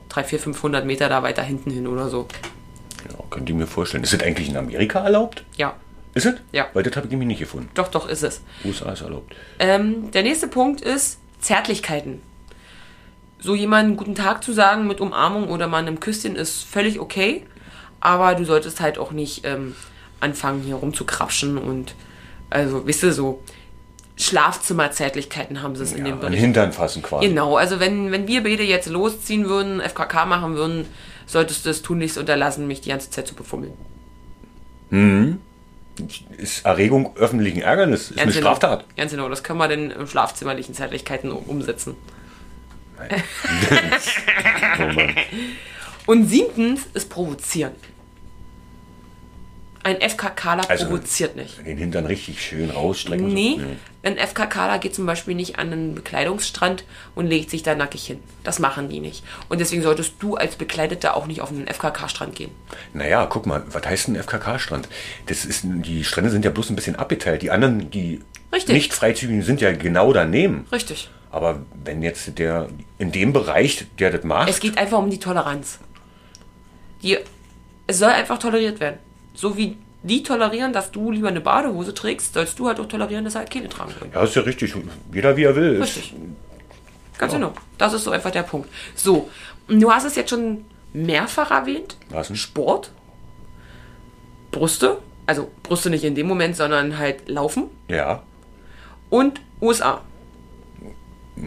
300, 0.10 0.30
400, 0.30 0.44
500 0.44 0.86
Meter 0.86 1.10
da 1.10 1.24
weiter 1.24 1.42
hinten 1.44 1.72
hin 1.72 1.88
oder 1.88 2.10
so. 2.10 2.28
Ja, 3.10 3.18
Könnt 3.30 3.50
ihr 3.50 3.56
mir 3.56 3.68
vorstellen. 3.68 4.04
Ist 4.04 4.14
es 4.14 4.22
eigentlich 4.22 4.50
in 4.50 4.58
Amerika 4.58 5.04
erlaubt? 5.04 5.44
Ja, 5.58 5.76
Ist 6.14 6.26
es? 6.28 6.36
Ja. 6.52 6.68
Weil 6.74 6.84
das 6.84 6.96
habe 6.96 7.08
ich 7.08 7.12
nämlich 7.12 7.28
nicht 7.28 7.40
gefunden. 7.40 7.70
doch, 7.74 7.88
doch 7.90 8.08
ist 8.08 8.22
es. 8.24 8.42
USA 8.64 8.92
ist 8.92 9.02
erlaubt. 9.02 9.36
Ähm, 9.60 10.12
der 10.12 10.22
nächste 10.24 10.48
Punkt 10.48 10.82
ist 10.82 11.20
Zärtlichkeiten. 11.40 12.22
So 13.40 13.56
jemanden 13.56 13.98
guten 13.98 14.16
Tag 14.16 14.44
zu 14.44 14.54
sagen 14.54 14.88
mit 14.88 15.02
Umarmung 15.02 15.50
oder 15.50 15.68
mal 15.68 15.80
einem 15.80 16.00
Küsschen 16.00 16.36
ist 16.36 16.64
völlig 16.64 17.00
okay, 17.00 17.46
aber 18.00 18.36
du 18.36 18.46
solltest 18.46 18.80
halt 18.80 18.98
auch 18.98 19.12
nicht 19.12 19.46
ähm, 19.46 19.76
anfangen 20.24 20.62
hier 20.64 20.76
rumzukrapschen 20.76 21.58
und 21.58 21.94
also, 22.50 22.86
wisst 22.88 23.04
ihr, 23.04 23.12
so 23.14 23.42
Schlafzimmerzärtlichkeiten 24.16 25.62
haben 25.64 25.76
sie 25.76 25.84
es 25.84 25.92
in 25.92 26.00
Ja, 26.00 26.04
dem 26.06 26.14
an 26.14 26.20
den 26.20 26.28
Bericht. 26.28 26.42
Hintern 26.44 26.72
fassen 26.72 27.02
quasi. 27.02 27.28
Genau, 27.28 27.58
also 27.58 27.80
wenn, 27.80 28.12
wenn 28.12 28.28
wir 28.28 28.44
beide 28.44 28.64
jetzt 28.64 28.88
losziehen 28.88 29.46
würden, 29.48 29.82
FKK 29.82 30.26
machen 30.26 30.56
würden, 30.56 30.86
solltest 31.26 31.66
du 31.66 31.70
es 31.72 31.82
tunlichst 31.82 32.18
unterlassen, 32.18 32.68
mich 32.68 32.82
die 32.82 32.90
ganze 32.90 33.10
Zeit 33.10 33.28
zu 33.28 33.34
befummeln. 33.34 33.74
Ist 36.38 36.66
Erregung 36.66 37.16
öffentlichen 37.18 37.62
Ärgernis. 37.62 38.12
Ist 38.12 38.20
eine 38.20 38.32
genau. 38.32 38.48
Straftat. 38.56 38.86
Ganz 38.96 39.12
genau, 39.12 39.30
das 39.30 39.42
können 39.44 39.58
wir 39.58 39.68
dann 39.68 39.90
im 39.90 40.06
schlafzimmerlichen 40.08 40.76
Zärtlichkeiten 40.76 41.32
um- 41.32 41.44
umsetzen. 41.46 41.96
Oh. 44.80 46.12
Und 46.12 46.28
siebtens 46.30 46.82
ist 46.94 47.10
provozieren. 47.10 47.74
Ein 49.86 50.00
FKKler 50.00 50.70
Also- 50.70 50.86
provoziert 50.86 51.36
nicht. 51.36 51.66
Den 51.66 51.78
Hintern 51.78 52.06
richtig 52.06 52.42
schön 52.42 52.70
rausstrecken. 52.70 53.28
so. 53.30 53.34
Nee, 53.34 53.60
ein 54.04 54.18
FKKler 54.18 54.80
geht 54.80 54.96
zum 54.96 55.06
Beispiel 55.06 55.36
nicht 55.36 55.60
an 55.60 55.72
einen 55.74 55.96
Bekleidungsstrand 55.96 56.86
und 57.16 57.28
legt 57.28 57.50
sich 57.50 57.64
da 57.64 57.76
nackig 57.76 58.06
hin. 58.06 58.20
Das 58.46 58.60
machen 58.60 58.88
die 58.88 59.02
nicht. 59.02 59.24
Und 59.50 59.60
deswegen 59.60 59.82
solltest 59.82 60.14
du 60.20 60.36
als 60.36 60.56
Bekleideter 60.56 61.18
auch 61.18 61.26
nicht 61.28 61.42
auf 61.42 61.50
einen 61.52 61.68
FKK-Strand 61.68 62.34
gehen. 62.36 62.52
Naja, 62.94 63.26
guck 63.26 63.46
mal, 63.46 63.64
was 63.72 63.86
heißt 63.86 64.08
ein 64.08 64.16
FKK-Strand? 64.16 64.88
Das 65.26 65.44
ist, 65.44 65.64
die 65.66 66.04
Strände 66.06 66.30
sind 66.30 66.46
ja 66.46 66.52
bloß 66.52 66.70
ein 66.70 66.76
bisschen 66.78 66.96
abgeteilt. 66.96 67.42
Die 67.42 67.52
anderen, 67.52 67.92
die 67.92 68.22
Richtig. 68.54 68.74
nicht 68.76 68.94
freizügigen, 68.94 69.42
sind 69.44 69.60
ja 69.60 69.74
genau 69.74 70.14
daneben. 70.14 70.66
Richtig. 70.72 71.10
Aber 71.30 71.60
wenn 71.84 72.04
jetzt 72.04 72.38
der 72.40 72.70
in 73.00 73.12
dem 73.12 73.34
Bereich, 73.34 73.86
der 74.00 74.12
das 74.12 74.24
macht, 74.24 74.50
Es 74.50 74.60
geht 74.62 74.78
einfach 74.78 75.00
um 75.00 75.10
die 75.10 75.20
Toleranz. 75.20 75.80
Die, 77.02 77.18
es 77.88 77.98
soll 78.00 78.10
einfach 78.12 78.38
toleriert 78.38 78.80
werden. 78.80 78.98
So 79.34 79.58
wie 79.58 79.78
die 80.04 80.22
tolerieren, 80.24 80.74
dass 80.74 80.92
du 80.92 81.12
lieber 81.12 81.30
eine 81.30 81.42
Badehose 81.42 81.94
trägst, 81.94 82.34
sollst 82.34 82.60
du 82.60 82.68
halt 82.68 82.80
auch 82.80 82.88
tolerieren, 82.88 83.24
dass 83.26 83.36
er 83.36 83.40
halt 83.40 83.52
keine 83.52 83.70
tragen 83.70 83.94
will. 84.00 84.10
ja, 84.14 84.24
ist 84.24 84.36
ja 84.36 84.42
richtig. 84.42 84.74
Jeder 85.14 85.38
wie 85.38 85.44
er 85.44 85.56
will. 85.56 85.82
Richtig. 85.82 86.14
Ganz 87.18 87.34
genau. 87.34 87.54
Das 87.78 87.94
ist 87.94 88.04
so 88.04 88.12
einfach 88.12 88.32
der 88.32 88.44
Punkt. 88.44 88.70
So, 88.96 89.30
du 89.68 89.92
hast 89.92 90.04
es 90.04 90.16
jetzt 90.16 90.30
schon 90.32 90.66
mehrfach 90.94 91.52
erwähnt. 91.52 91.96
Was 92.10 92.28
denn? 92.28 92.36
Sport. 92.36 92.92
Brüste. 94.52 94.98
Also 95.26 95.50
Brüste 95.64 95.90
nicht 95.90 96.04
in 96.04 96.16
dem 96.16 96.28
Moment, 96.28 96.56
sondern 96.58 96.98
halt 96.98 97.30
Laufen. 97.30 97.66
ja. 97.88 98.24
Und 99.10 99.40
USA. 99.62 100.02
Ich 101.36 101.44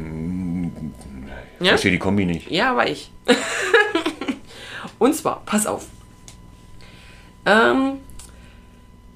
Ja? 1.67 1.71
verstehe 1.73 1.91
die 1.93 1.99
Kombi 1.99 2.25
nicht. 2.27 2.51
Ja, 2.51 2.71
aber 2.71 2.89
ich. 2.89 3.11
Und 4.99 5.15
zwar, 5.15 5.43
pass 5.47 5.67
auf. 5.67 5.87
Ähm, 7.47 7.99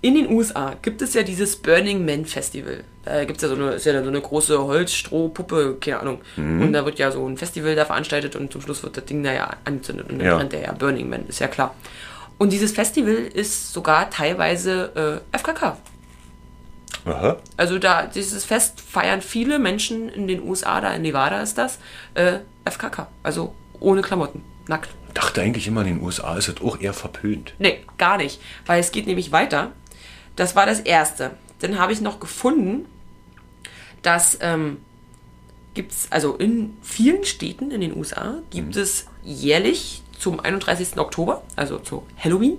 in 0.02 0.14
den 0.14 0.30
USA 0.32 0.74
gibt 0.80 1.02
es 1.02 1.12
ja 1.14 1.22
dieses 1.22 1.56
Burning 1.56 2.04
Man 2.06 2.24
Festival. 2.24 2.84
Da 3.04 3.24
gibt 3.24 3.36
es 3.36 3.42
ja 3.42 3.48
so 3.48 3.54
eine, 3.54 3.72
ist 3.72 3.84
ja 3.84 4.02
so 4.02 4.08
eine 4.08 4.20
große 4.20 4.58
Holzstrohpuppe, 4.62 5.76
keine 5.80 6.00
Ahnung. 6.00 6.20
Und 6.36 6.72
da 6.72 6.84
wird 6.86 6.98
ja 6.98 7.10
so 7.10 7.26
ein 7.26 7.36
Festival 7.36 7.74
da 7.74 7.84
veranstaltet 7.84 8.36
und 8.36 8.50
zum 8.52 8.60
Schluss 8.62 8.82
wird 8.82 8.96
das 8.96 9.04
Ding 9.04 9.22
da 9.22 9.32
ja 9.32 9.50
angezündet 9.64 10.08
und 10.10 10.18
dann 10.18 10.26
Ja. 10.26 10.36
brennt 10.36 10.52
der 10.52 10.62
ja 10.62 10.72
Burning 10.72 11.08
Man, 11.10 11.26
ist 11.26 11.40
ja 11.40 11.48
klar. 11.48 11.74
Und 12.38 12.52
dieses 12.52 12.72
Festival 12.72 13.14
ist 13.14 13.72
sogar 13.74 14.08
teilweise 14.08 15.20
äh, 15.32 15.36
FKK. 15.38 15.76
Aha. 17.06 17.36
Also 17.56 17.78
da 17.78 18.06
dieses 18.06 18.44
Fest 18.44 18.80
feiern 18.80 19.20
viele 19.22 19.58
Menschen 19.58 20.08
in 20.08 20.26
den 20.28 20.42
USA, 20.46 20.80
da 20.80 20.92
in 20.94 21.02
Nevada 21.02 21.42
ist 21.42 21.56
das, 21.58 21.78
äh, 22.14 22.38
FKK. 22.64 23.08
Also 23.22 23.54
ohne 23.80 24.02
Klamotten, 24.02 24.42
nackt. 24.70 24.88
Dachte 25.12 25.42
eigentlich 25.42 25.66
immer, 25.66 25.82
in 25.82 25.98
den 25.98 26.02
USA 26.02 26.36
ist 26.36 26.48
das 26.48 26.60
auch 26.62 26.80
eher 26.80 26.94
verpönt. 26.94 27.52
Nee, 27.58 27.80
gar 27.98 28.16
nicht. 28.16 28.40
Weil 28.64 28.80
es 28.80 28.92
geht 28.92 29.06
nämlich 29.06 29.32
weiter. 29.32 29.72
Das 30.36 30.56
war 30.56 30.64
das 30.64 30.80
Erste. 30.80 31.32
Dann 31.58 31.78
habe 31.78 31.92
ich 31.92 32.00
noch 32.00 32.20
gefunden, 32.20 32.86
dass 34.02 34.38
ähm, 34.40 34.78
gibt 35.74 35.92
es, 35.92 36.06
also 36.10 36.36
in 36.36 36.76
vielen 36.82 37.24
Städten 37.24 37.70
in 37.70 37.80
den 37.80 37.96
USA, 37.96 38.42
gibt 38.50 38.76
es 38.76 39.06
jährlich 39.22 40.02
zum 40.18 40.40
31. 40.40 40.98
Oktober, 40.98 41.42
also 41.56 41.78
zu 41.78 42.06
Halloween, 42.16 42.58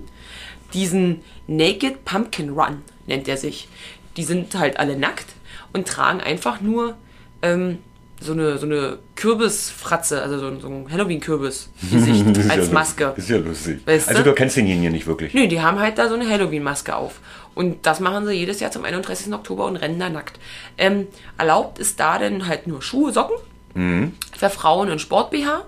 diesen 0.72 1.22
Naked 1.46 2.04
Pumpkin 2.04 2.50
Run, 2.50 2.82
nennt 3.06 3.28
er 3.28 3.36
sich. 3.36 3.68
Die 4.16 4.24
sind 4.24 4.54
halt 4.54 4.78
alle 4.78 4.96
nackt 4.96 5.26
und 5.72 5.88
tragen 5.88 6.20
einfach 6.20 6.60
nur 6.60 6.96
ähm, 7.42 7.78
so 8.22 8.32
eine, 8.32 8.58
so 8.58 8.66
eine 8.66 8.98
Kürbisfratze, 9.16 10.22
also 10.22 10.38
so, 10.38 10.46
ein- 10.46 10.60
so 10.60 10.68
ein 10.68 10.86
Halloween-Kürbis-Gesicht 10.90 12.26
Das 12.36 12.44
ist 12.44 12.50
als 12.50 12.66
ja, 12.68 12.72
Maske. 12.72 13.12
Ist 13.16 13.28
ja 13.28 13.36
lustig. 13.38 13.80
Weißt 13.86 14.08
also 14.08 14.22
du? 14.22 14.32
kennst 14.34 14.56
den 14.56 14.66
hier 14.66 14.90
nicht 14.90 15.06
wirklich. 15.06 15.34
Nö, 15.34 15.46
die 15.48 15.60
haben 15.60 15.78
halt 15.80 15.98
da 15.98 16.08
so 16.08 16.14
eine 16.14 16.28
Halloween-Maske 16.28 16.94
auf. 16.96 17.20
Und 17.54 17.84
das 17.86 18.00
machen 18.00 18.26
sie 18.26 18.32
jedes 18.32 18.60
Jahr 18.60 18.70
zum 18.70 18.84
31. 18.84 19.32
Oktober 19.34 19.66
und 19.66 19.76
rennen 19.76 19.98
da 19.98 20.08
nackt. 20.08 20.38
Ähm, 20.78 21.06
erlaubt 21.36 21.78
ist 21.78 22.00
da 22.00 22.18
dann 22.18 22.46
halt 22.48 22.66
nur 22.66 22.80
Schuhe, 22.82 23.12
Socken. 23.12 23.36
Für 24.36 24.50
Frauen 24.50 24.90
ein 24.90 24.98
Sport-BH 24.98 25.64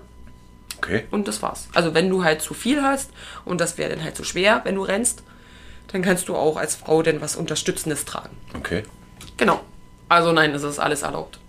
Okay. 0.77 1.05
und 1.09 1.27
das 1.27 1.41
war's. 1.41 1.67
Also 1.73 1.93
wenn 1.95 2.09
du 2.09 2.23
halt 2.23 2.41
zu 2.41 2.53
viel 2.53 2.83
hast 2.83 3.09
und 3.45 3.59
das 3.61 3.77
wäre 3.79 3.89
dann 3.95 4.03
halt 4.03 4.15
zu 4.15 4.23
schwer, 4.23 4.61
wenn 4.63 4.75
du 4.75 4.83
rennst, 4.83 5.23
dann 5.91 6.01
kannst 6.03 6.27
du 6.27 6.35
auch 6.35 6.57
als 6.57 6.75
Frau 6.75 7.01
dann 7.01 7.21
was 7.21 7.35
Unterstützendes 7.35 8.05
tragen. 8.05 8.35
Okay. 8.55 8.83
Genau. 9.37 9.61
Also 10.09 10.31
nein, 10.33 10.51
es 10.53 10.61
ist 10.63 10.77
alles 10.77 11.01
erlaubt. 11.01 11.39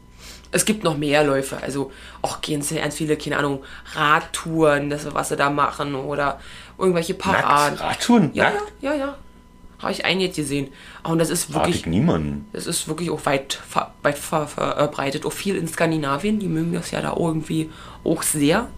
Es 0.56 0.64
gibt 0.64 0.84
noch 0.84 0.96
mehr 0.96 1.22
Läufe. 1.22 1.58
Also 1.62 1.92
auch 2.22 2.40
gehen 2.40 2.62
sie 2.62 2.76
ganz 2.76 2.94
viele, 2.96 3.16
keine 3.18 3.36
Ahnung, 3.36 3.62
Radtouren, 3.94 4.88
das, 4.88 5.12
was 5.14 5.28
sie 5.28 5.36
da 5.36 5.50
machen 5.50 5.94
oder 5.94 6.40
irgendwelche 6.78 7.12
Paraden. 7.14 7.74
Nackt? 7.78 7.82
Radtouren? 7.82 8.30
Ja, 8.32 8.44
Nackt? 8.44 8.72
ja, 8.80 8.94
ja. 8.94 9.16
Habe 9.78 9.92
ich 9.92 10.06
einen 10.06 10.20
jetzt 10.22 10.36
gesehen. 10.36 10.68
Ah, 11.02 11.12
Und 11.12 11.18
das 11.18 11.28
ist 11.28 11.52
wirklich, 11.52 11.76
ich 11.80 11.86
niemanden. 11.86 12.46
das 12.54 12.66
ist 12.66 12.88
wirklich 12.88 13.10
auch 13.10 13.26
weit, 13.26 13.60
weit 14.02 14.16
ver, 14.16 14.46
verbreitet. 14.46 15.26
Auch 15.26 15.32
viel 15.32 15.56
in 15.56 15.68
Skandinavien. 15.68 16.38
Die 16.38 16.48
mögen 16.48 16.72
das 16.72 16.90
ja 16.90 17.02
da 17.02 17.14
irgendwie 17.14 17.70
auch 18.02 18.22
sehr. 18.22 18.68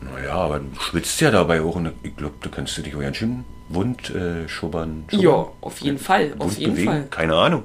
Naja, 0.00 0.34
aber 0.34 0.58
du 0.58 0.80
schwitzt 0.80 1.20
ja 1.20 1.30
dabei 1.30 1.62
auch. 1.62 1.76
Und 1.76 1.92
ich 2.02 2.16
glaube, 2.16 2.34
du 2.40 2.50
kannst 2.50 2.76
du 2.76 2.82
dich 2.82 2.96
auch 2.96 3.00
ganz 3.00 3.18
schön 3.18 3.44
wund 3.68 4.10
äh, 4.10 4.48
schubbern. 4.48 5.04
schubbern. 5.08 5.24
Ja, 5.24 5.46
auf 5.60 5.80
jeden 5.80 5.98
Fall. 6.00 6.34
Auf 6.40 6.46
Wund 6.48 6.58
jeden 6.58 6.72
bewegen. 6.74 6.90
Fall. 6.90 7.06
Keine 7.10 7.36
Ahnung. 7.36 7.62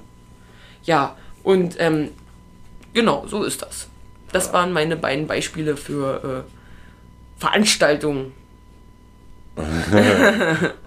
Ja, 0.83 1.15
und 1.41 1.75
ähm, 1.79 2.09
genau, 2.97 3.25
so 3.27 3.43
ist 3.43 3.61
das. 3.61 3.87
Das 4.31 4.51
waren 4.53 4.73
meine 4.73 4.97
beiden 4.97 5.27
Beispiele 5.27 5.77
für 5.77 6.43
äh, 6.45 7.39
Veranstaltungen. 7.39 8.33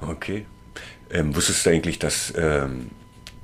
Okay. 0.00 0.46
Ähm, 1.12 1.34
wusstest 1.34 1.64
du 1.66 1.70
eigentlich, 1.70 1.98
dass 1.98 2.32
ähm, 2.36 2.90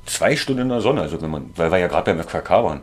zwei 0.05 0.37
Stunden 0.37 0.63
in 0.63 0.69
der 0.69 0.81
Sonne, 0.81 1.01
also 1.03 1.21
wenn 1.21 1.31
man, 1.31 1.51
weil 1.57 1.71
wir 1.73 1.79
ja 1.79 1.89
gerade 1.89 2.13
beim 2.15 2.23
FKK 2.23 2.63
waren, 2.65 2.81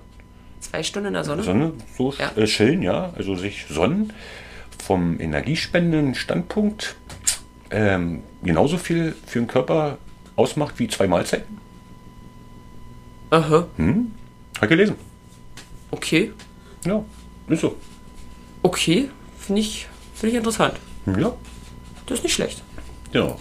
Zwei 0.59 0.81
Stunden 0.83 1.07
in 1.09 1.13
der 1.13 1.23
Sonne. 1.25 1.43
Sonne 1.43 1.73
so 1.97 2.13
Ja. 2.17 2.31
äh, 2.35 2.45
chillen, 2.45 2.81
ja, 2.81 3.11
also 3.17 3.35
sich 3.35 3.65
sonnen, 3.69 4.13
vom 4.83 5.19
energiespendenden 5.19 6.15
Standpunkt 6.15 6.95
ähm, 7.69 8.23
genauso 8.43 8.77
viel 8.77 9.13
für 9.25 9.39
den 9.39 9.47
Körper 9.47 9.97
ausmacht 10.37 10.79
wie 10.79 10.87
zwei 10.87 11.07
Mahlzeiten? 11.07 11.57
Aha, 13.29 13.67
Hat 14.61 14.69
gelesen. 14.69 14.95
Okay. 15.93 16.31
Ja, 16.85 17.03
ist 17.47 17.61
so. 17.61 17.75
Okay, 18.61 19.09
finde 19.39 19.61
ich, 19.61 19.87
find 20.13 20.31
ich 20.33 20.37
interessant. 20.37 20.75
Ja, 21.05 21.33
Das 22.05 22.17
ist 22.19 22.23
nicht 22.23 22.33
schlecht. 22.33 22.61
ja. 23.13 23.35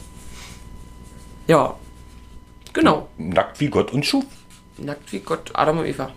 Ja, 1.49 1.75
genau. 2.73 3.09
Nackt 3.19 3.59
wie 3.61 3.67
Gott 3.69 3.93
uns 3.93 4.07
schuf. 4.07 4.25
Nackt 4.79 5.13
wie 5.13 5.19
Gott, 5.19 5.51
Adam 5.55 5.79
und 5.79 5.87
Eva. 5.87 6.11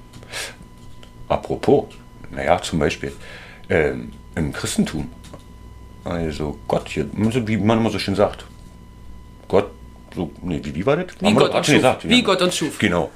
Apropos, 1.27 1.85
naja, 2.31 2.61
zum 2.61 2.77
Beispiel 2.79 3.11
ähm, 3.69 4.11
im 4.35 4.53
Christentum. 4.53 5.09
Also 6.03 6.59
Gott 6.67 6.87
hier, 6.89 7.09
wie 7.47 7.57
man 7.57 7.79
immer 7.79 7.89
so 7.89 7.97
schön 7.97 8.15
sagt. 8.15 8.45
Gott, 9.47 9.71
so, 10.15 10.31
nee, 10.43 10.61
wie, 10.63 10.75
wie 10.75 10.85
war 10.85 10.97
das? 10.97 11.07
Wie 11.19 11.25
Haben 11.25 11.35
Gott 11.35 11.55
uns 11.55 11.67
schuf. 11.67 11.83
Wie 12.03 12.21
Gott 12.21 12.41
uns 12.43 12.55
schuf. 12.55 12.77
Genau, 12.77 13.09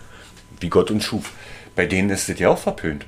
wie 0.60 0.70
Gott 0.70 0.90
uns 0.90 1.04
schuf. 1.04 1.32
Bei 1.76 1.86
denen 1.86 2.10
ist 2.10 2.30
das 2.30 2.40
ja 2.40 2.50
auch 2.50 2.58
verpönt. 2.58 3.06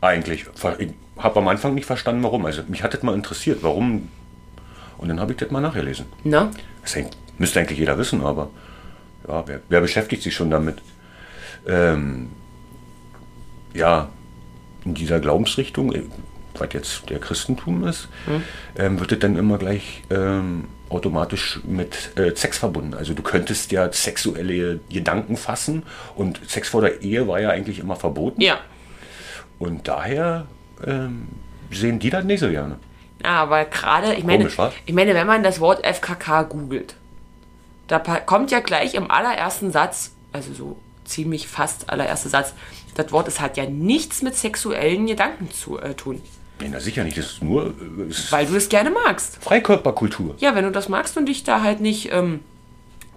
Eigentlich. 0.00 0.46
Ich 0.78 0.88
habe 1.18 1.38
am 1.38 1.48
Anfang 1.48 1.74
nicht 1.74 1.86
verstanden, 1.86 2.22
warum. 2.22 2.46
Also 2.46 2.62
mich 2.68 2.82
hat 2.82 2.94
das 2.94 3.02
mal 3.02 3.14
interessiert, 3.14 3.58
warum. 3.62 4.08
Und 4.98 5.08
dann 5.08 5.20
habe 5.20 5.32
ich 5.32 5.38
das 5.38 5.50
mal 5.50 5.60
nachgelesen. 5.60 6.06
Na? 6.24 6.50
Das 6.82 6.96
müsste 7.38 7.60
eigentlich 7.60 7.78
jeder 7.78 7.98
wissen, 7.98 8.22
aber 8.22 8.50
ja, 9.26 9.42
wer, 9.46 9.60
wer 9.68 9.80
beschäftigt 9.80 10.22
sich 10.22 10.34
schon 10.34 10.50
damit? 10.50 10.78
Ähm, 11.66 12.30
ja, 13.74 14.08
in 14.84 14.94
dieser 14.94 15.20
Glaubensrichtung, 15.20 15.92
äh, 15.92 16.02
was 16.54 16.68
jetzt 16.72 17.08
der 17.08 17.18
Christentum 17.18 17.86
ist, 17.86 18.08
ähm, 18.76 18.98
wird 19.00 19.12
es 19.12 19.18
dann 19.18 19.36
immer 19.36 19.58
gleich 19.58 20.02
ähm, 20.10 20.64
automatisch 20.90 21.60
mit 21.64 22.16
äh, 22.18 22.34
Sex 22.34 22.58
verbunden. 22.58 22.94
Also 22.94 23.14
du 23.14 23.22
könntest 23.22 23.72
ja 23.72 23.90
sexuelle 23.92 24.80
Gedanken 24.90 25.36
fassen 25.36 25.84
und 26.16 26.40
Sex 26.48 26.68
vor 26.68 26.82
der 26.82 27.02
Ehe 27.02 27.26
war 27.26 27.40
ja 27.40 27.50
eigentlich 27.50 27.78
immer 27.78 27.96
verboten. 27.96 28.40
Ja. 28.40 28.58
Und 29.58 29.88
daher 29.88 30.46
ähm, 30.86 31.28
sehen 31.70 31.98
die 32.00 32.10
das 32.10 32.24
nicht 32.24 32.40
so 32.40 32.50
gerne. 32.50 32.76
Ja, 33.22 33.42
aber 33.42 33.64
gerade, 33.66 34.14
ich 34.14 34.24
meine, 34.24 34.44
Komisch, 34.44 34.58
was? 34.58 34.74
ich 34.84 34.94
meine, 34.94 35.14
wenn 35.14 35.26
man 35.26 35.42
das 35.42 35.60
Wort 35.60 35.86
FKK 35.86 36.42
googelt, 36.44 36.96
da 37.86 37.98
kommt 37.98 38.50
ja 38.50 38.60
gleich 38.60 38.94
im 38.94 39.10
allerersten 39.10 39.70
Satz, 39.70 40.12
also 40.32 40.54
so 40.54 40.78
ziemlich 41.04 41.48
fast 41.48 41.90
allererster 41.90 42.30
Satz, 42.30 42.54
das 42.94 43.12
Wort, 43.12 43.28
es 43.28 43.40
hat 43.40 43.56
ja 43.56 43.66
nichts 43.66 44.22
mit 44.22 44.34
sexuellen 44.34 45.06
Gedanken 45.06 45.50
zu 45.50 45.78
äh, 45.78 45.94
tun, 45.94 46.20
Nee, 46.60 46.68
na 46.70 46.80
sicher 46.80 47.04
nicht, 47.04 47.16
das 47.16 47.26
ist 47.32 47.42
nur 47.42 47.66
äh, 47.66 48.02
es 48.10 48.18
ist 48.18 48.32
weil 48.32 48.46
du 48.46 48.54
es 48.56 48.68
gerne 48.68 48.90
magst. 48.90 49.38
Freikörperkultur. 49.42 50.34
Ja, 50.38 50.54
wenn 50.54 50.64
du 50.64 50.70
das 50.72 50.88
magst 50.88 51.16
und 51.16 51.26
dich 51.26 51.44
da 51.44 51.62
halt 51.62 51.80
nicht, 51.80 52.10
ähm, 52.12 52.40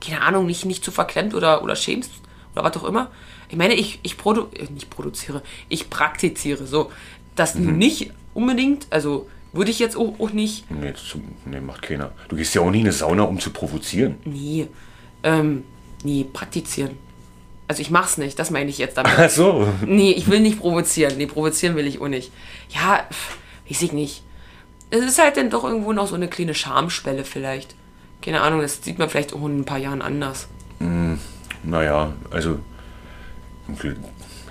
keine 0.01 0.21
Ahnung, 0.21 0.45
nicht, 0.45 0.65
nicht 0.65 0.83
zu 0.83 0.91
verklemmt 0.91 1.33
oder, 1.33 1.63
oder 1.63 1.75
schämst 1.75 2.11
oder 2.53 2.63
was 2.63 2.75
auch 2.77 2.83
immer. 2.85 3.09
Ich 3.49 3.57
meine, 3.57 3.73
ich, 3.75 3.99
ich 4.03 4.17
produ 4.17 4.47
äh, 4.53 4.65
nicht 4.73 4.89
produziere, 4.89 5.41
ich 5.69 5.89
praktiziere 5.89 6.65
so, 6.65 6.91
dass 7.35 7.55
Mhm. 7.55 7.77
nicht 7.77 8.11
unbedingt, 8.33 8.87
also 8.89 9.27
würde 9.51 9.69
ich 9.71 9.79
jetzt 9.79 9.95
auch, 9.95 10.19
auch 10.19 10.31
nicht, 10.31 10.69
Nee, 10.71 10.91
das 10.91 11.03
zum, 11.05 11.23
nee, 11.45 11.59
macht 11.59 11.81
keiner. 11.83 12.11
Du 12.29 12.35
gehst 12.35 12.55
ja 12.55 12.61
auch 12.61 12.71
nie 12.71 12.79
in 12.79 12.85
eine 12.85 12.93
Sauna, 12.93 13.23
um 13.23 13.39
zu 13.39 13.51
provozieren. 13.51 14.15
nie, 14.25 14.67
ähm, 15.23 15.63
nie 16.03 16.23
praktizieren. 16.23 16.97
Also 17.73 17.81
ich 17.81 17.89
mach's 17.89 18.19
nicht, 18.19 18.37
das 18.37 18.51
meine 18.51 18.69
ich 18.69 18.77
jetzt 18.77 18.97
damit. 18.97 19.13
Ach 19.17 19.31
so. 19.31 19.67
Nee, 19.83 20.11
ich 20.11 20.29
will 20.29 20.41
nicht 20.41 20.59
provozieren. 20.59 21.17
Nee, 21.17 21.25
provozieren 21.25 21.75
will 21.75 21.87
ich 21.87 21.99
auch 21.99 22.07
nicht. 22.07 22.31
Ja, 22.69 23.03
ich 23.65 23.91
nicht. 23.91 24.21
Es 24.91 25.01
ist 25.03 25.19
halt 25.19 25.37
dann 25.37 25.49
doch 25.49 25.63
irgendwo 25.63 25.91
noch 25.91 26.05
so 26.05 26.13
eine 26.13 26.27
kleine 26.27 26.53
Schamspelle 26.53 27.23
vielleicht. 27.23 27.73
Keine 28.21 28.41
Ahnung, 28.41 28.61
das 28.61 28.83
sieht 28.83 28.99
man 28.99 29.09
vielleicht 29.09 29.33
auch 29.33 29.43
in 29.47 29.61
ein 29.61 29.65
paar 29.65 29.79
Jahren 29.79 30.03
anders. 30.03 30.49
Naja, 31.63 32.13
also. 32.29 32.59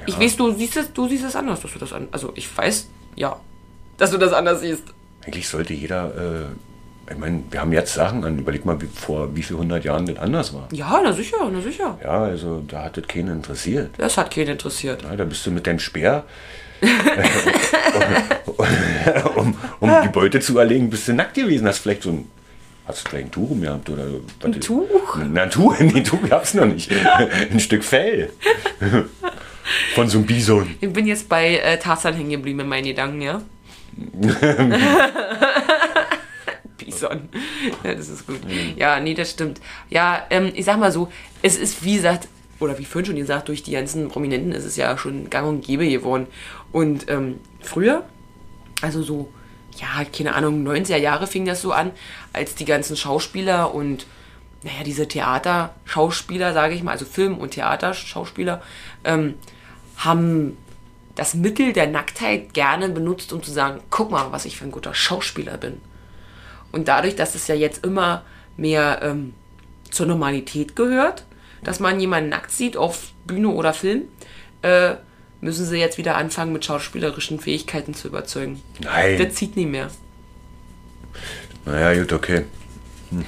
Ich 0.08 0.18
weiß, 0.18 0.36
du 0.36 0.50
siehst 0.50 0.76
es, 0.76 0.92
du 0.92 1.06
siehst 1.06 1.22
es 1.22 1.36
anders, 1.36 1.60
dass 1.60 1.72
du 1.74 1.78
das 1.78 1.92
an. 1.92 2.08
Also 2.10 2.32
ich 2.34 2.58
weiß, 2.58 2.88
ja, 3.14 3.38
dass 3.98 4.10
du 4.10 4.18
das 4.18 4.32
anders 4.32 4.62
siehst. 4.62 4.82
Eigentlich 5.24 5.48
sollte 5.48 5.74
jeder. 5.74 6.48
Äh, 6.48 6.71
ich 7.12 7.18
meine, 7.18 7.42
wir 7.50 7.60
haben 7.60 7.72
jetzt 7.72 7.94
Sachen 7.94 8.24
an. 8.24 8.38
Überleg 8.38 8.64
mal, 8.64 8.80
wie, 8.80 8.86
vor 8.86 9.34
wie 9.36 9.42
viel 9.42 9.56
hundert 9.56 9.84
Jahren 9.84 10.06
das 10.06 10.18
anders 10.18 10.54
war. 10.54 10.68
Ja, 10.72 11.00
na 11.02 11.12
sicher, 11.12 11.36
na 11.52 11.60
sicher. 11.60 11.98
Ja, 12.02 12.24
also 12.24 12.62
da 12.66 12.84
hat 12.84 12.96
das 12.96 13.06
keinen 13.06 13.36
interessiert. 13.36 13.90
Das 13.98 14.16
hat 14.16 14.34
keinen 14.34 14.48
interessiert. 14.48 15.02
Ja, 15.02 15.14
da 15.14 15.24
bist 15.24 15.44
du 15.46 15.50
mit 15.50 15.66
deinem 15.66 15.78
Speer. 15.78 16.24
um, 19.36 19.54
um 19.78 19.90
die 20.02 20.08
Beute 20.08 20.40
zu 20.40 20.58
erlegen, 20.58 20.90
bist 20.90 21.06
du 21.06 21.12
nackt 21.12 21.34
gewesen. 21.34 21.68
Hast 21.68 21.78
vielleicht 21.78 22.02
so 22.02 22.10
ein. 22.10 22.28
Hast 22.84 23.06
du 23.06 23.10
gleich 23.10 23.26
ein 23.26 23.30
Tuch 23.30 23.50
umgehabt 23.50 23.88
oder 23.88 24.04
was? 24.04 24.44
Ein 24.44 24.60
Tuch? 24.60 25.18
Na, 25.30 25.42
ein 25.42 25.50
Tuch, 25.50 25.76
nee, 25.78 25.92
ein 25.94 26.04
Tuch 26.04 26.28
gab's 26.28 26.54
noch 26.54 26.66
nicht. 26.66 26.90
ein 26.90 27.60
Stück 27.60 27.84
Fell. 27.84 28.32
Von 29.94 30.08
so 30.08 30.18
einem 30.18 30.26
Bison. 30.26 30.74
Ich 30.80 30.92
bin 30.92 31.06
jetzt 31.06 31.28
bei 31.28 31.58
äh, 31.58 31.78
Tarzan 31.78 32.14
hängen 32.14 32.30
geblieben 32.30 32.60
in 32.60 32.68
meinen 32.68 32.84
Gedanken, 32.84 33.22
ja? 33.22 33.42
Bison. 36.86 37.28
Ja, 37.84 37.94
das 37.94 38.08
ist 38.08 38.26
gut. 38.26 38.40
Ja, 38.76 39.00
nee, 39.00 39.14
das 39.14 39.30
stimmt. 39.30 39.60
Ja, 39.90 40.26
ähm, 40.30 40.52
ich 40.54 40.64
sag 40.64 40.78
mal 40.78 40.92
so, 40.92 41.10
es 41.42 41.56
ist 41.56 41.84
wie 41.84 41.96
gesagt, 41.96 42.28
oder 42.60 42.78
wie 42.78 42.84
vorhin 42.84 43.06
schon 43.06 43.16
gesagt, 43.16 43.48
durch 43.48 43.62
die 43.62 43.72
ganzen 43.72 44.08
Prominenten 44.08 44.52
ist 44.52 44.64
es 44.64 44.76
ja 44.76 44.96
schon 44.96 45.30
gang 45.30 45.48
und 45.48 45.66
gäbe 45.66 45.88
geworden. 45.88 46.26
Und 46.70 47.10
ähm, 47.10 47.40
früher, 47.60 48.04
also 48.80 49.02
so, 49.02 49.32
ja, 49.78 50.04
keine 50.04 50.34
Ahnung, 50.34 50.66
90er 50.66 50.96
Jahre 50.96 51.26
fing 51.26 51.44
das 51.44 51.62
so 51.62 51.72
an, 51.72 51.90
als 52.32 52.54
die 52.54 52.64
ganzen 52.64 52.96
Schauspieler 52.96 53.74
und, 53.74 54.06
naja, 54.62 54.84
diese 54.84 55.08
Theaterschauspieler, 55.08 56.52
sage 56.52 56.74
ich 56.74 56.82
mal, 56.82 56.92
also 56.92 57.04
Film- 57.04 57.38
und 57.38 57.50
Theaterschauspieler, 57.50 58.62
ähm, 59.04 59.34
haben 59.96 60.56
das 61.14 61.34
Mittel 61.34 61.72
der 61.72 61.88
Nacktheit 61.88 62.54
gerne 62.54 62.88
benutzt, 62.88 63.32
um 63.32 63.42
zu 63.42 63.50
sagen, 63.50 63.80
guck 63.90 64.10
mal, 64.10 64.32
was 64.32 64.44
ich 64.44 64.56
für 64.56 64.64
ein 64.64 64.70
guter 64.70 64.94
Schauspieler 64.94 65.58
bin. 65.58 65.80
Und 66.72 66.88
dadurch, 66.88 67.14
dass 67.16 67.34
es 67.34 67.46
ja 67.46 67.54
jetzt 67.54 67.84
immer 67.84 68.22
mehr 68.56 69.00
ähm, 69.02 69.34
zur 69.90 70.06
Normalität 70.06 70.74
gehört, 70.74 71.24
dass 71.62 71.78
man 71.78 72.00
jemanden 72.00 72.30
nackt 72.30 72.50
sieht 72.50 72.76
auf 72.76 73.12
Bühne 73.24 73.48
oder 73.48 73.72
Film, 73.72 74.02
äh, 74.62 74.94
müssen 75.40 75.66
sie 75.66 75.78
jetzt 75.78 75.98
wieder 75.98 76.16
anfangen, 76.16 76.52
mit 76.52 76.64
schauspielerischen 76.64 77.38
Fähigkeiten 77.40 77.94
zu 77.94 78.08
überzeugen. 78.08 78.62
Nein. 78.80 79.18
Das 79.18 79.34
zieht 79.34 79.56
nicht 79.56 79.68
mehr. 79.68 79.88
Naja, 81.64 82.00
gut, 82.00 82.12
okay. 82.12 82.44
Hm. 83.10 83.24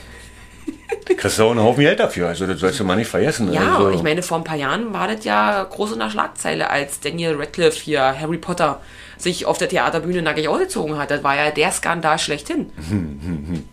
Kriegst 1.16 1.38
du 1.38 1.44
auch 1.44 1.50
einen 1.50 1.60
Haufen 1.60 1.82
Geld 1.82 2.00
dafür, 2.00 2.28
also 2.28 2.46
das 2.46 2.60
sollst 2.60 2.80
du 2.80 2.84
mal 2.84 2.96
nicht 2.96 3.08
vergessen. 3.08 3.52
Ja, 3.52 3.76
also, 3.76 3.90
ich 3.90 4.02
meine, 4.02 4.22
vor 4.22 4.38
ein 4.38 4.44
paar 4.44 4.56
Jahren 4.56 4.92
war 4.94 5.08
das 5.08 5.24
ja 5.24 5.62
groß 5.64 5.92
in 5.92 5.98
der 5.98 6.10
Schlagzeile, 6.10 6.70
als 6.70 7.00
Daniel 7.00 7.34
Radcliffe 7.36 7.78
hier, 7.78 8.18
Harry 8.18 8.38
Potter, 8.38 8.80
sich 9.18 9.46
auf 9.46 9.58
der 9.58 9.68
Theaterbühne 9.68 10.22
nackig 10.22 10.48
ausgezogen 10.48 10.98
hat. 10.98 11.10
Das 11.10 11.22
war 11.22 11.36
ja 11.36 11.50
der 11.50 11.70
Skandal 11.72 12.18
schlechthin. 12.18 12.70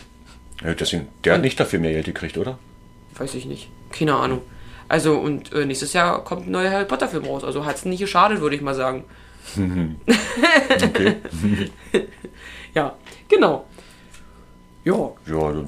Ja, 0.63 0.75
deswegen, 0.75 1.07
der 1.23 1.33
hat 1.33 1.41
nicht 1.41 1.59
dafür 1.59 1.79
mehr 1.79 1.91
Geld 1.91 2.05
gekriegt, 2.05 2.37
oder? 2.37 2.59
Weiß 3.15 3.33
ich 3.33 3.45
nicht. 3.45 3.67
Keine 3.91 4.13
Ahnung. 4.13 4.43
Also, 4.87 5.15
und 5.17 5.51
äh, 5.53 5.65
nächstes 5.65 5.93
Jahr 5.93 6.23
kommt 6.23 6.45
ein 6.45 6.51
neuer 6.51 6.69
Harry 6.69 6.85
Potter-Film 6.85 7.25
raus. 7.25 7.43
Also 7.43 7.65
hat 7.65 7.77
es 7.77 7.85
nicht 7.85 7.99
geschadet, 7.99 8.41
würde 8.41 8.55
ich 8.55 8.61
mal 8.61 8.75
sagen. 8.75 9.03
Okay. 10.71 11.15
Ja, 12.75 12.95
genau. 13.27 13.65
Ja. 14.83 15.09
ja, 15.25 15.65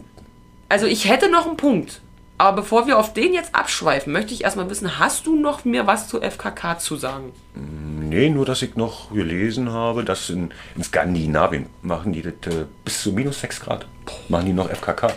Also 0.69 0.85
ich 0.85 1.09
hätte 1.09 1.29
noch 1.29 1.47
einen 1.47 1.57
Punkt. 1.57 1.99
Aber 2.43 2.61
bevor 2.61 2.87
wir 2.87 2.99
auf 2.99 3.13
den 3.13 3.33
jetzt 3.33 3.55
abschweifen, 3.55 4.11
möchte 4.11 4.33
ich 4.33 4.43
erstmal 4.43 4.69
wissen, 4.69 4.99
hast 4.99 5.27
du 5.27 5.37
noch 5.37 5.63
mir 5.63 5.87
was 5.87 6.09
zu 6.09 6.19
FKK 6.19 6.77
zu 6.77 6.97
sagen? 6.97 7.31
nee, 7.55 8.29
nur 8.29 8.45
dass 8.45 8.61
ich 8.61 8.75
noch 8.75 9.13
gelesen 9.13 9.71
habe, 9.71 10.03
dass 10.03 10.29
in, 10.29 10.51
in 10.75 10.83
Skandinavien 10.83 11.67
machen 11.83 12.11
die 12.11 12.21
das 12.21 12.33
äh, 12.53 12.65
bis 12.83 13.01
zu 13.01 13.13
minus 13.13 13.39
6 13.39 13.61
Grad. 13.61 13.85
Machen 14.27 14.47
die 14.47 14.51
noch 14.51 14.69
FKK. 14.69 15.13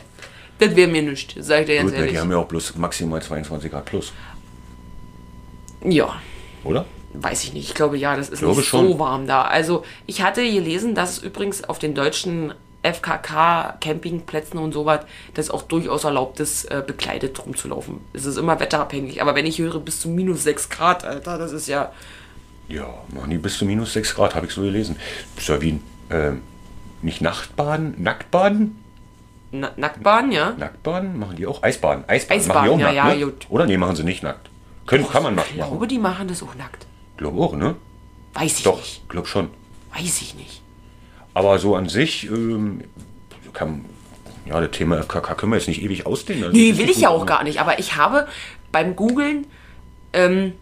Das 0.61 0.77
wäre 0.77 0.89
mir 0.89 1.03
nichts, 1.03 1.35
sag 1.45 1.63
ich 1.63 1.67
dir 1.67 1.79
ganz 1.79 1.91
Gut, 1.91 1.99
ehrlich. 1.99 2.13
die 2.13 2.21
haben 2.21 2.31
ja 2.31 2.37
auch 2.37 2.47
bloß 2.47 2.77
maximal 2.77 3.21
22 3.21 3.73
Grad 3.73 3.87
plus, 3.87 4.13
ja, 5.83 6.15
oder? 6.63 6.87
weiß 7.23 7.45
ich 7.45 7.53
nicht. 7.53 7.69
Ich 7.69 7.75
glaube, 7.75 7.97
ja, 7.97 8.17
das 8.17 8.29
ist 8.29 8.39
Glaube 8.39 8.59
nicht 8.59 8.69
schon. 8.69 8.87
so 8.87 8.99
warm 9.01 9.27
da. 9.27 9.43
Also 9.43 9.85
ich 10.07 10.23
hatte 10.23 10.43
gelesen, 10.43 10.95
dass 10.95 11.19
es 11.19 11.23
übrigens 11.23 11.65
auf 11.65 11.79
den 11.79 11.95
deutschen 11.95 12.55
FKK-Campingplätzen 12.93 14.59
und 14.59 14.73
sowas, 14.73 15.01
das 15.35 15.51
auch 15.51 15.63
durchaus 15.63 16.05
erlaubt 16.05 16.41
ist, 16.41 16.65
äh, 16.67 16.83
bekleidet 16.87 17.45
rumzulaufen. 17.45 18.01
Es 18.13 18.25
ist 18.25 18.37
immer 18.37 18.59
wetterabhängig. 18.61 19.21
Aber 19.23 19.35
wenn 19.35 19.47
ich 19.47 19.59
höre, 19.59 19.81
bis 19.81 20.01
zu 20.01 20.09
minus 20.09 20.45
6 20.45 20.69
Grad, 20.69 21.05
Alter, 21.05 21.39
das 21.39 21.53
ist 21.53 21.69
ja... 21.69 21.93
Ja, 22.69 22.87
machen 23.09 23.31
die 23.31 23.39
bis 23.39 23.59
zu 23.59 23.65
minus 23.65 23.93
6 23.93 24.15
Grad, 24.15 24.35
habe 24.35 24.47
ich 24.47 24.53
so 24.53 24.63
gelesen. 24.63 24.97
Ist 25.37 25.49
ja 25.49 25.61
wie 25.61 25.73
ein, 25.73 25.83
ähm, 26.11 26.43
nicht 27.03 27.21
Nachtbaden, 27.21 27.95
Nacktbaden? 28.03 28.83
Na 29.53 29.71
Nacktbahn, 29.77 30.33
ja? 30.33 30.55
Nacktbaden? 30.59 31.19
Machen 31.19 31.37
die 31.37 31.47
auch? 31.47 31.63
Eisbaden. 31.63 32.05
Eisbaden, 32.09 32.41
Eisbaden, 32.41 32.69
machen 32.69 32.79
die 32.79 32.85
auch 32.85 32.93
ja, 32.95 33.05
nackt, 33.05 33.19
ja, 33.19 33.27
ne? 33.27 33.33
gut. 33.33 33.47
Oder 33.49 33.67
nee, 33.67 33.77
machen 33.77 33.97
sie 33.97 34.03
nicht 34.05 34.23
nackt. 34.23 34.51
Können, 34.87 35.09
kann 35.09 35.23
man 35.23 35.35
nackt 35.35 35.51
Ich 35.53 35.57
machen. 35.59 35.71
glaube, 35.71 35.87
die 35.87 35.99
machen 35.99 36.29
das 36.29 36.43
auch 36.43 36.55
nackt. 36.57 36.87
Glaube 37.17 37.41
auch, 37.41 37.55
ne? 37.55 37.77
Weiß 38.35 38.59
ich 38.59 38.65
Doch, 38.65 38.79
nicht. 38.79 39.09
glaub 39.09 39.27
schon. 39.27 39.51
Weiß 39.95 40.21
ich 40.21 40.35
nicht. 40.35 40.63
Aber 41.37 41.59
so 41.59 41.77
an 41.77 41.87
sich 41.87 42.31
ähm, 42.31 42.81
kann, 43.53 43.85
ja, 44.47 44.59
das 44.59 44.71
Thema 44.71 45.03
FKK 45.03 45.35
können 45.35 45.53
wir 45.53 45.59
jetzt 45.59 45.69
nicht 45.69 45.83
ewig 45.83 46.07
ausdehnen. 46.07 46.45
Also 46.45 46.57
Nee, 46.57 46.79
will 46.79 46.89
ich 46.89 46.97
ja 46.97 47.11
auch 47.11 47.27
gar 47.27 47.45
nicht. 47.45 47.61
Aber 47.61 47.79
ich 47.79 47.95
habe 47.95 48.27
beim 48.73 48.97
Googlen, 48.97 49.47
ähm, 50.15 50.55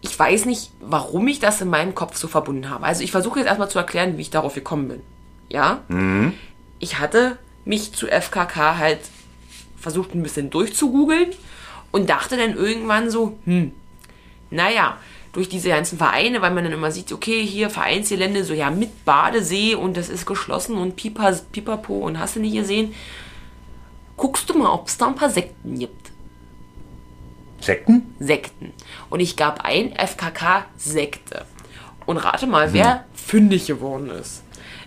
ich 0.00 0.18
weiß 0.18 0.46
nicht, 0.46 0.72
warum 0.80 1.28
ich 1.28 1.38
das 1.38 1.60
in 1.60 1.68
meinem 1.68 1.94
Kopf 1.94 2.16
so 2.16 2.26
verbunden 2.26 2.70
habe. 2.70 2.84
Also 2.84 3.04
ich 3.04 3.12
versuche 3.12 3.38
jetzt 3.38 3.46
erstmal 3.46 3.70
zu 3.70 3.78
erklären, 3.78 4.16
wie 4.16 4.22
ich 4.22 4.30
darauf 4.30 4.54
gekommen 4.54 4.88
bin. 4.88 5.00
Ja? 5.48 5.82
Ich 6.80 6.98
hatte 6.98 7.38
mich 7.64 7.92
zu 7.92 8.08
FKK 8.08 8.78
halt 8.78 8.98
versucht 9.78 10.12
ein 10.12 10.24
bisschen 10.24 10.50
durchzugoogeln 10.50 11.30
und 11.92 12.10
dachte 12.10 12.36
dann 12.36 12.56
irgendwann 12.56 13.10
so, 13.10 13.38
hm, 13.44 13.70
naja, 14.50 14.98
durch 15.36 15.50
diese 15.50 15.68
ganzen 15.68 15.98
Vereine, 15.98 16.40
weil 16.40 16.50
man 16.50 16.64
dann 16.64 16.72
immer 16.72 16.90
sieht, 16.90 17.12
okay, 17.12 17.44
hier 17.44 17.68
Vereinsgelände, 17.68 18.42
so 18.42 18.54
ja, 18.54 18.70
mit 18.70 19.04
Badesee 19.04 19.74
und 19.74 19.94
das 19.98 20.08
ist 20.08 20.24
geschlossen 20.24 20.78
und 20.78 20.96
Pipa, 20.96 21.30
Pipapo 21.52 21.98
und 21.98 22.18
hast 22.18 22.36
du 22.36 22.40
nicht 22.40 22.54
gesehen, 22.54 22.94
guckst 24.16 24.48
du 24.48 24.56
mal, 24.56 24.70
ob 24.70 24.88
es 24.88 24.96
da 24.96 25.08
ein 25.08 25.14
paar 25.14 25.28
Sekten 25.28 25.78
gibt. 25.78 26.10
Sekten? 27.60 28.14
Sekten. 28.18 28.72
Und 29.10 29.20
ich 29.20 29.36
gab 29.36 29.62
ein 29.62 29.92
FKK-Sekte. 29.94 31.44
Und 32.06 32.16
rate 32.16 32.46
mal, 32.46 32.72
wer 32.72 33.04
fündig 33.14 33.66
geworden 33.66 34.08
ist. 34.08 34.42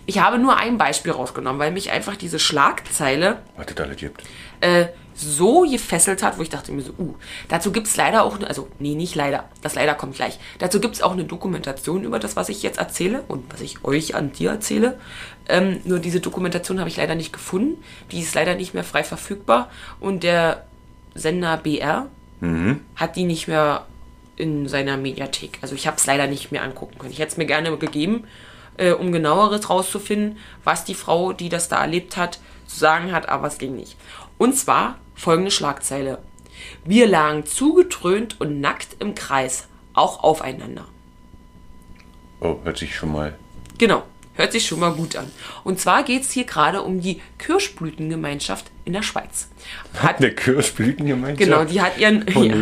Ich 0.06 0.18
habe 0.18 0.38
nur 0.38 0.56
ein 0.56 0.78
Beispiel 0.78 1.12
rausgenommen, 1.12 1.60
weil 1.60 1.70
mich 1.70 1.92
einfach 1.92 2.16
diese 2.16 2.40
Schlagzeile 2.40 3.42
Was 3.56 3.66
es 3.70 3.76
alles 3.80 3.96
gibt. 3.98 4.24
äh, 4.62 4.86
so 5.20 5.62
gefesselt 5.62 6.22
hat, 6.22 6.38
wo 6.38 6.42
ich 6.42 6.48
dachte 6.48 6.72
mir 6.72 6.82
so, 6.82 6.92
uh, 6.98 7.14
dazu 7.48 7.72
gibt 7.72 7.86
es 7.86 7.96
leider 7.96 8.24
auch, 8.24 8.40
also 8.40 8.68
nee, 8.78 8.94
nicht 8.94 9.14
leider, 9.14 9.48
das 9.62 9.74
leider 9.74 9.94
kommt 9.94 10.14
gleich. 10.16 10.38
Dazu 10.58 10.80
gibt 10.80 10.94
es 10.94 11.02
auch 11.02 11.12
eine 11.12 11.24
Dokumentation 11.24 12.04
über 12.04 12.18
das, 12.18 12.36
was 12.36 12.48
ich 12.48 12.62
jetzt 12.62 12.78
erzähle 12.78 13.22
und 13.28 13.52
was 13.52 13.60
ich 13.60 13.84
euch 13.84 14.14
an 14.14 14.32
dir 14.32 14.50
erzähle. 14.50 14.98
Ähm, 15.48 15.80
nur 15.84 15.98
diese 15.98 16.20
Dokumentation 16.20 16.78
habe 16.78 16.88
ich 16.88 16.96
leider 16.96 17.14
nicht 17.14 17.32
gefunden. 17.32 17.82
Die 18.10 18.20
ist 18.20 18.34
leider 18.34 18.54
nicht 18.54 18.74
mehr 18.74 18.84
frei 18.84 19.04
verfügbar 19.04 19.70
und 20.00 20.22
der 20.22 20.64
Sender 21.14 21.56
BR 21.56 22.06
hat 22.96 23.16
die 23.16 23.24
nicht 23.24 23.48
mehr 23.48 23.84
in 24.36 24.68
seiner 24.68 24.96
Mediathek. 24.96 25.58
Also 25.60 25.74
ich 25.74 25.86
habe 25.86 25.98
es 25.98 26.06
leider 26.06 26.26
nicht 26.26 26.50
mehr 26.50 26.62
angucken 26.62 26.98
können. 26.98 27.12
Ich 27.12 27.18
hätte 27.18 27.32
es 27.32 27.36
mir 27.36 27.46
gerne 27.46 27.76
gegeben, 27.76 28.24
äh, 28.78 28.92
um 28.92 29.12
genaueres 29.12 29.68
rauszufinden, 29.68 30.38
was 30.64 30.84
die 30.84 30.94
Frau, 30.94 31.32
die 31.32 31.50
das 31.50 31.68
da 31.68 31.80
erlebt 31.80 32.16
hat, 32.16 32.40
zu 32.66 32.78
sagen 32.78 33.12
hat, 33.12 33.28
aber 33.28 33.48
es 33.48 33.58
ging 33.58 33.76
nicht. 33.76 33.96
Und 34.40 34.56
zwar 34.56 34.98
folgende 35.14 35.50
Schlagzeile. 35.50 36.16
Wir 36.86 37.06
lagen 37.06 37.44
zugetrönt 37.44 38.40
und 38.40 38.58
nackt 38.58 38.96
im 38.98 39.14
Kreis, 39.14 39.68
auch 39.92 40.22
aufeinander. 40.24 40.86
Oh, 42.40 42.56
hört 42.64 42.78
sich 42.78 42.96
schon 42.96 43.12
mal. 43.12 43.38
Genau, 43.76 44.02
hört 44.40 44.52
sich 44.52 44.66
schon 44.66 44.80
mal 44.80 44.92
gut 44.92 45.16
an. 45.16 45.30
Und 45.64 45.78
zwar 45.78 46.02
geht 46.02 46.22
es 46.22 46.30
hier 46.30 46.44
gerade 46.44 46.82
um 46.82 47.00
die 47.00 47.20
Kirschblütengemeinschaft 47.38 48.66
in 48.84 48.92
der 48.92 49.02
Schweiz. 49.02 49.48
Hat 49.98 50.18
eine 50.18 50.32
Kirschblütengemeinschaft? 50.32 51.38
Genau, 51.38 51.64
die 51.64 51.80
hat 51.80 51.98
ihren. 51.98 52.24
Oh, 52.34 52.42
ja. 52.42 52.54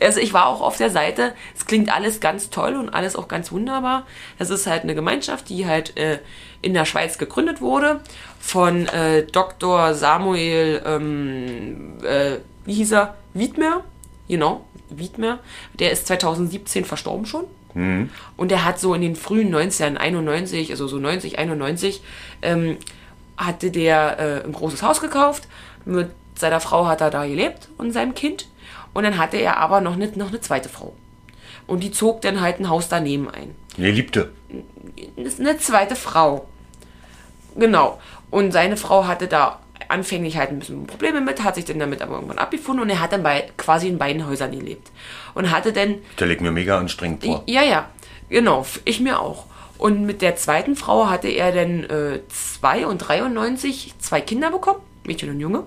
Also 0.00 0.20
ich 0.20 0.32
war 0.32 0.46
auch 0.46 0.60
auf 0.60 0.76
der 0.76 0.90
Seite. 0.90 1.34
Es 1.56 1.66
klingt 1.66 1.94
alles 1.94 2.20
ganz 2.20 2.50
toll 2.50 2.74
und 2.74 2.88
alles 2.88 3.14
auch 3.14 3.28
ganz 3.28 3.52
wunderbar. 3.52 4.06
Das 4.38 4.50
ist 4.50 4.66
halt 4.66 4.82
eine 4.82 4.94
Gemeinschaft, 4.94 5.48
die 5.48 5.66
halt 5.66 5.96
äh, 5.96 6.18
in 6.62 6.74
der 6.74 6.84
Schweiz 6.84 7.18
gegründet 7.18 7.60
wurde 7.60 8.00
von 8.40 8.86
äh, 8.86 9.24
Dr. 9.24 9.94
Samuel, 9.94 10.82
ähm, 10.84 12.02
äh, 12.02 12.38
wie 12.64 12.74
hieß 12.74 12.92
er? 12.92 13.16
Wiedmer. 13.34 13.84
Genau, 14.28 14.64
Wiedmer. 14.90 15.40
Der 15.78 15.92
ist 15.92 16.06
2017 16.06 16.84
verstorben 16.84 17.26
schon. 17.26 17.44
Und 18.36 18.52
er 18.52 18.64
hat 18.64 18.80
so 18.80 18.94
in 18.94 19.02
den 19.02 19.16
frühen 19.16 19.54
90ern, 19.54 19.96
91, 19.96 20.70
also 20.70 20.88
so 20.88 20.98
90, 20.98 21.38
91, 21.38 22.02
ähm, 22.42 22.76
hatte 23.36 23.70
der 23.70 24.18
äh, 24.18 24.44
ein 24.44 24.52
großes 24.52 24.82
Haus 24.82 25.00
gekauft. 25.00 25.48
Mit 25.84 26.10
seiner 26.34 26.60
Frau 26.60 26.86
hat 26.86 27.00
er 27.00 27.10
da 27.10 27.26
gelebt 27.26 27.68
und 27.78 27.92
seinem 27.92 28.14
Kind. 28.14 28.48
Und 28.94 29.04
dann 29.04 29.18
hatte 29.18 29.36
er 29.36 29.58
aber 29.58 29.80
noch 29.80 29.94
eine, 29.94 30.08
noch 30.08 30.28
eine 30.28 30.40
zweite 30.40 30.68
Frau. 30.68 30.94
Und 31.66 31.82
die 31.82 31.92
zog 31.92 32.20
dann 32.22 32.40
halt 32.40 32.60
ein 32.60 32.68
Haus 32.68 32.88
daneben 32.88 33.30
ein. 33.30 33.54
Nee, 33.76 33.90
liebte. 33.90 34.32
Eine 35.38 35.58
zweite 35.58 35.94
Frau. 35.94 36.48
Genau. 37.56 38.00
Und 38.30 38.52
seine 38.52 38.76
Frau 38.76 39.06
hatte 39.06 39.28
da 39.28 39.60
anfänglich 39.88 40.36
halt 40.36 40.50
ein 40.50 40.58
bisschen 40.58 40.86
Probleme 40.86 41.20
mit, 41.20 41.42
hat 41.42 41.54
sich 41.54 41.64
dann 41.64 41.78
damit 41.78 42.02
aber 42.02 42.14
irgendwann 42.14 42.38
abgefunden 42.38 42.82
und 42.82 42.90
er 42.90 43.00
hat 43.00 43.12
dann 43.12 43.22
bei, 43.22 43.48
quasi 43.56 43.88
in 43.88 43.98
beiden 43.98 44.26
Häusern 44.26 44.52
gelebt. 44.52 44.90
Und 45.34 45.50
hatte 45.50 45.72
dann 45.72 45.96
Stelle 46.14 46.34
ich 46.34 46.40
mir 46.40 46.50
mega 46.50 46.78
anstrengend 46.78 47.24
vor. 47.24 47.42
ja, 47.46 47.62
ja, 47.62 47.88
genau, 48.28 48.66
ich 48.84 49.00
mir 49.00 49.20
auch. 49.20 49.46
Und 49.78 50.04
mit 50.04 50.22
der 50.22 50.36
zweiten 50.36 50.74
Frau 50.74 51.08
hatte 51.08 51.28
er 51.28 51.52
dann 51.52 51.84
äh, 51.84 52.20
2 52.28 52.86
und 52.86 52.98
93 52.98 53.94
zwei 53.98 54.20
Kinder 54.20 54.50
bekommen, 54.50 54.80
Mädchen 55.04 55.30
und 55.30 55.40
Junge. 55.40 55.64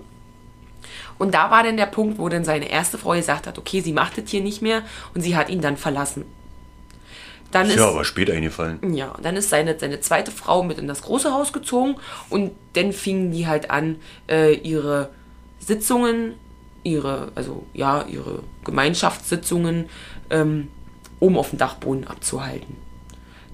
Und 1.17 1.34
da 1.34 1.49
war 1.51 1.63
dann 1.63 1.78
der 1.78 1.86
Punkt, 1.86 2.17
wo 2.17 2.30
dann 2.30 2.43
seine 2.43 2.69
erste 2.69 2.97
Frau 2.97 3.11
gesagt 3.11 3.47
hat, 3.47 3.57
okay, 3.57 3.82
sie 3.82 3.93
macht 3.93 4.17
das 4.17 4.30
hier 4.30 4.41
nicht 4.41 4.61
mehr 4.61 4.82
und 5.13 5.22
sie 5.22 5.36
hat 5.36 5.49
ihn 5.49 5.61
dann 5.61 5.78
verlassen. 5.78 6.26
Dann 7.51 7.67
Ist 7.67 7.75
ja 7.77 7.89
aber 7.89 8.05
spät 8.05 8.31
eingefallen. 8.31 8.93
ja, 8.93 9.13
dann 9.21 9.35
ist 9.35 9.49
seine, 9.49 9.77
seine 9.77 9.99
zweite 9.99 10.31
Frau 10.31 10.63
mit 10.63 10.77
in 10.77 10.87
das 10.87 11.01
große 11.01 11.33
Haus 11.33 11.51
gezogen 11.53 11.95
und 12.29 12.51
dann 12.73 12.93
fingen 12.93 13.31
die 13.31 13.45
halt 13.47 13.69
an, 13.69 13.97
äh, 14.29 14.53
ihre 14.53 15.09
Sitzungen, 15.59 16.35
ihre, 16.83 17.31
also 17.35 17.65
ja, 17.73 18.05
ihre 18.07 18.43
Gemeinschaftssitzungen 18.63 19.89
ähm, 20.29 20.69
oben 21.19 21.37
auf 21.37 21.49
dem 21.49 21.59
Dachboden 21.59 22.07
abzuhalten. 22.07 22.77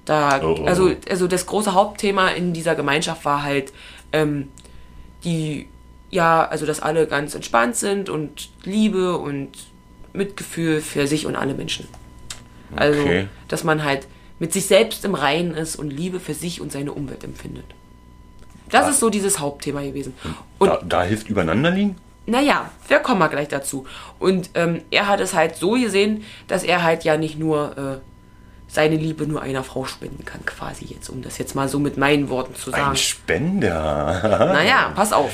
Da, 0.06 0.40
Oh, 0.42 0.56
oh. 0.62 0.66
also, 0.66 0.92
also 1.10 1.28
das 1.28 1.46
große 1.46 1.74
Hauptthema 1.74 2.30
in 2.30 2.54
dieser 2.54 2.76
Gemeinschaft 2.76 3.26
war 3.26 3.44
halt 3.44 3.74
ähm, 4.14 4.48
die, 5.24 5.68
ja, 6.12 6.48
also 6.48 6.66
dass 6.66 6.80
alle 6.80 7.08
ganz 7.08 7.36
entspannt 7.36 7.76
sind 7.76 8.10
und 8.10 8.50
Liebe 8.64 9.18
und 9.18 9.50
Mitgefühl 10.14 10.82
für 10.82 11.08
sich 11.08 11.26
und 11.26 11.36
alle 11.36 11.54
Menschen. 11.54 11.88
Also, 12.76 13.00
Okay. 13.02 13.28
dass 13.48 13.64
man 13.64 13.84
halt 13.84 14.08
mit 14.40 14.54
sich 14.54 14.66
selbst 14.68 15.04
im 15.06 15.16
Reinen 15.16 15.54
ist 15.56 15.76
und 15.78 15.90
Liebe 15.90 16.20
für 16.20 16.34
sich 16.34 16.62
und 16.62 16.72
seine 16.72 16.92
Umwelt 16.92 17.24
empfindet. 17.24 17.66
Das 18.70 18.90
ist 18.90 19.00
so 19.00 19.10
dieses 19.10 19.40
Hauptthema 19.40 19.82
gewesen. 19.82 20.14
Und 20.60 20.68
Da, 20.70 20.82
da 20.86 21.04
hilft 21.04 21.30
übereinander 21.30 21.72
liegen? 21.72 21.96
naja, 22.26 22.70
wir 22.90 23.00
kommen 23.00 23.20
mal 23.20 23.30
gleich 23.30 23.48
dazu. 23.48 23.86
Und 24.20 24.50
ähm, 24.56 24.82
er 24.92 25.08
hat 25.08 25.22
es 25.22 25.34
halt 25.34 25.56
so 25.56 25.72
gesehen, 25.72 26.24
dass 26.50 26.64
er 26.64 26.84
halt 26.84 27.06
ja 27.06 27.16
nicht 27.16 27.40
nur 27.40 27.78
äh, 27.78 27.98
seine 28.68 28.98
Liebe 28.98 29.26
nur 29.26 29.42
einer 29.42 29.64
Frau 29.64 29.86
spenden 29.86 30.26
kann, 30.26 30.46
quasi 30.46 30.84
jetzt, 30.86 31.08
um 31.10 31.22
das 31.22 31.38
jetzt 31.38 31.56
mal 31.56 31.70
so 31.70 31.80
mit 31.80 31.96
meinen 31.98 32.28
Worten 32.30 32.54
zu 32.54 32.70
sagen. 32.72 32.90
Ein 32.92 32.96
Spender. 32.98 34.50
Naja, 34.54 34.92
pass 34.94 35.14
auf. 35.14 35.32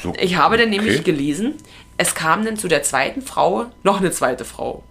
So, 0.00 0.14
Ich 0.20 0.36
habe 0.36 0.56
dann 0.56 0.70
nämlich 0.70 1.00
okay. 1.00 1.02
gelesen, 1.12 1.54
es 1.98 2.14
kam 2.14 2.44
dann 2.44 2.56
zu 2.56 2.68
der 2.68 2.84
zweiten 2.84 3.20
Frau 3.22 3.66
noch 3.82 3.98
eine 3.98 4.12
zweite 4.12 4.44
Frau. 4.44 4.84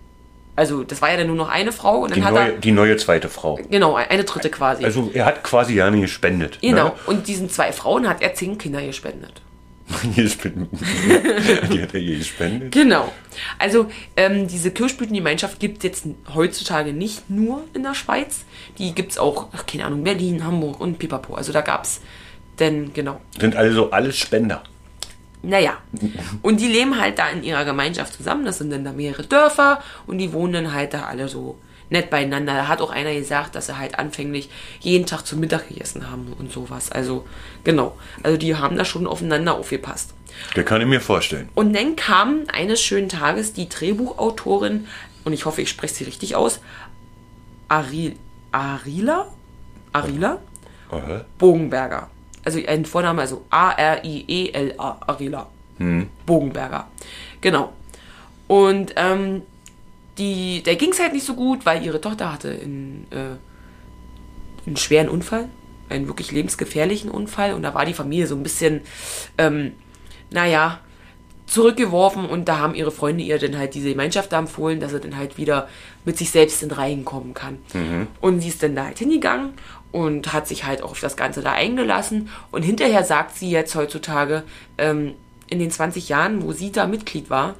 Also, 0.55 0.83
das 0.83 1.01
war 1.01 1.09
ja 1.09 1.17
dann 1.17 1.27
nur 1.27 1.35
noch 1.35 1.49
eine 1.49 1.71
Frau 1.71 1.99
und 1.99 2.11
dann 2.11 2.19
die, 2.19 2.23
hat 2.23 2.33
neue, 2.33 2.53
er. 2.53 2.59
die 2.59 2.71
neue 2.71 2.97
zweite 2.97 3.27
Frau. 3.27 3.59
Genau, 3.69 3.95
eine 3.95 4.23
dritte 4.23 4.49
quasi. 4.49 4.85
Also 4.85 5.09
er 5.13 5.25
hat 5.25 5.43
quasi 5.43 5.73
ja 5.73 5.89
nicht 5.89 6.01
gespendet. 6.01 6.59
genau. 6.61 6.89
Ne? 6.89 6.93
Und 7.07 7.27
diesen 7.27 7.49
zwei 7.49 7.71
Frauen 7.71 8.07
hat 8.07 8.21
er 8.21 8.35
zehn 8.35 8.57
Kinder 8.57 8.81
gespendet. 8.85 9.41
Gespendet. 10.15 10.69
die 11.71 11.81
hat 11.81 11.93
er 11.93 11.99
je 11.99 12.17
gespendet. 12.17 12.71
Genau. 12.71 13.11
Also 13.59 13.87
ähm, 14.15 14.47
diese 14.47 14.71
Kirschblütengemeinschaft 14.71 15.59
gibt 15.59 15.77
es 15.77 15.83
jetzt 15.83 16.05
heutzutage 16.33 16.93
nicht 16.93 17.29
nur 17.29 17.63
in 17.73 17.83
der 17.83 17.93
Schweiz. 17.93 18.45
Die 18.77 18.93
gibt 18.93 19.11
es 19.11 19.17
auch, 19.17 19.47
ach, 19.53 19.65
keine 19.65 19.85
Ahnung, 19.85 20.03
Berlin, 20.03 20.45
Hamburg 20.45 20.79
und 20.79 20.99
Pipapo. 20.99 21.33
Also 21.35 21.51
da 21.51 21.61
gab 21.61 21.83
es 21.83 22.01
denn, 22.59 22.93
genau. 22.93 23.19
Sind 23.39 23.55
also 23.55 23.91
alles 23.91 24.17
Spender. 24.17 24.63
Naja. 25.43 25.77
Und 26.41 26.61
die 26.61 26.67
leben 26.67 26.99
halt 26.99 27.19
da 27.19 27.29
in 27.29 27.43
ihrer 27.43 27.65
Gemeinschaft 27.65 28.13
zusammen. 28.13 28.45
Das 28.45 28.57
sind 28.57 28.71
dann 28.71 28.85
da 28.85 28.93
mehrere 28.93 29.23
Dörfer 29.23 29.83
und 30.07 30.17
die 30.17 30.31
wohnen 30.31 30.53
dann 30.53 30.73
halt 30.73 30.93
da 30.93 31.03
alle 31.03 31.27
so 31.27 31.59
nett 31.89 32.09
beieinander. 32.09 32.53
Da 32.53 32.67
hat 32.69 32.81
auch 32.81 32.91
einer 32.91 33.13
gesagt, 33.13 33.55
dass 33.55 33.67
sie 33.67 33.77
halt 33.77 33.99
anfänglich 33.99 34.49
jeden 34.79 35.05
Tag 35.05 35.25
zum 35.25 35.41
Mittag 35.41 35.67
gegessen 35.67 36.09
haben 36.09 36.33
und 36.39 36.51
sowas. 36.51 36.91
Also, 36.91 37.25
genau. 37.65 37.97
Also 38.23 38.37
die 38.37 38.55
haben 38.55 38.77
da 38.77 38.85
schon 38.85 39.05
aufeinander 39.05 39.55
aufgepasst. 39.55 40.13
Das 40.55 40.65
kann 40.65 40.81
ich 40.81 40.87
mir 40.87 41.01
vorstellen. 41.01 41.49
Und 41.55 41.75
dann 41.75 41.95
kam 41.95 42.43
eines 42.51 42.81
schönen 42.81 43.09
Tages 43.09 43.53
die 43.53 43.69
Drehbuchautorin, 43.69 44.87
und 45.25 45.33
ich 45.33 45.45
hoffe, 45.45 45.61
ich 45.61 45.69
spreche 45.69 45.93
sie 45.93 46.03
richtig 46.05 46.35
aus, 46.35 46.59
Ari, 47.67 48.17
Arila? 48.51 49.27
Arila? 49.93 50.39
Aha. 50.89 51.25
Bogenberger. 51.37 52.09
Also 52.43 52.59
ein 52.65 52.85
Vorname, 52.85 53.21
also 53.21 53.45
A-R-I-E-L-A, 53.49 54.97
Arila. 55.07 55.47
Bogenberger. 56.25 56.87
Genau. 57.41 57.73
Und 58.47 58.93
ähm, 58.95 59.41
die, 60.17 60.61
der 60.63 60.75
ging 60.75 60.91
es 60.91 60.99
halt 60.99 61.13
nicht 61.13 61.25
so 61.25 61.35
gut, 61.35 61.65
weil 61.65 61.83
ihre 61.83 62.01
Tochter 62.01 62.31
hatte 62.31 62.49
in, 62.49 63.05
äh, 63.11 64.67
einen 64.67 64.77
schweren 64.77 65.09
Unfall, 65.09 65.49
einen 65.89 66.07
wirklich 66.07 66.31
lebensgefährlichen 66.31 67.09
Unfall. 67.09 67.53
Und 67.53 67.63
da 67.63 67.73
war 67.73 67.85
die 67.85 67.93
Familie 67.93 68.27
so 68.27 68.35
ein 68.35 68.43
bisschen, 68.43 68.81
ähm, 69.37 69.73
naja, 70.29 70.79
zurückgeworfen 71.45 72.25
und 72.25 72.47
da 72.47 72.57
haben 72.59 72.73
ihre 72.73 72.89
Freunde 72.89 73.23
ihr 73.23 73.37
dann 73.37 73.57
halt 73.57 73.75
diese 73.75 73.89
Gemeinschaft 73.89 74.31
da 74.31 74.39
empfohlen, 74.39 74.79
dass 74.79 74.93
er 74.93 74.99
dann 74.99 75.17
halt 75.17 75.37
wieder 75.37 75.67
mit 76.05 76.17
sich 76.17 76.31
selbst 76.31 76.63
in 76.63 76.71
Reihen 76.71 77.05
kommen 77.05 77.33
kann. 77.33 77.57
Und 78.21 78.39
sie 78.39 78.47
ist 78.47 78.63
dann 78.63 78.75
da 78.75 78.85
halt 78.85 78.97
hingegangen 78.97 79.53
und 79.93 80.33
hat 80.33 80.47
sich 80.49 80.65
halt 80.65 80.81
auch 80.83 80.91
auf 80.91 80.99
das 80.99 81.15
Ganze 81.15 81.41
da 81.41 81.53
eingelassen 81.53 82.27
und 82.51 82.63
hinterher 82.63 83.05
sagt 83.05 83.37
sie 83.37 83.49
jetzt 83.49 83.75
heutzutage, 83.75 84.43
ähm, 84.77 85.13
in 85.47 85.59
den 85.59 85.71
20 85.71 86.09
Jahren, 86.09 86.41
wo 86.43 86.51
sie 86.51 86.71
da 86.71 86.87
Mitglied 86.87 87.29
war, 87.29 87.55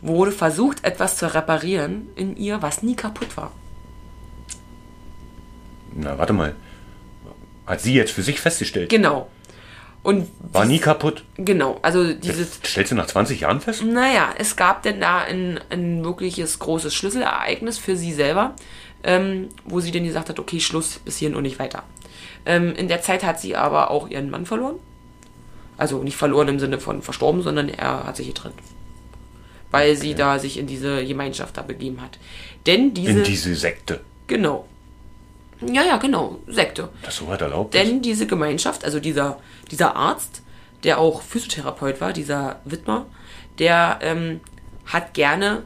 wurde 0.00 0.32
versucht, 0.32 0.84
etwas 0.84 1.16
zu 1.16 1.32
reparieren 1.32 2.08
in 2.16 2.36
ihr, 2.36 2.62
was 2.62 2.82
nie 2.82 2.96
kaputt 2.96 3.36
war. 3.36 3.52
Na, 5.94 6.18
warte 6.18 6.32
mal. 6.32 6.54
Hat 7.66 7.80
sie 7.80 7.94
jetzt 7.94 8.12
für 8.12 8.22
sich 8.22 8.40
festgestellt? 8.40 8.88
Genau. 8.88 9.28
Und 10.02 10.28
War 10.52 10.64
nie 10.64 10.78
kaputt? 10.78 11.24
genau, 11.36 11.78
also 11.82 12.12
dieses 12.14 12.60
Das 12.60 12.70
stellst 12.70 12.92
du 12.92 12.96
nach 12.96 13.08
20 13.08 13.40
Jahren 13.40 13.60
fest? 13.60 13.84
Naja, 13.84 14.30
es 14.38 14.56
gab 14.56 14.82
denn 14.82 15.00
da 15.00 15.18
ein, 15.18 15.60
ein 15.70 16.04
wirkliches 16.04 16.58
großes 16.60 16.94
Schlüsselereignis 16.94 17.78
für 17.78 17.96
sie 17.96 18.12
selber, 18.12 18.54
ähm, 19.08 19.48
wo 19.64 19.80
sie 19.80 19.90
dann 19.90 20.04
gesagt 20.04 20.28
hat, 20.28 20.38
okay, 20.38 20.60
Schluss, 20.60 21.00
bis 21.02 21.16
hierhin 21.16 21.34
und 21.34 21.44
nicht 21.44 21.58
weiter. 21.58 21.82
Ähm, 22.44 22.74
in 22.74 22.88
der 22.88 23.00
Zeit 23.00 23.24
hat 23.24 23.40
sie 23.40 23.56
aber 23.56 23.90
auch 23.90 24.06
ihren 24.08 24.28
Mann 24.28 24.44
verloren. 24.44 24.76
Also 25.78 26.02
nicht 26.02 26.16
verloren 26.16 26.48
im 26.48 26.60
Sinne 26.60 26.78
von 26.78 27.00
verstorben, 27.00 27.40
sondern 27.40 27.70
er 27.70 28.04
hat 28.04 28.16
sich 28.16 28.26
getrennt. 28.26 28.56
Weil 29.70 29.96
sie 29.96 30.14
da 30.14 30.38
sich 30.38 30.58
in 30.58 30.66
diese 30.66 31.06
Gemeinschaft 31.06 31.56
da 31.56 31.62
begeben 31.62 32.02
hat. 32.02 32.18
Denn 32.66 32.92
diese... 32.92 33.12
In 33.12 33.24
diese 33.24 33.54
Sekte. 33.54 34.02
Genau. 34.26 34.68
Ja, 35.62 35.84
ja, 35.84 35.96
genau, 35.96 36.38
Sekte. 36.46 36.90
Das 37.02 37.16
so 37.16 37.28
weit 37.28 37.40
erlaubt 37.40 37.74
ist? 37.74 37.82
Denn 37.82 38.02
diese 38.02 38.26
Gemeinschaft, 38.26 38.84
also 38.84 39.00
dieser, 39.00 39.40
dieser 39.70 39.96
Arzt, 39.96 40.42
der 40.84 40.98
auch 40.98 41.22
Physiotherapeut 41.22 42.02
war, 42.02 42.12
dieser 42.12 42.60
Widmer, 42.66 43.06
der 43.58 44.00
ähm, 44.02 44.40
hat 44.84 45.14
gerne 45.14 45.62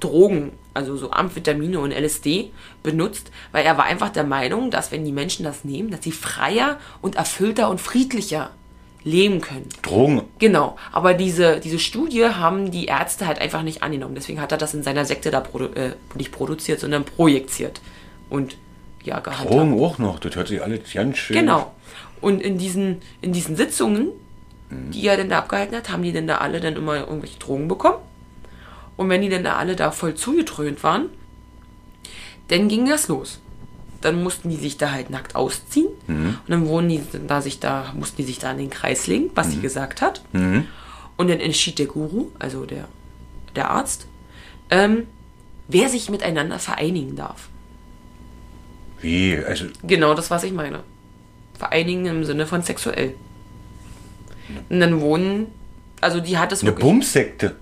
Drogen, 0.00 0.52
also 0.74 0.96
so 0.96 1.10
Amphetamine 1.10 1.80
und 1.80 1.92
LSD 1.92 2.50
benutzt, 2.82 3.30
weil 3.52 3.64
er 3.64 3.76
war 3.76 3.84
einfach 3.84 4.10
der 4.10 4.24
Meinung, 4.24 4.70
dass 4.70 4.92
wenn 4.92 5.04
die 5.04 5.12
Menschen 5.12 5.44
das 5.44 5.64
nehmen, 5.64 5.90
dass 5.90 6.02
sie 6.02 6.12
freier 6.12 6.78
und 7.02 7.16
erfüllter 7.16 7.68
und 7.70 7.80
friedlicher 7.80 8.50
leben 9.02 9.40
können. 9.40 9.68
Drogen. 9.82 10.22
Genau, 10.38 10.76
aber 10.92 11.14
diese, 11.14 11.58
diese 11.60 11.78
Studie 11.78 12.26
haben 12.26 12.70
die 12.70 12.86
Ärzte 12.86 13.26
halt 13.26 13.40
einfach 13.40 13.62
nicht 13.62 13.82
angenommen. 13.82 14.14
Deswegen 14.14 14.40
hat 14.40 14.52
er 14.52 14.58
das 14.58 14.74
in 14.74 14.82
seiner 14.82 15.04
Sekte 15.04 15.30
da 15.30 15.40
produ 15.40 15.66
äh, 15.74 15.92
nicht 16.14 16.32
produziert, 16.32 16.80
sondern 16.80 17.04
projiziert. 17.04 17.80
Und 18.28 18.56
ja, 19.02 19.20
gehandhabt. 19.20 19.50
Drogen 19.50 19.82
auch 19.82 19.98
noch. 19.98 20.18
Das 20.18 20.36
hört 20.36 20.48
sich 20.48 20.62
alles 20.62 20.80
ganz 20.92 21.16
schön. 21.16 21.36
Genau. 21.36 21.72
Und 22.20 22.42
in 22.42 22.58
diesen, 22.58 23.00
in 23.22 23.32
diesen 23.32 23.56
Sitzungen, 23.56 24.10
die 24.70 25.06
er 25.06 25.16
denn 25.16 25.30
da 25.30 25.38
abgehalten 25.38 25.76
hat, 25.76 25.90
haben 25.90 26.02
die 26.02 26.12
denn 26.12 26.26
da 26.26 26.36
alle 26.36 26.60
dann 26.60 26.76
immer 26.76 26.96
irgendwelche 26.96 27.38
Drogen 27.38 27.66
bekommen. 27.66 27.98
Und 29.00 29.08
wenn 29.08 29.22
die 29.22 29.30
denn 29.30 29.44
da 29.44 29.56
alle 29.56 29.76
da 29.76 29.92
voll 29.92 30.14
zugetrönt 30.14 30.82
waren, 30.82 31.06
dann 32.48 32.68
ging 32.68 32.86
das 32.86 33.08
los. 33.08 33.40
Dann 34.02 34.22
mussten 34.22 34.50
die 34.50 34.56
sich 34.56 34.76
da 34.76 34.92
halt 34.92 35.08
nackt 35.08 35.36
ausziehen. 35.36 35.88
Und 36.06 36.38
dann 36.48 36.66
wurden 36.66 36.90
die 36.90 37.00
da 37.26 37.40
sich 37.40 37.60
da, 37.60 37.94
mussten 37.96 38.18
die 38.18 38.24
sich 38.24 38.40
da 38.40 38.50
in 38.52 38.58
den 38.58 38.68
Kreis 38.68 39.06
legen, 39.06 39.30
was 39.34 39.52
sie 39.52 39.60
gesagt 39.62 40.02
hat. 40.02 40.20
Und 41.16 41.30
dann 41.30 41.40
entschied 41.40 41.78
der 41.78 41.86
Guru, 41.86 42.26
also 42.38 42.66
der, 42.66 42.88
der 43.56 43.70
Arzt, 43.70 44.06
ähm, 44.68 45.06
wer 45.66 45.88
sich 45.88 46.10
miteinander 46.10 46.58
vereinigen 46.58 47.16
darf. 47.16 47.48
Wie? 49.00 49.34
Also, 49.38 49.64
Genau 49.82 50.12
das, 50.12 50.30
was 50.30 50.44
ich 50.44 50.52
meine. 50.52 50.80
Vereinigen 51.58 52.04
im 52.04 52.24
Sinne 52.26 52.46
von 52.46 52.60
sexuell. 52.60 53.14
Und 54.68 54.78
dann 54.78 55.00
wohnen, 55.00 55.46
also 56.02 56.20
die 56.20 56.36
hat 56.36 56.52
es 56.52 56.60
eine 56.60 56.72
Bumsekte. 56.72 57.56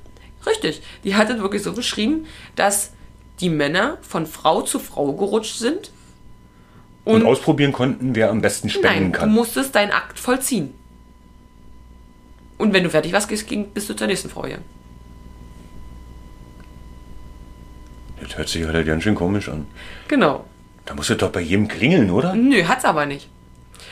Richtig, 0.46 0.82
die 1.04 1.14
hat 1.14 1.30
es 1.30 1.38
wirklich 1.40 1.62
so 1.62 1.72
beschrieben, 1.72 2.26
dass 2.56 2.92
die 3.40 3.48
Männer 3.48 3.98
von 4.02 4.26
Frau 4.26 4.62
zu 4.62 4.78
Frau 4.78 5.12
gerutscht 5.12 5.58
sind. 5.58 5.90
Und, 7.04 7.22
Und, 7.22 7.26
ausprobieren 7.26 7.72
konnten, 7.72 8.14
wer 8.14 8.30
am 8.30 8.42
besten 8.42 8.68
spenden 8.68 8.86
nein, 9.04 9.12
du 9.12 9.18
kann. 9.20 9.32
musstest 9.32 9.74
deinen 9.74 9.92
Akt 9.92 10.18
vollziehen. 10.18 10.74
Und 12.58 12.72
wenn 12.74 12.84
du 12.84 12.90
fertig 12.90 13.12
warst, 13.12 13.28
bist 13.28 13.88
du 13.88 13.94
zur 13.94 14.06
nächsten 14.06 14.28
Frau 14.28 14.42
gegangen. 14.42 14.64
Das 18.20 18.36
hört 18.36 18.48
sich 18.48 18.66
halt 18.66 18.86
ganz 18.86 19.04
schön 19.04 19.14
komisch 19.14 19.48
an. 19.48 19.66
Genau. 20.08 20.44
Da 20.84 20.94
muss 20.94 21.08
es 21.08 21.16
doch 21.18 21.30
bei 21.30 21.40
jedem 21.40 21.68
klingeln, 21.68 22.10
oder? 22.10 22.34
Nö, 22.34 22.64
hat's 22.64 22.84
aber 22.84 23.06
nicht. 23.06 23.28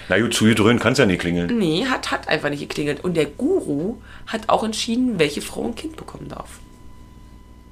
Na 0.08 0.20
gut, 0.20 0.34
zugedröhnt 0.34 0.80
kann 0.80 0.92
es 0.92 0.98
ja 0.98 1.06
nicht 1.06 1.20
klingeln. 1.20 1.58
Nee, 1.58 1.86
hat, 1.86 2.10
hat 2.10 2.28
einfach 2.28 2.50
nicht 2.50 2.60
geklingelt. 2.60 3.02
Und 3.02 3.16
der 3.16 3.26
Guru 3.26 3.96
hat 4.26 4.48
auch 4.48 4.62
entschieden, 4.62 5.18
welche 5.18 5.40
Frau 5.40 5.64
ein 5.64 5.74
Kind 5.74 5.96
bekommen 5.96 6.28
darf. 6.28 6.60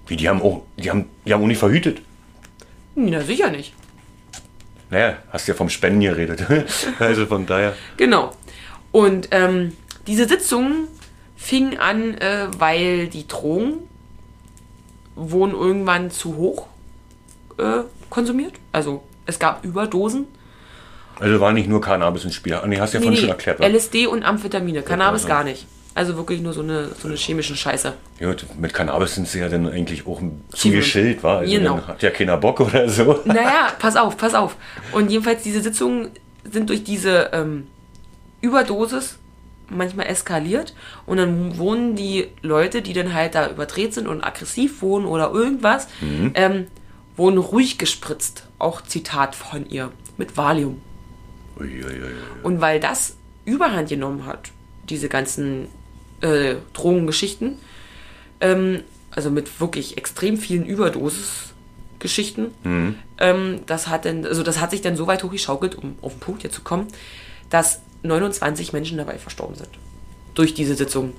Wie, 0.06 0.16
die 0.16 0.28
haben 0.28 0.42
auch, 0.42 0.62
die 0.76 0.90
haben, 0.90 1.06
die 1.24 1.32
haben 1.32 1.42
auch 1.42 1.46
nicht 1.46 1.58
verhütet. 1.58 2.02
Na, 2.94 3.20
sicher 3.20 3.50
nicht. 3.50 3.72
Naja, 4.90 5.18
hast 5.30 5.46
ja 5.46 5.54
vom 5.54 5.68
Spenden 5.68 6.00
geredet. 6.00 6.44
also 6.98 7.26
von 7.26 7.46
daher. 7.46 7.74
Genau. 7.96 8.32
Und 8.92 9.28
ähm, 9.30 9.72
diese 10.06 10.28
Sitzung 10.28 10.88
fing 11.36 11.78
an, 11.78 12.14
äh, 12.18 12.48
weil 12.58 13.08
die 13.08 13.26
Drogen 13.26 13.78
wurden 15.16 15.52
irgendwann 15.52 16.10
zu 16.10 16.36
hoch 16.36 16.66
äh, 17.58 17.82
konsumiert. 18.10 18.54
Also 18.72 19.02
es 19.26 19.38
gab 19.38 19.64
Überdosen. 19.64 20.26
Also 21.20 21.40
war 21.40 21.52
nicht 21.52 21.68
nur 21.68 21.80
Cannabis 21.80 22.24
ins 22.24 22.34
Spiel. 22.34 22.54
Ah, 22.54 22.66
Nee, 22.66 22.80
hast 22.80 22.94
ja 22.94 23.00
vorhin 23.00 23.18
schon 23.18 23.28
erklärt. 23.28 23.60
wa? 23.60 23.66
LSD 23.66 24.06
und 24.06 24.22
Amphetamine. 24.24 24.82
Cannabis 24.82 25.22
also. 25.22 25.28
gar 25.28 25.44
nicht. 25.44 25.66
Also 25.96 26.16
wirklich 26.16 26.40
nur 26.40 26.52
so 26.52 26.60
eine, 26.62 26.88
so 27.00 27.06
eine 27.06 27.16
chemische 27.16 27.54
Scheiße. 27.54 27.92
Gut, 28.18 28.46
mit 28.58 28.74
Cannabis 28.74 29.14
sind 29.14 29.28
sie 29.28 29.38
ja 29.38 29.48
dann 29.48 29.68
eigentlich 29.68 30.06
auch 30.08 30.18
zu 30.50 30.56
Ziemlich. 30.56 30.80
geschillt, 30.80 31.22
war. 31.22 31.38
Also 31.38 31.52
Genau. 31.52 31.76
dann 31.76 31.86
hat 31.86 32.02
ja 32.02 32.10
keiner 32.10 32.36
Bock 32.36 32.58
oder 32.60 32.88
so. 32.88 33.20
Naja, 33.24 33.68
pass 33.78 33.94
auf, 33.96 34.16
pass 34.16 34.34
auf. 34.34 34.56
Und 34.90 35.10
jedenfalls 35.10 35.42
diese 35.44 35.60
Sitzungen 35.60 36.08
sind 36.50 36.68
durch 36.70 36.82
diese 36.82 37.30
ähm, 37.32 37.68
Überdosis 38.40 39.18
manchmal 39.70 40.06
eskaliert 40.06 40.74
und 41.06 41.16
dann 41.16 41.56
wurden 41.58 41.96
die 41.96 42.26
Leute, 42.42 42.82
die 42.82 42.92
dann 42.92 43.14
halt 43.14 43.34
da 43.34 43.48
überdreht 43.48 43.94
sind 43.94 44.06
und 44.06 44.22
aggressiv 44.22 44.82
wurden 44.82 45.06
oder 45.06 45.30
irgendwas, 45.32 45.88
ähm, 46.34 46.66
wurden 47.16 47.38
ruhig 47.38 47.78
gespritzt. 47.78 48.44
Auch 48.58 48.82
Zitat 48.82 49.34
von 49.34 49.66
ihr. 49.68 49.90
Mit 50.16 50.36
Valium. 50.36 50.80
Uiuiui. 51.58 52.14
Und 52.42 52.60
weil 52.60 52.80
das 52.80 53.16
Überhand 53.44 53.88
genommen 53.88 54.26
hat, 54.26 54.50
diese 54.88 55.08
ganzen 55.08 55.68
äh, 56.20 56.56
Drogengeschichten, 56.72 57.58
ähm, 58.40 58.82
also 59.10 59.30
mit 59.30 59.60
wirklich 59.60 59.96
extrem 59.96 60.36
vielen 60.36 60.66
Überdosis-Geschichten, 60.66 62.50
ähm, 63.18 63.60
das 63.66 63.88
hat 63.88 64.04
dann, 64.04 64.24
also 64.26 64.42
das 64.42 64.60
hat 64.60 64.70
sich 64.70 64.82
dann 64.82 64.96
so 64.96 65.06
weit 65.06 65.22
hochgeschaukelt, 65.22 65.76
um 65.76 65.96
auf 66.02 66.14
den 66.14 66.20
Punkt 66.20 66.42
hier 66.42 66.50
zu 66.50 66.62
kommen, 66.62 66.88
dass 67.50 67.80
29 68.02 68.72
Menschen 68.72 68.98
dabei 68.98 69.18
verstorben 69.18 69.56
sind. 69.56 69.70
Durch 70.34 70.54
diese 70.54 70.74
Sitzung. 70.74 71.12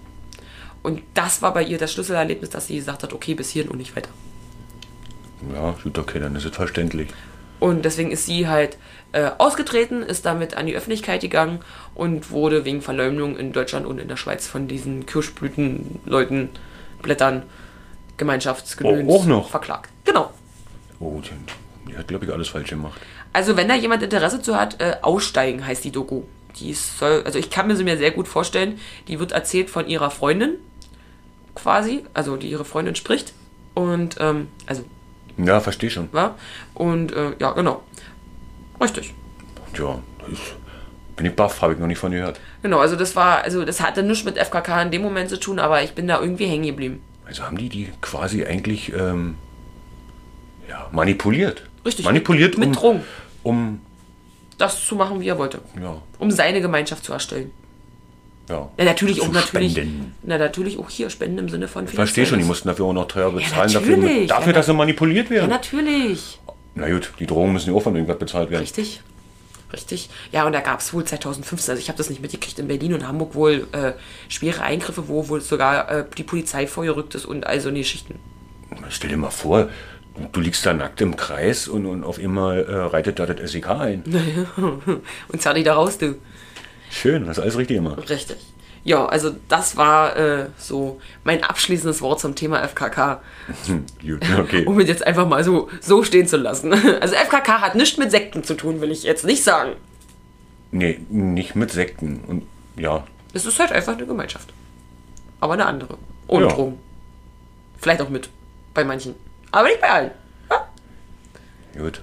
Und 0.84 1.02
das 1.14 1.42
war 1.42 1.54
bei 1.54 1.64
ihr 1.64 1.78
das 1.78 1.94
Schlüsselerlebnis, 1.94 2.50
dass 2.50 2.68
sie 2.68 2.76
gesagt 2.76 3.04
hat, 3.04 3.14
okay, 3.14 3.34
bis 3.34 3.50
hierhin 3.50 3.72
und 3.72 3.78
nicht 3.78 3.96
weiter. 3.96 4.10
Ja, 5.54 5.76
gut, 5.84 5.98
okay, 5.98 6.20
dann 6.20 6.36
ist 6.36 6.46
es 6.46 6.56
verständlich. 6.56 7.10
Und 7.66 7.84
deswegen 7.84 8.12
ist 8.12 8.28
sie 8.28 8.48
halt 8.48 8.78
äh, 9.12 9.32
ausgetreten, 9.40 10.04
ist 10.04 10.24
damit 10.26 10.56
an 10.56 10.68
die 10.68 10.76
Öffentlichkeit 10.76 11.22
gegangen 11.22 11.62
und 11.96 12.30
wurde 12.30 12.64
wegen 12.64 12.84
Verleumdung 12.84 13.38
in 13.38 13.54
Deutschland 13.54 13.88
und 13.88 13.98
in 14.00 14.08
der 14.08 14.18
Schweiz 14.18 14.46
von 14.46 14.68
diesen 14.68 15.08
Kirschblütenleuten, 15.08 16.50
Blättern, 17.02 17.42
Gemeinschaftsgedöns 18.18 19.06
Oh, 19.08 19.16
auch 19.16 19.26
noch? 19.26 19.50
verklagt. 19.50 19.90
Genau. 20.04 20.32
Oh, 21.00 21.20
die, 21.24 21.92
die 21.92 21.98
hat, 21.98 22.08
glaube 22.08 22.26
ich, 22.26 22.32
alles 22.32 22.50
falsch 22.50 22.70
gemacht. 22.70 23.02
Also 23.34 23.58
wenn 23.58 23.68
da 23.68 23.74
jemand 23.74 24.04
Interesse 24.04 24.44
zu 24.44 24.56
hat, 24.60 24.80
äh, 24.80 24.98
Aussteigen 25.02 25.66
heißt 25.66 25.84
die 25.84 25.92
Doku. 25.92 26.22
Die 26.60 26.74
soll, 26.74 27.24
also 27.26 27.40
ich 27.40 27.50
kann 27.50 27.66
mir 27.68 27.76
sie 27.76 27.84
mir 27.84 27.98
sehr 27.98 28.12
gut 28.12 28.28
vorstellen. 28.28 28.80
Die 29.08 29.20
wird 29.20 29.32
erzählt 29.32 29.72
von 29.72 29.88
ihrer 29.88 30.12
Freundin, 30.12 30.54
quasi, 31.56 32.04
also 32.14 32.38
die 32.38 32.50
ihre 32.50 32.64
Freundin 32.64 32.96
spricht. 32.96 33.34
Und, 33.74 34.18
ähm, 34.20 34.50
also, 34.68 34.84
Ja, 35.38 35.60
verstehe 35.60 35.90
schon. 35.90 36.10
war. 36.14 36.36
Und, 36.74 37.12
äh, 37.14 37.34
ja, 37.40 37.52
genau. 37.52 37.84
Richtig. 38.82 39.14
Ja, 39.78 40.00
ist, 40.32 40.56
bin 41.16 41.26
ich 41.26 41.36
baff, 41.36 41.62
habe 41.62 41.74
ich 41.74 41.80
noch 41.80 41.88
nicht 41.88 41.98
von 42.00 42.12
gehört. 42.12 42.40
Genau, 42.62 42.80
also 42.80 42.96
das 42.96 43.16
war, 43.16 43.44
also 43.44 43.66
das 43.66 43.82
hatte 43.82 44.04
nichts 44.04 44.24
mit 44.26 44.38
FKK 44.38 44.82
in 44.84 44.92
dem 44.92 45.02
Moment 45.02 45.30
zu 45.30 45.40
tun, 45.40 45.60
aber 45.60 45.84
ich 45.84 45.94
bin 45.94 46.08
da 46.08 46.20
irgendwie 46.22 46.46
hängen 46.46 46.66
geblieben. 46.66 47.02
Also 47.26 47.44
haben 47.44 47.58
die 47.58 47.70
die 47.70 47.90
quasi 48.02 48.46
eigentlich 48.46 48.94
ähm, 48.94 49.36
ja, 50.70 50.88
manipuliert. 50.92 51.64
Richtig. 51.86 52.06
Manipuliert, 52.06 52.58
Mit 52.58 52.68
um, 52.70 52.74
Drogen. 52.74 53.04
um 53.44 53.82
Das 54.58 54.86
zu 54.86 54.96
machen, 54.96 55.20
wie 55.20 55.28
er 55.28 55.38
wollte. 55.38 55.60
ja, 55.82 55.98
Um 56.20 56.32
seine 56.32 56.62
Gemeinschaft 56.62 57.04
zu 57.04 57.14
erstellen. 57.14 57.52
Ja. 58.50 58.70
Ja, 58.78 58.86
natürlich 58.86 59.22
auch 59.22 59.32
natürlich. 59.32 59.80
Na, 60.24 60.38
natürlich 60.38 60.78
auch 60.80 60.90
hier 60.90 61.10
Spenden 61.10 61.40
im 61.40 61.50
Sinne 61.50 61.68
von 61.68 61.86
Ich 61.86 61.92
verstehe 61.92 62.26
schon, 62.26 62.40
die 62.40 62.46
mussten 62.46 62.68
dafür 62.68 62.86
auch 62.86 62.94
noch 62.94 63.08
teuer 63.08 63.32
bezahlen, 63.32 63.72
natürlich. 63.72 63.98
dafür, 63.98 64.28
dafür 64.28 64.48
Ja, 64.48 64.54
dass 64.54 64.66
sie 64.68 64.74
manipuliert 64.74 65.28
Ja, 65.30 65.36
werden. 65.36 65.50
natürlich. 65.50 66.40
Na 66.76 66.90
gut, 66.90 67.14
die 67.20 67.26
Drogen 67.26 67.54
müssen 67.54 67.72
ja 67.72 67.76
auch 67.76 67.84
von 67.84 67.96
irgendwas 67.96 68.20
bezahlt 68.20 68.50
werden. 68.52 68.62
Richtig. 68.62 69.02
Richtig. 69.74 70.10
Ja, 70.32 70.46
und 70.46 70.54
da 70.54 70.60
gab 70.62 70.80
es 70.80 70.94
wohl 70.94 71.04
2015, 71.04 71.72
also 71.72 71.82
ich 71.82 71.90
habe 71.90 71.98
das 71.98 72.10
nicht 72.10 72.22
mitgekriegt, 72.22 72.60
in 72.60 72.68
Berlin 72.68 72.94
und 72.94 73.08
Hamburg 73.08 73.34
wohl 73.36 73.68
äh, 73.72 73.94
schwere 74.30 74.62
Eingriffe, 74.62 75.08
wo 75.08 75.28
wohl 75.28 75.42
sogar 75.42 75.90
äh, 75.92 76.06
die 76.18 76.24
Polizei 76.24 76.68
vorgerückt 76.68 77.16
ist 77.16 77.26
und 77.26 77.48
all 77.48 77.60
so 77.60 77.70
eine 77.70 77.80
Geschichten. 77.80 78.20
Stell 78.90 79.10
dir 79.10 79.18
mal 79.18 79.32
vor, 79.32 79.70
du 80.32 80.40
liegst 80.40 80.66
da 80.66 80.74
nackt 80.74 81.02
im 81.02 81.16
Kreis 81.18 81.68
und, 81.68 81.86
und 81.86 82.04
auf 82.04 82.20
einmal 82.20 82.64
äh, 82.64 82.76
reitet 82.76 83.20
da 83.20 83.26
das 83.26 83.52
SEK 83.52 83.70
ein. 83.70 84.04
und 85.28 85.42
zerr 85.42 85.56
dich 85.56 85.64
da 85.64 85.74
raus, 85.74 85.98
du. 85.98 86.16
Schön, 86.96 87.28
hast 87.28 87.40
alles 87.40 87.58
richtig 87.58 87.76
gemacht. 87.78 88.10
Richtig. 88.10 88.38
Ja, 88.86 89.06
also 89.06 89.36
das 89.50 89.76
war 89.78 90.16
äh, 90.16 90.46
so 90.58 91.02
mein 91.24 91.44
abschließendes 91.44 92.02
Wort 92.02 92.20
zum 92.22 92.36
Thema 92.36 92.64
FKK, 92.66 93.22
Hm, 93.66 93.86
gut, 94.02 94.22
okay. 94.40 94.64
um 94.68 94.80
es 94.80 94.88
jetzt 94.88 95.06
einfach 95.06 95.28
mal 95.28 95.44
so, 95.44 95.70
so 95.82 96.04
stehen 96.04 96.26
zu 96.28 96.38
lassen. 96.38 96.72
Also 97.02 97.16
FKK 97.16 97.62
hat 97.62 97.76
nichts 97.76 97.98
mit 97.98 98.12
Sekten 98.12 98.44
zu 98.44 98.54
tun, 98.54 98.80
will 98.82 98.92
ich 98.92 99.04
jetzt 99.04 99.26
nicht 99.26 99.44
sagen. 99.44 99.72
Nee, 100.72 101.00
nicht 101.10 101.56
mit 101.56 101.72
Sekten. 101.72 102.22
Und 102.28 102.44
ja, 102.78 103.06
Es 103.34 103.46
ist 103.46 103.60
halt 103.60 103.72
einfach 103.72 103.94
eine 103.98 104.06
Gemeinschaft. 104.06 104.54
Aber 105.42 105.54
eine 105.54 105.66
andere. 105.66 105.98
Ohne 106.28 106.46
Ja. 106.46 106.52
Drogen. 106.54 106.80
Vielleicht 107.80 108.02
auch 108.02 108.10
mit. 108.10 108.30
Bei 108.74 108.84
manchen. 108.86 109.16
Aber 109.52 109.68
nicht 109.68 109.82
bei 109.82 109.90
allen. 109.90 110.12
Ja? 110.50 110.68
gut. 111.82 112.02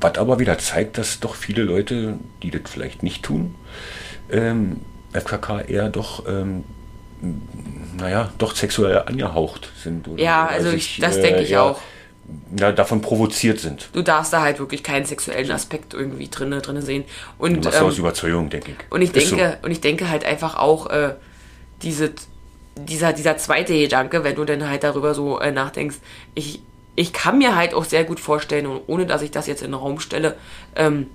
Was 0.00 0.18
aber 0.18 0.38
wieder 0.38 0.58
zeigt, 0.58 0.98
dass 0.98 1.20
doch 1.20 1.34
viele 1.34 1.62
Leute, 1.62 2.18
die 2.42 2.50
das 2.50 2.62
vielleicht 2.70 3.02
nicht 3.02 3.22
tun, 3.22 3.54
ähm, 4.30 4.80
FKK 5.12 5.60
eher 5.62 5.88
doch, 5.88 6.26
ähm, 6.28 6.64
naja, 7.96 8.32
doch 8.38 8.54
sexuell 8.54 8.98
angehaucht 9.06 9.70
sind. 9.82 10.08
Oder- 10.08 10.22
Ja, 10.22 10.46
also 10.46 10.70
sich, 10.70 10.94
ich- 10.96 11.00
das 11.00 11.16
äh, 11.16 11.22
denke 11.22 11.42
ich 11.42 11.56
auch. 11.56 11.80
ja, 12.58 12.72
davon 12.72 13.00
provoziert 13.00 13.60
sind. 13.60 13.88
Du 13.92 14.02
darfst 14.02 14.32
da 14.32 14.42
halt 14.42 14.58
wirklich 14.58 14.82
keinen 14.82 15.04
sexuellen 15.06 15.50
Aspekt 15.50 15.94
irgendwie 15.94 16.28
drinne, 16.28 16.60
drinne 16.60 16.82
sehen. 16.82 17.04
Du 17.38 17.44
Und, 17.44 17.64
machst 17.64 17.78
ähm, 17.80 17.86
aus 17.86 17.98
Überzeugung, 17.98 18.50
denke 18.50 18.72
ich. 18.72 18.76
und 18.90 19.02
ich 19.02 19.14
Ist 19.14 19.30
denke, 19.30 19.58
und 19.62 19.70
ich 19.70 19.80
denke 19.80 20.08
halt 20.10 20.24
einfach 20.24 20.56
auch, 20.56 20.86
äh, 20.90 21.14
diese, 21.82 22.12
dieser, 22.76 23.12
dieser 23.12 23.36
zweite 23.36 23.72
Gedanke, 23.78 24.24
wenn 24.24 24.34
du 24.34 24.44
dann 24.44 24.68
halt 24.68 24.82
darüber 24.84 25.14
so 25.14 25.38
äh, 25.38 25.52
nachdenkst, 25.52 25.96
ich, 26.34 26.60
ich 26.96 27.12
kann 27.12 27.38
mir 27.38 27.54
halt 27.56 27.74
auch 27.74 27.84
sehr 27.84 28.04
gut 28.04 28.20
vorstellen, 28.20 28.66
und 28.66 28.80
ohne 28.88 29.06
dass 29.06 29.22
ich 29.22 29.30
das 29.30 29.46
jetzt 29.46 29.62
in 29.62 29.68
den 29.70 29.74
Raum 29.74 30.00
stelle, 30.00 30.36
ähm, 30.76 31.06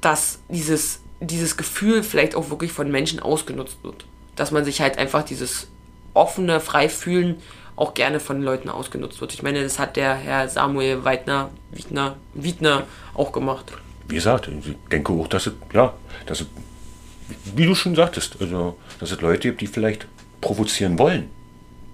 dass 0.00 0.40
dieses, 0.48 1.00
dieses 1.20 1.56
Gefühl 1.56 2.02
vielleicht 2.02 2.34
auch 2.34 2.50
wirklich 2.50 2.72
von 2.72 2.90
Menschen 2.90 3.20
ausgenutzt 3.20 3.78
wird. 3.82 4.04
Dass 4.36 4.50
man 4.50 4.64
sich 4.64 4.80
halt 4.80 4.98
einfach 4.98 5.24
dieses 5.24 5.68
offene, 6.12 6.60
frei 6.60 6.88
fühlen 6.88 7.36
auch 7.76 7.94
gerne 7.94 8.20
von 8.20 8.40
Leuten 8.40 8.68
ausgenutzt 8.68 9.20
wird. 9.20 9.34
Ich 9.34 9.42
meine, 9.42 9.62
das 9.62 9.78
hat 9.78 9.96
der 9.96 10.14
Herr 10.14 10.48
Samuel 10.48 11.04
Weidner, 11.04 11.50
Wiedner, 11.72 12.16
Wiedner 12.34 12.86
auch 13.14 13.32
gemacht. 13.32 13.72
Wie 14.06 14.14
gesagt, 14.14 14.48
ich 14.48 14.76
denke 14.92 15.12
auch, 15.12 15.26
dass 15.26 15.46
es, 15.48 15.54
ja, 15.72 15.92
dass 16.26 16.42
es, 16.42 16.46
wie 17.54 17.66
du 17.66 17.74
schon 17.74 17.94
sagtest, 17.96 18.36
also, 18.40 18.76
dass 19.00 19.10
es 19.10 19.20
Leute 19.20 19.48
gibt, 19.48 19.60
die 19.60 19.66
vielleicht 19.66 20.06
provozieren 20.40 20.98
wollen. 20.98 21.30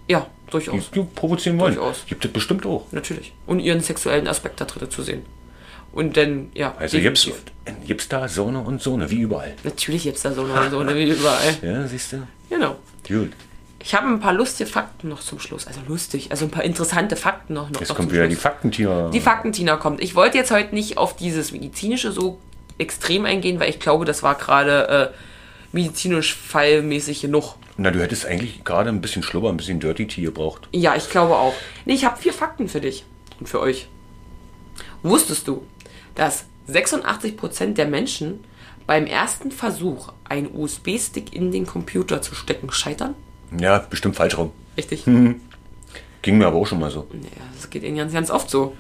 Ja, 0.09 0.27
Die, 0.49 0.51
durchaus. 0.51 0.91
die 0.91 1.03
provozieren 1.03 1.59
wollen. 1.59 1.77
Durchaus. 1.77 2.05
Gibt 2.07 2.25
es 2.25 2.33
bestimmt 2.33 2.67
auch. 2.67 2.85
Natürlich. 2.91 3.33
Und 3.47 3.61
ihren 3.61 3.81
sexuellen 3.81 4.27
Aspekt 4.27 4.61
da 4.61 4.65
drin 4.67 4.91
zu 4.91 5.03
sehen. 5.03 5.25
Und 5.93 6.17
dann, 6.17 6.51
ja. 6.53 6.75
Also 6.79 6.99
gibt's, 6.99 7.23
definitiv. 7.23 7.53
Gibt's 7.87 8.09
da 8.09 8.29
Sonne 8.29 8.61
und 8.61 8.83
Sonne, 8.83 9.11
wie 9.11 9.21
überall. 9.21 9.55
Natürlich 9.65 10.05
gibt's 10.05 10.23
da 10.23 10.33
so 10.33 10.45
eine, 10.45 10.71
so 10.71 10.79
eine 10.79 10.95
wie 10.95 11.05
überall. 11.11 11.57
Ja, 11.63 11.87
siehst 11.87 12.13
du? 12.13 12.27
Genau. 12.49 12.77
Gut. 13.07 13.33
Ich 13.83 13.95
habe 13.95 14.07
ein 14.09 14.21
paar 14.21 14.35
lustige 14.35 14.69
Fakten 14.69 15.09
noch 15.09 15.21
zum 15.21 15.39
Schluss. 15.41 15.67
Also 15.67 15.81
lustig, 15.89 16.31
also 16.31 16.45
ein 16.45 16.51
paar 16.51 16.65
interessante 16.65 17.17
Fakten 17.17 17.55
noch. 17.55 17.71
noch 17.71 17.81
Jetzt 17.81 17.89
noch 17.89 17.97
kommt 17.97 18.13
wieder 18.13 18.27
die 18.29 18.35
Schluss. 18.35 18.43
Faktentina. 18.43 19.09
Die 19.11 19.21
Faktentina 19.21 19.77
kommt. 19.77 20.03
Ich 20.03 20.15
wollte 20.15 20.37
jetzt 20.37 20.51
heute 20.51 20.75
nicht 20.75 20.99
auf 20.99 21.17
dieses 21.17 21.53
medizinische 21.53 22.13
so 22.13 22.39
extrem 22.77 23.25
eingehen, 23.25 23.59
weil 23.59 23.71
ich 23.71 23.81
glaube, 23.81 24.05
das 24.05 24.23
war 24.23 24.35
gerade 24.35 25.13
äh, 25.13 25.17
medizinisch 25.73 26.35
fallmäßig 26.35 27.23
genug. 27.23 27.55
Na, 27.79 27.91
du 27.91 28.01
hättest 28.03 28.27
eigentlich 28.27 28.65
gerade 28.65 28.91
ein 28.91 29.01
bisschen 29.01 29.23
Schlubber, 29.23 29.49
ein 29.49 29.57
bisschen 29.57 29.81
Dirty 29.81 30.07
Tea 30.07 30.25
gebraucht. 30.25 30.69
Ja, 30.73 30.95
ich 30.97 31.09
glaube 31.09 31.37
auch. 31.37 31.55
Nee, 31.87 31.95
ich 31.95 32.05
habe 32.05 32.21
vier 32.21 32.35
Fakten 32.35 32.69
für 32.69 32.81
dich 32.83 33.05
und 33.39 33.49
für 33.49 33.61
euch. 33.61 33.89
Wusstest 35.03 35.49
du, 35.49 35.65
dass 36.15 36.45
86% 36.69 37.75
der 37.75 37.87
Menschen 37.87 38.41
beim 38.87 39.07
ersten 39.07 39.51
Versuch, 39.51 40.13
einen 40.29 40.51
USB-Stick 40.55 41.35
in 41.35 41.53
den 41.53 41.67
Computer 41.67 42.23
zu 42.23 42.35
stecken, 42.35 42.71
scheitern? 42.73 43.15
Ja, 43.59 43.79
bestimmt 43.79 44.17
falsch 44.17 44.37
rum. 44.39 44.53
Richtig? 44.77 45.05
Ging 46.23 46.39
mir 46.39 46.47
aber 46.47 46.57
auch 46.57 46.67
schon 46.67 46.81
mal 46.81 46.91
so. 46.91 47.07
Ja, 47.13 47.29
das 47.55 47.71
geht 47.71 47.83
ihnen 47.83 47.97
ganz, 47.97 48.13
ganz 48.13 48.31
oft 48.31 48.51
so. 48.51 48.75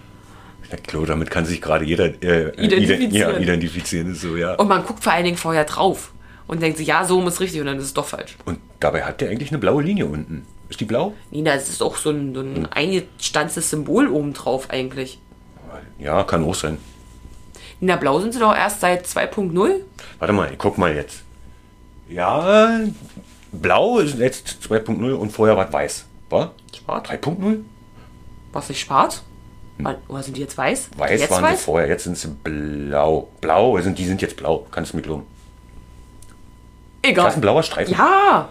Ja, 0.70 0.76
klar, 0.76 1.06
damit 1.06 1.30
kann 1.30 1.44
sich 1.44 1.60
gerade 1.60 1.84
jeder 1.84 2.06
äh, 2.22 2.50
Identifizieren. 2.64 3.10
ident- 3.10 3.16
Ja, 3.16 3.36
identifizieren. 3.38 4.12
Ist 4.12 4.20
so, 4.20 4.36
ja. 4.36 4.54
Und 4.54 4.68
man 4.68 4.84
guckt 4.84 5.02
vor 5.02 5.12
allen 5.12 5.24
Dingen 5.24 5.36
vorher 5.36 5.64
drauf 5.64 6.12
und 6.46 6.62
denkt 6.62 6.78
sich, 6.78 6.86
ja, 6.86 7.04
so 7.04 7.26
ist 7.26 7.40
richtig 7.40 7.60
und 7.60 7.66
dann 7.66 7.78
ist 7.78 7.84
es 7.86 7.94
doch 7.94 8.04
falsch. 8.06 8.36
Und 8.44 8.58
dabei 8.78 9.02
hat 9.04 9.20
der 9.20 9.30
eigentlich 9.30 9.50
eine 9.50 9.58
blaue 9.58 9.82
Linie 9.82 10.06
unten. 10.06 10.46
Ist 10.68 10.78
die 10.80 10.84
blau? 10.84 11.14
Nina, 11.32 11.54
es 11.54 11.68
ist 11.68 11.82
auch 11.82 11.96
so 11.96 12.10
ein, 12.10 12.34
so 12.34 12.40
ein 12.40 12.66
eingestanztes 12.66 13.70
Symbol 13.70 14.06
oben 14.08 14.32
drauf 14.34 14.70
eigentlich. 14.70 15.18
Ja, 15.98 16.22
kann 16.22 16.44
auch 16.44 16.54
sein. 16.54 16.78
Nina, 17.80 17.96
blau 17.96 18.20
sind 18.20 18.32
sie 18.32 18.38
doch 18.40 18.54
erst 18.54 18.80
seit 18.80 19.06
2.0. 19.06 19.80
Warte 20.18 20.32
mal, 20.32 20.52
ich 20.52 20.58
guck 20.58 20.76
mal 20.78 20.94
jetzt. 20.94 21.22
Ja, 22.08 22.80
blau 23.52 23.98
ist 23.98 24.18
jetzt 24.18 24.58
2.0 24.68 25.12
und 25.12 25.30
vorher 25.30 25.56
war 25.56 25.72
weiß. 25.72 26.04
War? 26.28 26.52
Schwarz? 26.76 27.08
3.0? 27.08 27.60
Was 28.52 28.68
nicht 28.68 28.80
schwarz? 28.80 29.22
Wann- 29.78 29.96
Oder 30.08 30.22
sind 30.22 30.36
die 30.36 30.40
jetzt 30.42 30.58
weiß? 30.58 30.90
Weiß 30.96 31.20
jetzt 31.20 31.30
waren 31.30 31.42
weiß? 31.44 31.58
sie 31.58 31.64
vorher, 31.64 31.88
jetzt 31.88 32.04
sind 32.04 32.18
sie 32.18 32.28
blau. 32.28 33.28
Blau, 33.40 33.78
sind, 33.80 33.96
die 33.98 34.06
sind 34.06 34.20
jetzt 34.20 34.36
blau, 34.36 34.66
kannst 34.70 34.92
du 34.92 34.96
mir 34.98 35.02
glauben. 35.02 35.26
Egal. 37.02 37.24
Das 37.24 37.34
ist 37.34 37.38
ein 37.38 37.40
blauer 37.40 37.62
Streifen. 37.62 37.94
Ja. 37.94 38.50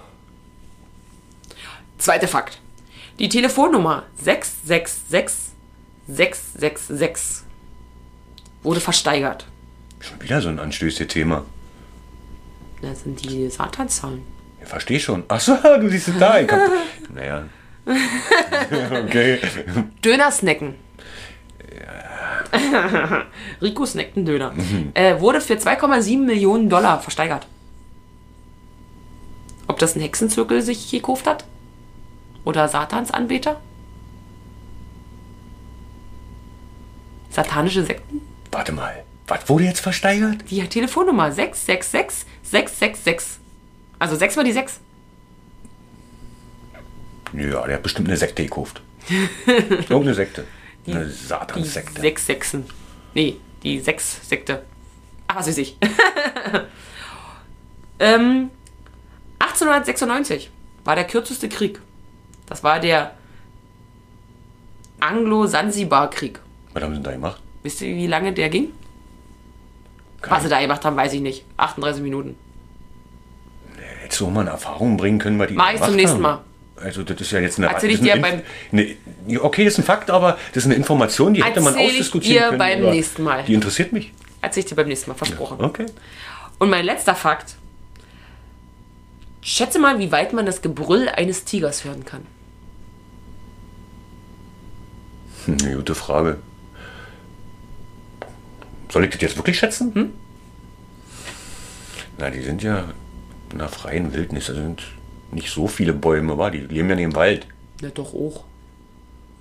Zweiter 2.00 2.28
Fakt. 2.28 2.60
Die 3.20 3.30
Telefonnummer 3.30 4.04
666 4.24 5.54
666 6.08 7.44
wurde 8.64 8.80
versteigert. 8.80 9.46
Schon 10.00 10.22
wieder 10.22 10.42
so 10.42 10.50
ein 10.50 10.60
anstößiges 10.60 11.14
Thema. 11.14 11.46
Das 12.82 13.04
sind 13.04 13.24
die 13.24 13.50
Satanzahlen. 13.50 14.22
Ich 14.62 14.68
verstehe 14.68 15.00
schon. 15.00 15.24
Ach 15.28 15.40
so, 15.40 15.56
du 15.80 15.90
siehst 15.90 16.10
es 16.10 16.18
da. 16.18 16.40
Ich 16.40 16.52
hab, 16.52 16.60
naja. 17.14 17.44
okay. 19.06 19.40
Döner 20.04 20.32
snacken. 20.32 20.76
Rico 23.62 23.86
snackt 23.86 24.18
einen 24.18 24.26
Döner. 24.26 24.54
Äh, 24.94 25.20
wurde 25.20 25.42
für 25.42 25.54
2,7 25.56 26.18
Millionen 26.20 26.70
Dollar 26.70 27.00
versteigert. 27.02 27.48
Ob 29.68 29.78
das 29.78 29.96
ein 29.96 30.02
Hexenzirkel 30.02 30.62
sich 30.62 30.90
gekauft 30.90 31.28
hat? 31.28 31.46
Oder 32.44 32.68
Satansanbeter? 32.68 33.60
Satanische 37.30 37.86
Sekten? 37.86 38.19
Warte 38.52 38.72
mal. 38.72 39.04
Was 39.28 39.48
wurde 39.48 39.66
jetzt 39.66 39.82
versteigert? 39.82 40.50
Die 40.50 40.68
Telefonnummer 40.68 41.32
666 41.32 42.26
666. 42.44 43.40
Also 44.00 44.16
6 44.16 44.36
mal 44.38 44.44
die 44.46 44.54
6. 44.54 44.80
Ja, 47.34 47.66
der 47.68 47.76
hat 47.76 47.84
bestimmt 47.84 48.08
eine 48.08 48.18
Sekte 48.18 48.44
gekauft. 48.44 48.82
Irgendeine 49.46 50.16
Sekte. 50.16 50.46
eine 50.88 51.06
Die 51.06 51.12
Satanssekte. 51.12 52.02
sechs 52.02 52.26
Sechsen. 52.26 52.66
Nee, 53.14 53.38
die 53.62 53.80
sechs 53.80 54.28
Sekte. 54.28 54.64
Ah, 55.28 55.36
was 55.36 55.48
weiß 55.48 55.58
ich. 55.60 55.78
ähm, 58.00 58.50
1896 59.40 60.50
war 60.86 60.96
der 60.96 61.06
kürzeste 61.06 61.50
Krieg. 61.50 61.80
Das 62.48 62.64
war 62.64 62.80
der 62.80 63.14
Anglo-Sansibar-Krieg. 65.00 66.40
Was 66.74 66.84
haben 66.84 66.92
sie 66.92 66.96
denn 66.96 67.04
da 67.04 67.12
gemacht? 67.12 67.42
Wisst 67.70 67.82
ihr, 67.82 67.96
wie 67.96 68.08
lange 68.08 68.34
der 68.34 68.50
ging? 68.50 68.72
Was 70.28 70.42
sie 70.42 70.50
da 70.50 70.60
gemacht 70.60 70.84
haben, 70.84 70.96
weiß 70.96 71.14
ich 71.14 71.22
nicht. 71.22 71.46
38 71.58 72.02
Minuten. 72.02 72.36
Hättest 74.02 74.20
du 74.22 74.26
auch 74.26 74.32
mal 74.32 74.42
eine 74.42 74.50
Erfahrung 74.50 74.98
bringen 74.98 75.20
können, 75.20 75.38
weil 75.38 75.46
die 75.50 75.54
Mach 75.54 75.72
ich 75.72 75.80
zum 75.80 75.96
nächsten 75.96 76.16
haben? 76.16 76.42
Mal. 76.78 76.84
Also 76.84 77.04
das 77.04 77.22
ist 77.22 77.30
ja 77.30 77.40
jetzt 77.42 77.60
eine... 77.60 77.68
Erzähl 77.68 77.92
ich 77.92 78.02
dir 78.02 78.16
Inf- 78.16 78.42
eine, 78.72 78.96
Okay, 79.42 79.66
das 79.66 79.74
ist 79.74 79.80
ein 79.82 79.84
Fakt, 79.84 80.10
aber 80.10 80.40
das 80.52 80.64
ist 80.64 80.66
eine 80.66 80.74
Information, 80.74 81.36
die 81.36 81.44
hätte 81.44 81.62
man 81.62 81.76
ausdiskutieren 81.76 82.38
dir 82.54 82.58
können. 82.58 82.82
beim 82.82 82.90
nächsten 82.92 83.22
Mal. 83.22 83.44
Die 83.44 83.54
interessiert 83.54 83.94
mich. 83.94 84.14
Erzähl 84.42 84.62
ich 84.64 84.70
dir 84.70 84.76
beim 84.76 84.88
nächsten 84.88 85.12
Mal, 85.12 85.16
versprochen. 85.16 85.64
Okay. 85.64 85.86
Und 86.58 86.72
mein 86.72 86.86
letzter 86.86 87.14
Fakt. 87.14 87.56
Schätze 89.42 89.78
mal, 89.78 90.00
wie 90.00 90.12
weit 90.12 90.34
man 90.34 90.48
das 90.48 90.64
Gebrüll 90.64 91.08
eines 91.08 91.46
Tigers 91.46 91.86
hören 91.86 92.04
kann. 92.04 92.26
Hm, 95.46 95.58
Eine 95.64 95.76
gute 95.76 95.94
Frage. 95.94 96.38
Soll 98.92 99.04
ich 99.06 99.12
das 99.12 99.22
jetzt 99.22 99.38
wirklich 99.38 99.58
schätzen? 99.58 99.94
Hm? 99.94 100.14
Na, 102.18 102.30
die 102.30 102.42
sind 102.42 102.64
ja 102.64 102.86
in 103.52 103.60
der 103.60 103.70
freien 103.70 104.14
Wildnis. 104.14 104.48
Da 104.48 104.54
sind 104.54 104.84
nicht 105.32 105.50
so 105.50 105.68
viele 105.68 105.94
Bäume, 105.94 106.38
war 106.38 106.52
die 106.52 106.60
leben 106.60 106.90
ja 106.90 106.96
nicht 106.96 107.06
im 107.06 107.16
Wald. 107.16 107.48
Na 107.82 107.90
doch 107.90 108.14
auch. 108.14 108.44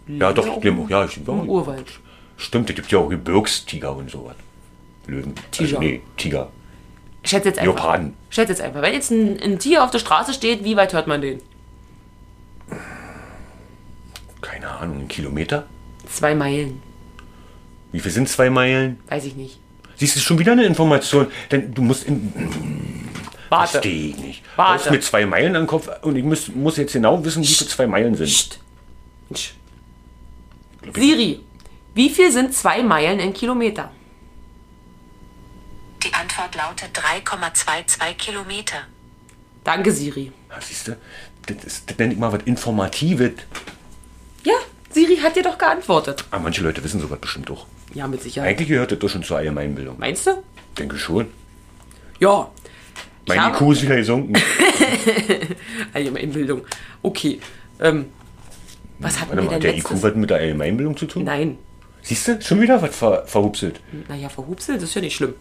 Ja, 0.07 0.33
doch, 0.33 0.49
auch 0.49 0.61
die 0.61 0.69
leben, 0.69 0.89
ja, 0.89 1.05
ich, 1.05 1.17
ja, 1.17 1.23
Im 1.27 1.49
Urwald. 1.49 2.01
stimmt, 2.37 2.71
es 2.71 2.77
gibt 2.77 2.91
ja 2.91 2.99
auch 2.99 3.09
Gebirgstiger 3.09 3.95
und 3.95 4.11
sowas. 4.11 4.37
Löwen. 5.07 5.35
Tiger. 5.51 5.79
Also, 5.79 5.81
nee, 5.81 6.01
Tiger. 6.17 6.51
Schätze 7.25 7.49
jetzt 7.49 7.59
einfach. 7.59 7.75
Leoparden. 7.75 8.15
Schätze 8.31 8.53
jetzt 8.53 8.61
einfach. 8.63 8.83
Wenn 8.83 8.95
jetzt 8.95 9.11
ein, 9.11 9.39
ein 9.41 9.59
Tiger 9.59 9.85
auf 9.85 9.91
der 9.91 9.99
Straße 9.99 10.33
steht, 10.33 10.65
wie 10.65 10.77
weit 10.77 10.93
hört 10.93 11.07
man 11.07 11.21
den? 11.21 11.41
Keine 14.41 14.69
Ahnung, 14.69 15.01
ein 15.01 15.09
Kilometer? 15.09 15.67
Zwei 16.07 16.35
Meilen. 16.35 16.81
Wie 17.93 18.01
viel 18.01 18.13
sind 18.13 18.29
zwei 18.29 18.51
Meilen? 18.51 19.01
Weiß 19.09 19.25
ich 19.25 19.35
nicht. 19.37 19.59
Siehst 19.97 20.17
du 20.17 20.21
schon 20.21 20.39
wieder 20.39 20.53
eine 20.53 20.65
Information? 20.65 21.27
Denn 21.51 21.75
du 21.75 21.83
musst 21.83 22.05
in. 22.05 22.33
Warte. 23.49 23.73
Verstehe 23.73 24.11
ich 24.11 24.17
nicht. 24.19 24.43
Warte. 24.57 24.73
Warte. 24.85 24.91
mit 24.91 25.03
zwei 25.03 25.27
Meilen 25.27 25.57
am 25.57 25.67
Kopf 25.67 25.89
und 26.03 26.17
ich 26.17 26.25
muss, 26.25 26.49
muss 26.49 26.77
jetzt 26.77 26.93
genau 26.93 27.25
wissen, 27.25 27.43
wie 27.43 27.47
viele 27.47 27.71
zwei 27.71 27.87
Meilen 27.87 28.15
sind. 28.15 28.27
Psst. 28.27 28.61
Psst. 29.33 29.55
Siri, 30.95 31.41
wie 31.95 32.11
viel 32.11 32.31
sind 32.31 32.55
zwei 32.55 32.83
Meilen 32.83 33.19
in 33.19 33.33
Kilometer? 33.33 33.91
Die 36.03 36.15
Antwort 36.15 36.55
lautet 36.55 36.97
3,22 36.97 38.15
Kilometer. 38.15 38.77
Danke, 39.65 39.91
Siri. 39.91 40.33
Ja, 40.49 40.61
siehst 40.61 40.89
du, 40.89 40.97
das, 41.47 41.65
ist, 41.65 41.91
das 41.91 41.99
nenne 41.99 42.13
ich 42.13 42.19
mal 42.19 42.33
was 42.33 42.43
Informatives. 42.45 43.33
Ja, 44.45 44.55
Siri 44.91 45.17
hat 45.17 45.37
dir 45.37 45.43
doch 45.43 45.59
geantwortet. 45.59 46.25
Aber 46.31 46.45
manche 46.45 46.63
Leute 46.63 46.83
wissen 46.85 47.01
sowas 47.01 47.19
bestimmt 47.19 47.49
doch. 47.49 47.67
Ja, 47.95 48.07
mit 48.07 48.23
Sicherheit. 48.23 48.51
Eigentlich 48.51 48.69
gehört 48.69 48.93
das 48.93 48.99
doch 48.99 49.09
schon 49.09 49.23
zur 49.23 49.39
Allgemeinbildung. 49.39 49.99
Meinst 49.99 50.27
du? 50.27 50.43
Denke 50.79 50.97
schon. 50.99 51.27
Ja. 52.21 52.51
Mein 53.27 53.53
IQ 53.53 53.73
ist 53.73 53.83
wieder 53.83 53.97
gesunken. 53.97 54.35
Allgemeinbildung. 55.93 56.63
Okay. 57.03 57.41
Ähm, 57.81 58.07
Was 58.99 59.21
hatten 59.21 59.31
Warte 59.31 59.43
mal, 59.43 59.49
denn 59.49 59.55
hat 59.57 59.63
der 59.63 59.73
letztes? 59.75 59.91
IQ 59.93 60.03
was 60.03 60.15
mit 60.15 60.31
der 60.31 60.39
Allgemeinbildung 60.39 60.97
zu 60.97 61.07
tun? 61.07 61.25
Nein. 61.25 61.59
Siehst 62.03 62.29
du, 62.29 62.41
schon 62.41 62.61
wieder 62.61 62.81
was 62.81 62.95
ver 62.97 63.27
verhupselt. 63.27 63.81
Naja, 64.09 64.29
verhupselt 64.29 64.83
ist 64.83 64.95
ja 64.95 65.01
nicht 65.01 65.17
schlimm. 65.17 65.35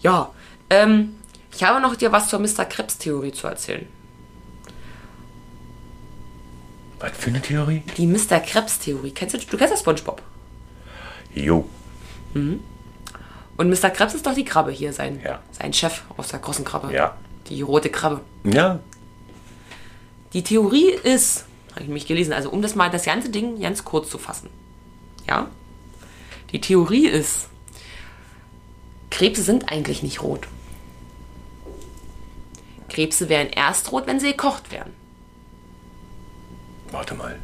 Ja, 0.00 0.30
ähm, 0.70 1.14
ich 1.54 1.62
habe 1.62 1.80
noch 1.80 1.96
dir 1.96 2.12
was 2.12 2.28
zur 2.28 2.40
Mr. 2.40 2.64
Krebs-Theorie 2.64 3.32
zu 3.32 3.46
erzählen. 3.46 3.86
Was 6.98 7.12
für 7.12 7.30
eine 7.30 7.40
Theorie? 7.40 7.82
Die 7.96 8.06
Mr. 8.06 8.40
Krebs-Theorie. 8.40 9.12
Kennst 9.12 9.34
du, 9.34 9.38
du 9.38 9.56
kennst 9.56 9.72
ja 9.72 9.76
Spongebob. 9.78 10.22
Jo. 11.34 11.68
Und 12.34 12.60
Mr. 13.68 13.90
Krebs 13.90 14.14
ist 14.14 14.26
doch 14.26 14.34
die 14.34 14.44
Krabbe 14.44 14.70
hier, 14.72 14.92
sein, 14.92 15.20
Ja. 15.24 15.40
sein 15.52 15.72
Chef 15.72 16.02
aus 16.16 16.28
der 16.28 16.40
großen 16.40 16.64
Krabbe. 16.64 16.92
Ja. 16.92 17.16
Die 17.48 17.62
rote 17.62 17.90
Krabbe. 17.90 18.20
Ja. 18.44 18.80
Die 20.32 20.42
Theorie 20.42 20.90
ist, 20.90 21.44
habe 21.72 21.82
ich 21.84 21.88
mich 21.88 22.06
gelesen, 22.06 22.32
also 22.32 22.50
um 22.50 22.62
das 22.62 22.74
mal 22.74 22.90
das 22.90 23.04
ganze 23.04 23.28
Ding 23.30 23.60
ganz 23.60 23.84
kurz 23.84 24.08
zu 24.10 24.18
fassen. 24.18 24.48
Ja? 25.26 25.48
Die 26.52 26.60
Theorie 26.60 27.06
ist, 27.06 27.48
Krebse 29.10 29.42
sind 29.42 29.70
eigentlich 29.70 30.02
nicht 30.02 30.22
rot. 30.22 30.48
Krebse 32.88 33.28
wären 33.28 33.48
erst 33.48 33.90
rot, 33.92 34.06
wenn 34.06 34.20
sie 34.20 34.30
gekocht 34.32 34.70
werden. 34.70 34.92
Warte 36.90 37.14
mal. 37.14 37.38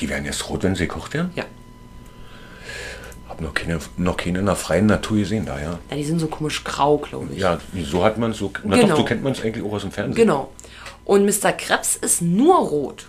Die 0.00 0.08
werden 0.08 0.24
jetzt 0.24 0.48
rot, 0.48 0.62
wenn 0.62 0.74
sie 0.74 0.88
gekocht 0.88 1.14
werden? 1.14 1.30
Ja. 1.34 1.44
Hab 3.40 3.46
noch 3.46 3.54
keine, 3.54 3.78
noch 3.96 4.16
keine 4.16 4.38
in 4.40 4.46
der 4.46 4.56
freien 4.56 4.86
Natur 4.86 5.18
gesehen, 5.18 5.46
da 5.46 5.58
ja. 5.60 5.78
ja 5.90 5.96
die 5.96 6.04
sind 6.04 6.18
so 6.18 6.26
komisch 6.26 6.62
grau, 6.64 6.98
glaube 6.98 7.28
ich. 7.32 7.40
Ja, 7.40 7.58
so 7.84 8.04
hat 8.04 8.18
man 8.18 8.32
es 8.32 8.38
so. 8.38 8.52
Na 8.64 8.76
Genau. 8.76 8.88
doch, 8.88 8.96
so 8.98 9.04
kennt 9.04 9.22
man 9.22 9.32
es 9.32 9.42
eigentlich 9.42 9.64
auch 9.64 9.72
aus 9.72 9.82
dem 9.82 9.92
Fernsehen. 9.92 10.14
Genau. 10.14 10.52
Und 11.04 11.24
Mr. 11.24 11.52
Krebs 11.52 11.96
ist 11.96 12.22
nur 12.22 12.56
rot. 12.56 13.06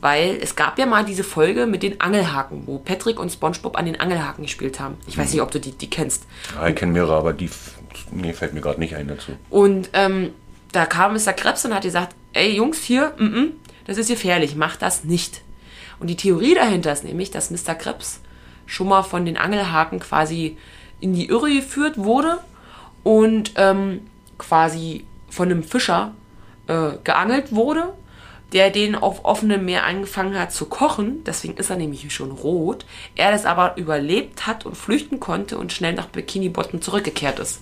Weil 0.00 0.38
es 0.40 0.54
gab 0.54 0.78
ja 0.78 0.86
mal 0.86 1.04
diese 1.04 1.24
Folge 1.24 1.66
mit 1.66 1.82
den 1.82 2.00
Angelhaken, 2.00 2.62
wo 2.66 2.78
Patrick 2.78 3.18
und 3.18 3.30
Spongebob 3.30 3.76
an 3.76 3.84
den 3.84 3.98
Angelhaken 3.98 4.44
gespielt 4.44 4.78
haben. 4.78 4.94
Ich 5.08 5.18
weiß 5.18 5.32
nicht, 5.32 5.42
ob 5.42 5.50
du 5.50 5.58
die, 5.58 5.72
die 5.72 5.90
kennst. 5.90 6.24
Ja, 6.54 6.68
ich 6.68 6.76
kenne 6.76 6.92
mehrere, 6.92 7.16
aber 7.16 7.32
die. 7.32 7.50
Nee, 8.12 8.32
fällt 8.32 8.54
mir 8.54 8.60
gerade 8.60 8.78
nicht 8.78 8.94
ein 8.94 9.08
dazu. 9.08 9.32
Und 9.50 9.90
ähm, 9.94 10.30
da 10.70 10.86
kam 10.86 11.14
Mr. 11.14 11.32
Krebs 11.32 11.64
und 11.64 11.74
hat 11.74 11.82
gesagt, 11.82 12.14
ey 12.32 12.54
Jungs, 12.54 12.78
hier, 12.78 13.12
mm 13.18 13.24
-mm, 13.24 13.46
das 13.86 13.98
ist 13.98 14.08
gefährlich, 14.08 14.54
macht 14.54 14.82
das 14.82 15.02
nicht. 15.02 15.42
Und 15.98 16.08
die 16.08 16.16
Theorie 16.16 16.54
dahinter 16.54 16.92
ist 16.92 17.02
nämlich, 17.04 17.30
dass 17.32 17.50
Mr. 17.50 17.74
Krebs 17.74 18.20
schon 18.68 18.88
mal 18.88 19.02
von 19.02 19.24
den 19.24 19.36
Angelhaken 19.36 19.98
quasi 19.98 20.56
in 21.00 21.14
die 21.14 21.28
Irre 21.28 21.52
geführt 21.52 21.96
wurde 21.98 22.38
und 23.02 23.52
ähm, 23.56 24.02
quasi 24.36 25.04
von 25.30 25.50
einem 25.50 25.64
Fischer 25.64 26.12
äh, 26.68 26.90
geangelt 27.02 27.52
wurde, 27.52 27.94
der 28.52 28.70
den 28.70 28.94
auf 28.94 29.24
offenem 29.24 29.64
Meer 29.64 29.84
angefangen 29.84 30.38
hat 30.38 30.52
zu 30.52 30.66
kochen. 30.66 31.24
Deswegen 31.24 31.56
ist 31.56 31.70
er 31.70 31.76
nämlich 31.76 32.12
schon 32.12 32.30
rot. 32.30 32.84
Er 33.16 33.32
das 33.32 33.46
aber 33.46 33.76
überlebt 33.76 34.46
hat 34.46 34.66
und 34.66 34.76
flüchten 34.76 35.18
konnte 35.18 35.58
und 35.58 35.72
schnell 35.72 35.94
nach 35.94 36.06
Bikini 36.06 36.48
Bottom 36.48 36.80
zurückgekehrt 36.80 37.38
ist. 37.38 37.60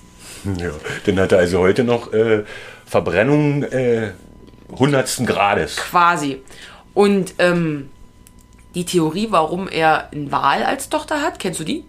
Ja, 0.59 0.71
dann 1.07 1.19
hat 1.19 1.33
er 1.33 1.39
also 1.39 1.61
heute 1.61 1.85
noch 1.85 2.13
äh, 2.13 2.45
Verbrennung 2.85 3.63
äh, 3.65 4.13
hundertsten 4.71 5.27
Grades. 5.27 5.77
Quasi. 5.77 6.43
Und 6.95 7.35
ähm, 7.39 7.91
die 8.77 8.85
Theorie, 8.85 9.29
warum 9.31 9.69
er 9.69 10.13
einen 10.13 10.31
Wal 10.31 10.63
als 10.63 10.91
Tochter 10.91 11.23
hat, 11.23 11.39
kennst 11.39 11.59
du 11.59 11.65
die? 11.65 11.85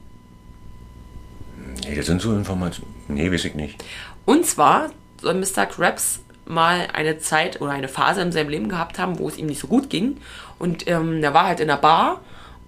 Nee, 1.85 1.95
das 1.95 2.05
sind 2.05 2.21
so 2.21 2.33
Informationen. 2.33 2.95
Nee, 3.09 3.31
weiß 3.31 3.43
ich 3.45 3.55
nicht. 3.55 3.83
Und 4.25 4.45
zwar 4.45 4.89
soll 5.21 5.33
Mr. 5.33 5.65
Krabs 5.65 6.21
mal 6.45 6.87
eine 6.93 7.19
Zeit 7.19 7.59
oder 7.59 7.71
eine 7.71 7.89
Phase 7.89 8.21
in 8.21 8.31
seinem 8.31 8.49
Leben 8.49 8.69
gehabt 8.69 8.99
haben, 8.99 9.19
wo 9.19 9.27
es 9.27 9.37
ihm 9.37 9.47
nicht 9.47 9.59
so 9.59 9.67
gut 9.67 9.89
ging. 9.89 10.17
Und 10.59 10.87
ähm, 10.87 11.21
er 11.21 11.33
war 11.33 11.45
halt 11.45 11.59
in 11.59 11.67
der 11.67 11.75
Bar 11.75 12.21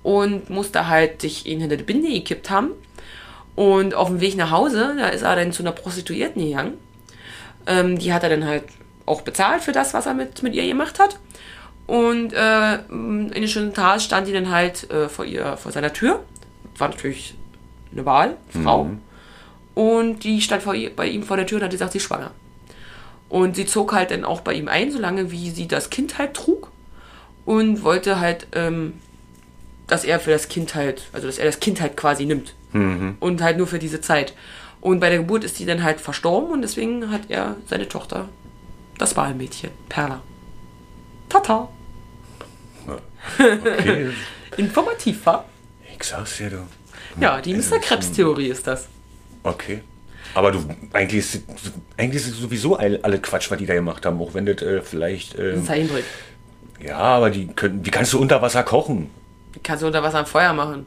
und 0.03 0.49
musste 0.49 0.89
halt 0.89 1.21
sich 1.21 1.45
ihn 1.45 1.61
hinter 1.61 1.77
die 1.77 1.83
Binde 1.83 2.09
gekippt 2.09 2.49
haben. 2.49 2.71
Und 3.55 3.93
auf 3.93 4.09
dem 4.09 4.19
Weg 4.19 4.35
nach 4.35 4.51
Hause, 4.51 4.95
da 4.97 5.07
ist 5.07 5.21
er 5.21 5.37
dann 5.37 5.53
zu 5.53 5.63
einer 5.63 5.71
Prostituierten 5.71 6.43
gegangen. 6.43 6.73
Ähm, 7.67 7.97
die 7.97 8.11
hat 8.13 8.23
er 8.23 8.29
dann 8.29 8.45
halt 8.45 8.65
auch 9.05 9.21
bezahlt 9.21 9.63
für 9.63 9.71
das, 9.71 9.93
was 9.93 10.05
er 10.05 10.13
mit, 10.13 10.43
mit 10.43 10.55
ihr 10.55 10.67
gemacht 10.67 10.99
hat. 10.99 11.17
Und 11.89 12.33
äh, 12.33 12.75
in 12.87 13.31
den 13.31 13.47
schönen 13.47 13.73
Tagen 13.73 13.99
stand 13.99 14.27
die 14.27 14.31
dann 14.31 14.51
halt 14.51 14.87
äh, 14.91 15.09
vor 15.09 15.25
ihr, 15.25 15.57
vor 15.57 15.71
seiner 15.71 15.91
Tür. 15.91 16.23
War 16.77 16.89
natürlich 16.89 17.33
eine 17.91 18.05
Wahl, 18.05 18.37
Frau. 18.49 18.91
Und 19.73 20.23
die 20.23 20.39
stand 20.41 20.61
vor 20.61 20.75
bei 20.95 21.07
ihm 21.07 21.23
vor 21.23 21.35
der 21.35 21.47
Tür 21.47 21.57
und 21.57 21.63
hat 21.63 21.71
gesagt, 21.71 21.93
sie 21.93 21.97
ist 21.97 22.03
schwanger. 22.03 22.29
Und 23.27 23.55
sie 23.55 23.65
zog 23.65 23.91
halt 23.93 24.11
dann 24.11 24.23
auch 24.23 24.41
bei 24.41 24.53
ihm 24.53 24.67
ein, 24.67 24.91
solange 24.91 25.31
wie 25.31 25.49
sie 25.49 25.67
das 25.67 25.89
Kind 25.89 26.19
halt 26.19 26.35
trug. 26.35 26.69
Und 27.43 27.81
wollte 27.81 28.19
halt, 28.19 28.45
ähm, 28.51 28.93
dass 29.87 30.03
er 30.03 30.19
für 30.19 30.29
das 30.29 30.47
Kind 30.47 30.75
halt, 30.75 31.07
also 31.11 31.25
dass 31.25 31.39
er 31.39 31.45
das 31.45 31.59
Kind 31.59 31.81
halt 31.81 31.97
quasi 31.97 32.27
nimmt. 32.27 32.53
Und 33.19 33.41
halt 33.41 33.57
nur 33.57 33.65
für 33.65 33.79
diese 33.79 33.99
Zeit. 33.99 34.35
Und 34.79 34.99
bei 34.99 35.09
der 35.09 35.17
Geburt 35.17 35.43
ist 35.43 35.55
sie 35.55 35.65
dann 35.65 35.81
halt 35.81 35.99
verstorben 35.99 36.51
und 36.51 36.61
deswegen 36.61 37.09
hat 37.09 37.21
er 37.29 37.55
seine 37.65 37.87
Tochter, 37.89 38.29
das 38.99 39.17
Wahlmädchen, 39.17 39.71
Perla. 39.89 40.21
Tata. 41.29 41.69
Okay, 43.37 44.09
Informativ 44.57 45.25
war. 45.25 45.45
ich 45.97 46.03
sag's 46.03 46.37
dir, 46.37 46.49
du. 46.49 46.57
Ja, 47.19 47.41
die 47.41 47.53
Mr. 47.53 47.59
ist 47.59 47.81
Krebs-Theorie 47.81 48.47
ist 48.47 48.65
das. 48.67 48.87
Okay. 49.43 49.81
Aber 50.35 50.51
du, 50.51 50.59
eigentlich 50.93 51.19
ist, 51.19 51.43
eigentlich 51.97 52.21
ist 52.23 52.33
es 52.33 52.37
sowieso 52.37 52.75
all- 52.75 52.99
alle 53.01 53.19
Quatsch, 53.19 53.49
was 53.49 53.57
die 53.57 53.65
da 53.65 53.73
gemacht 53.73 54.05
haben, 54.05 54.21
auch 54.21 54.33
wenn 54.33 54.45
das 54.45 54.61
äh, 54.61 54.81
vielleicht. 54.81 55.33
Das 55.33 55.39
ähm, 55.39 55.59
ist 55.59 55.65
Zeichentrick. 55.65 56.03
ja, 56.81 56.97
aber 56.97 57.29
die 57.31 57.47
können, 57.47 57.83
wie 57.85 57.89
kannst 57.89 58.13
du 58.13 58.19
unter 58.19 58.41
Wasser 58.41 58.63
kochen? 58.63 59.09
Die 59.55 59.59
kannst 59.59 59.81
du 59.81 59.87
unter 59.87 60.03
Wasser 60.03 60.19
am 60.19 60.25
Feuer 60.27 60.53
machen. 60.53 60.85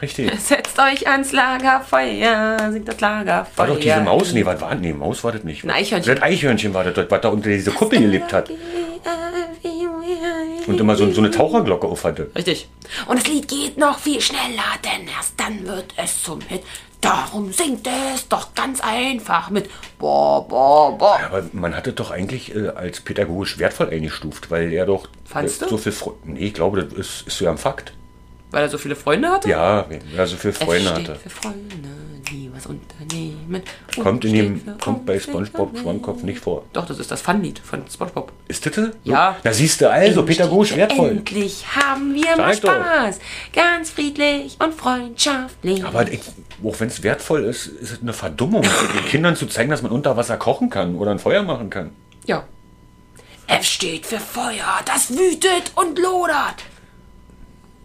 Richtig. 0.00 0.30
Setzt 0.40 0.78
euch 0.78 1.06
ans 1.06 1.32
Lagerfeuer, 1.32 2.72
singt 2.72 2.88
das 2.88 3.00
Lagerfeuer. 3.00 3.56
War 3.58 3.66
doch 3.66 3.78
diese 3.80 4.00
Maus? 4.00 4.32
Nee, 4.32 4.44
was 4.46 4.60
war? 4.60 4.74
Nee, 4.74 4.92
Maus 4.92 5.22
war 5.22 5.32
das 5.32 5.44
nicht. 5.44 5.62
Ein 5.64 5.70
Eichhörnchen. 5.70 6.14
Das 6.14 6.22
Eichhörnchen 6.22 6.74
war 6.74 6.84
das, 6.84 7.10
was 7.10 7.20
da 7.20 7.28
unter 7.28 7.50
dieser 7.50 7.72
Kuppel 7.72 8.00
gelebt 8.00 8.32
hat. 8.32 8.50
Und 10.66 10.80
immer 10.80 10.96
so, 10.96 11.10
so 11.12 11.20
eine 11.20 11.30
Taucherglocke 11.30 11.86
auf 11.86 12.04
hatte. 12.04 12.30
Richtig. 12.34 12.68
Und 13.06 13.18
das 13.18 13.26
Lied 13.26 13.48
geht 13.48 13.76
noch 13.78 13.98
viel 13.98 14.20
schneller, 14.20 14.62
denn 14.82 15.06
erst 15.08 15.34
dann 15.38 15.66
wird 15.66 15.94
es 15.96 16.22
zum 16.22 16.40
Hit. 16.40 16.62
Darum 17.00 17.52
singt 17.52 17.86
es 17.86 18.28
doch 18.28 18.54
ganz 18.54 18.80
einfach 18.80 19.50
mit 19.50 19.68
Boah, 19.98 20.48
boah, 20.48 20.96
boah. 20.96 21.20
Aber 21.26 21.44
man 21.52 21.76
hatte 21.76 21.92
doch 21.92 22.10
eigentlich 22.10 22.54
äh, 22.54 22.68
als 22.68 23.00
pädagogisch 23.00 23.58
wertvoll 23.58 23.90
eingestuft, 23.90 24.50
weil 24.50 24.72
er 24.72 24.86
doch 24.86 25.08
äh, 25.34 25.46
so 25.46 25.76
viel 25.76 25.92
Fre 25.92 26.14
Nee, 26.24 26.46
ich 26.46 26.54
glaube, 26.54 26.82
das 26.82 26.92
ist, 26.98 27.26
ist 27.26 27.38
so 27.38 27.46
ein 27.46 27.58
Fakt. 27.58 27.92
Weil 28.50 28.62
er 28.62 28.68
so 28.70 28.78
viele 28.78 28.96
Freunde 28.96 29.28
hatte? 29.28 29.50
Ja, 29.50 29.86
weil 29.88 30.00
er 30.16 30.26
so 30.26 30.36
viele 30.36 30.54
Freunde 30.54 30.94
hatte. 30.94 31.16
für 31.16 31.28
Freunde, 31.28 31.88
die 32.24 32.50
was 32.54 32.66
unternehmen. 32.66 33.62
Kommt, 34.00 34.24
in 34.24 34.32
dem, 34.32 34.78
kommt 34.78 35.06
bei 35.06 35.18
SpongeBob 35.18 35.78
Schwammkopf 35.78 36.22
nicht 36.22 36.40
vor. 36.40 36.64
Doch, 36.72 36.86
das 36.86 36.98
ist 36.98 37.10
das 37.10 37.20
Fun-Lied 37.20 37.58
von 37.58 37.82
SpongeBob. 37.90 38.32
Ist 38.48 38.66
das? 38.66 38.90
Ja. 39.04 39.36
Na 39.42 39.52
siehst 39.52 39.80
du, 39.80 39.90
also 39.90 40.24
pädagogisch 40.24 40.76
wertvoll. 40.76 41.10
Endlich 41.10 41.64
haben 41.76 42.14
wir 42.14 42.36
mal. 42.36 42.54
Spaß. 42.54 43.18
Ganz 43.52 43.90
friedlich 43.90 44.56
und 44.62 44.74
freundschaftlich. 44.74 45.84
Aber 45.84 46.10
ich, 46.10 46.20
auch 46.62 46.80
wenn 46.80 46.88
es 46.88 47.02
wertvoll 47.02 47.44
ist, 47.44 47.66
ist 47.66 47.92
es 47.92 48.02
eine 48.02 48.12
Verdummung, 48.12 48.62
den 48.94 49.04
Kindern 49.06 49.36
zu 49.36 49.46
zeigen, 49.46 49.70
dass 49.70 49.82
man 49.82 49.92
unter 49.92 50.16
Wasser 50.16 50.36
kochen 50.36 50.70
kann 50.70 50.96
oder 50.96 51.10
ein 51.10 51.18
Feuer 51.18 51.42
machen 51.42 51.70
kann. 51.70 51.90
Ja. 52.26 52.44
F 53.46 53.64
steht 53.64 54.06
für 54.06 54.20
Feuer, 54.20 54.80
das 54.86 55.10
wütet 55.10 55.72
und 55.74 55.98
lodert. 55.98 56.64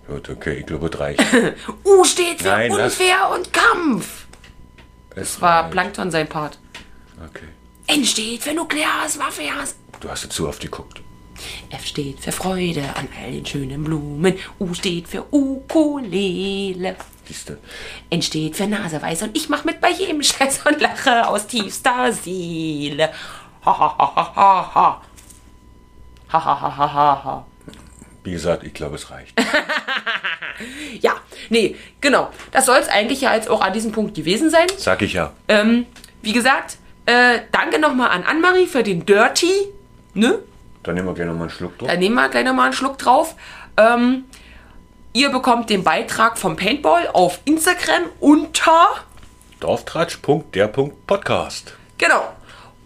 Gut, 0.09 0.27
okay, 0.29 0.53
ich 0.59 0.65
glaube, 0.65 0.89
reicht. 0.99 1.23
U 1.83 2.03
steht 2.03 2.41
für 2.41 2.47
Nein, 2.47 2.71
Unfair 2.71 3.29
und 3.35 3.53
Kampf. 3.53 4.25
Es 5.19 5.41
war 5.41 5.63
reicht. 5.63 5.71
Plankton 5.71 6.11
sein 6.11 6.27
Part. 6.27 6.59
Okay. 7.17 7.47
N 7.87 8.05
steht 8.05 8.43
für 8.43 8.53
Nukleares 8.53 9.19
Waffeas. 9.19 9.75
Du 9.99 10.09
hast 10.09 10.31
zu 10.31 10.47
oft 10.47 10.61
geguckt. 10.61 11.01
F 11.69 11.85
steht 11.85 12.19
für 12.19 12.31
Freude 12.31 12.83
an 12.95 13.07
all 13.21 13.31
den 13.31 13.45
schönen 13.45 13.83
Blumen. 13.83 14.37
U 14.59 14.73
steht 14.73 15.07
für 15.07 15.25
Ukulele. 15.31 16.95
Siehst 17.25 17.49
du? 17.49 17.57
N 18.09 18.21
steht 18.21 18.55
für 18.55 18.67
Naseweiß 18.67 19.23
und 19.23 19.37
ich 19.37 19.49
mach 19.49 19.63
mit 19.63 19.81
bei 19.81 19.91
jedem 19.91 20.21
Scheiß 20.21 20.65
und 20.65 20.81
lache 20.81 21.27
aus 21.27 21.47
tiefster 21.47 22.11
Seele. 22.11 23.11
Ha 23.65 23.77
ha 23.77 23.95
ha 23.97 24.15
ha 24.15 24.35
ha 24.35 24.75
ha. 24.75 25.01
Ha 26.29 26.45
ha 26.45 26.61
ha 26.61 26.77
ha 26.77 26.93
ha 26.93 27.23
ha. 27.23 27.45
Wie 28.23 28.31
gesagt, 28.31 28.63
ich 28.63 28.73
glaube, 28.73 28.95
es 28.95 29.11
reicht. 29.11 29.39
Ja, 30.99 31.13
nee, 31.49 31.75
genau. 32.01 32.29
Das 32.51 32.65
soll 32.65 32.79
es 32.79 32.89
eigentlich 32.89 33.21
ja 33.21 33.33
jetzt 33.33 33.49
auch 33.49 33.61
an 33.61 33.71
diesem 33.73 33.93
Punkt 33.93 34.13
gewesen 34.15 34.49
sein. 34.49 34.67
Sag 34.77 35.01
ich 35.01 35.13
ja. 35.13 35.31
Ähm, 35.47 35.85
wie 36.21 36.33
gesagt, 36.33 36.75
äh, 37.05 37.39
danke 37.51 37.79
nochmal 37.79 38.09
an 38.09 38.23
Annemarie 38.23 38.65
für 38.67 38.83
den 38.83 39.05
Dirty. 39.05 39.69
Ne? 40.13 40.39
Dann 40.83 40.95
nehmen 40.95 41.07
wir 41.07 41.13
gleich 41.13 41.27
nochmal 41.27 41.43
einen 41.43 41.51
Schluck 41.51 41.77
durch. 41.77 41.89
Da 41.91 41.97
nehmen 41.97 42.15
wir 42.15 42.27
gleich 42.29 42.43
nochmal 42.43 42.65
einen 42.65 42.73
Schluck 42.73 42.97
drauf. 42.97 43.35
Ähm, 43.77 44.25
ihr 45.13 45.29
bekommt 45.29 45.69
den 45.69 45.83
Beitrag 45.83 46.37
vom 46.37 46.57
Paintball 46.57 47.07
auf 47.13 47.39
Instagram 47.45 48.03
unter. 48.19 48.87
Dorftratsch.der.podcast. 49.61 51.73
Genau. 51.97 52.33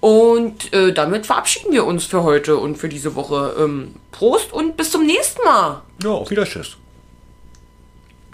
Und 0.03 0.73
äh, 0.73 0.91
damit 0.91 1.25
verabschieden 1.25 1.71
wir 1.71 1.85
uns 1.85 2.03
für 2.03 2.23
heute 2.23 2.57
und 2.57 2.75
für 2.75 2.89
diese 2.89 3.15
Woche. 3.15 3.55
Ähm, 3.57 3.95
Prost 4.11 4.51
und 4.51 4.75
bis 4.75 4.91
zum 4.91 5.05
nächsten 5.05 5.41
Mal. 5.45 5.81
Ja, 6.03 6.09
auf 6.09 6.29
Wiederschiss. 6.29 6.75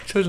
Tschüss. 0.04 0.26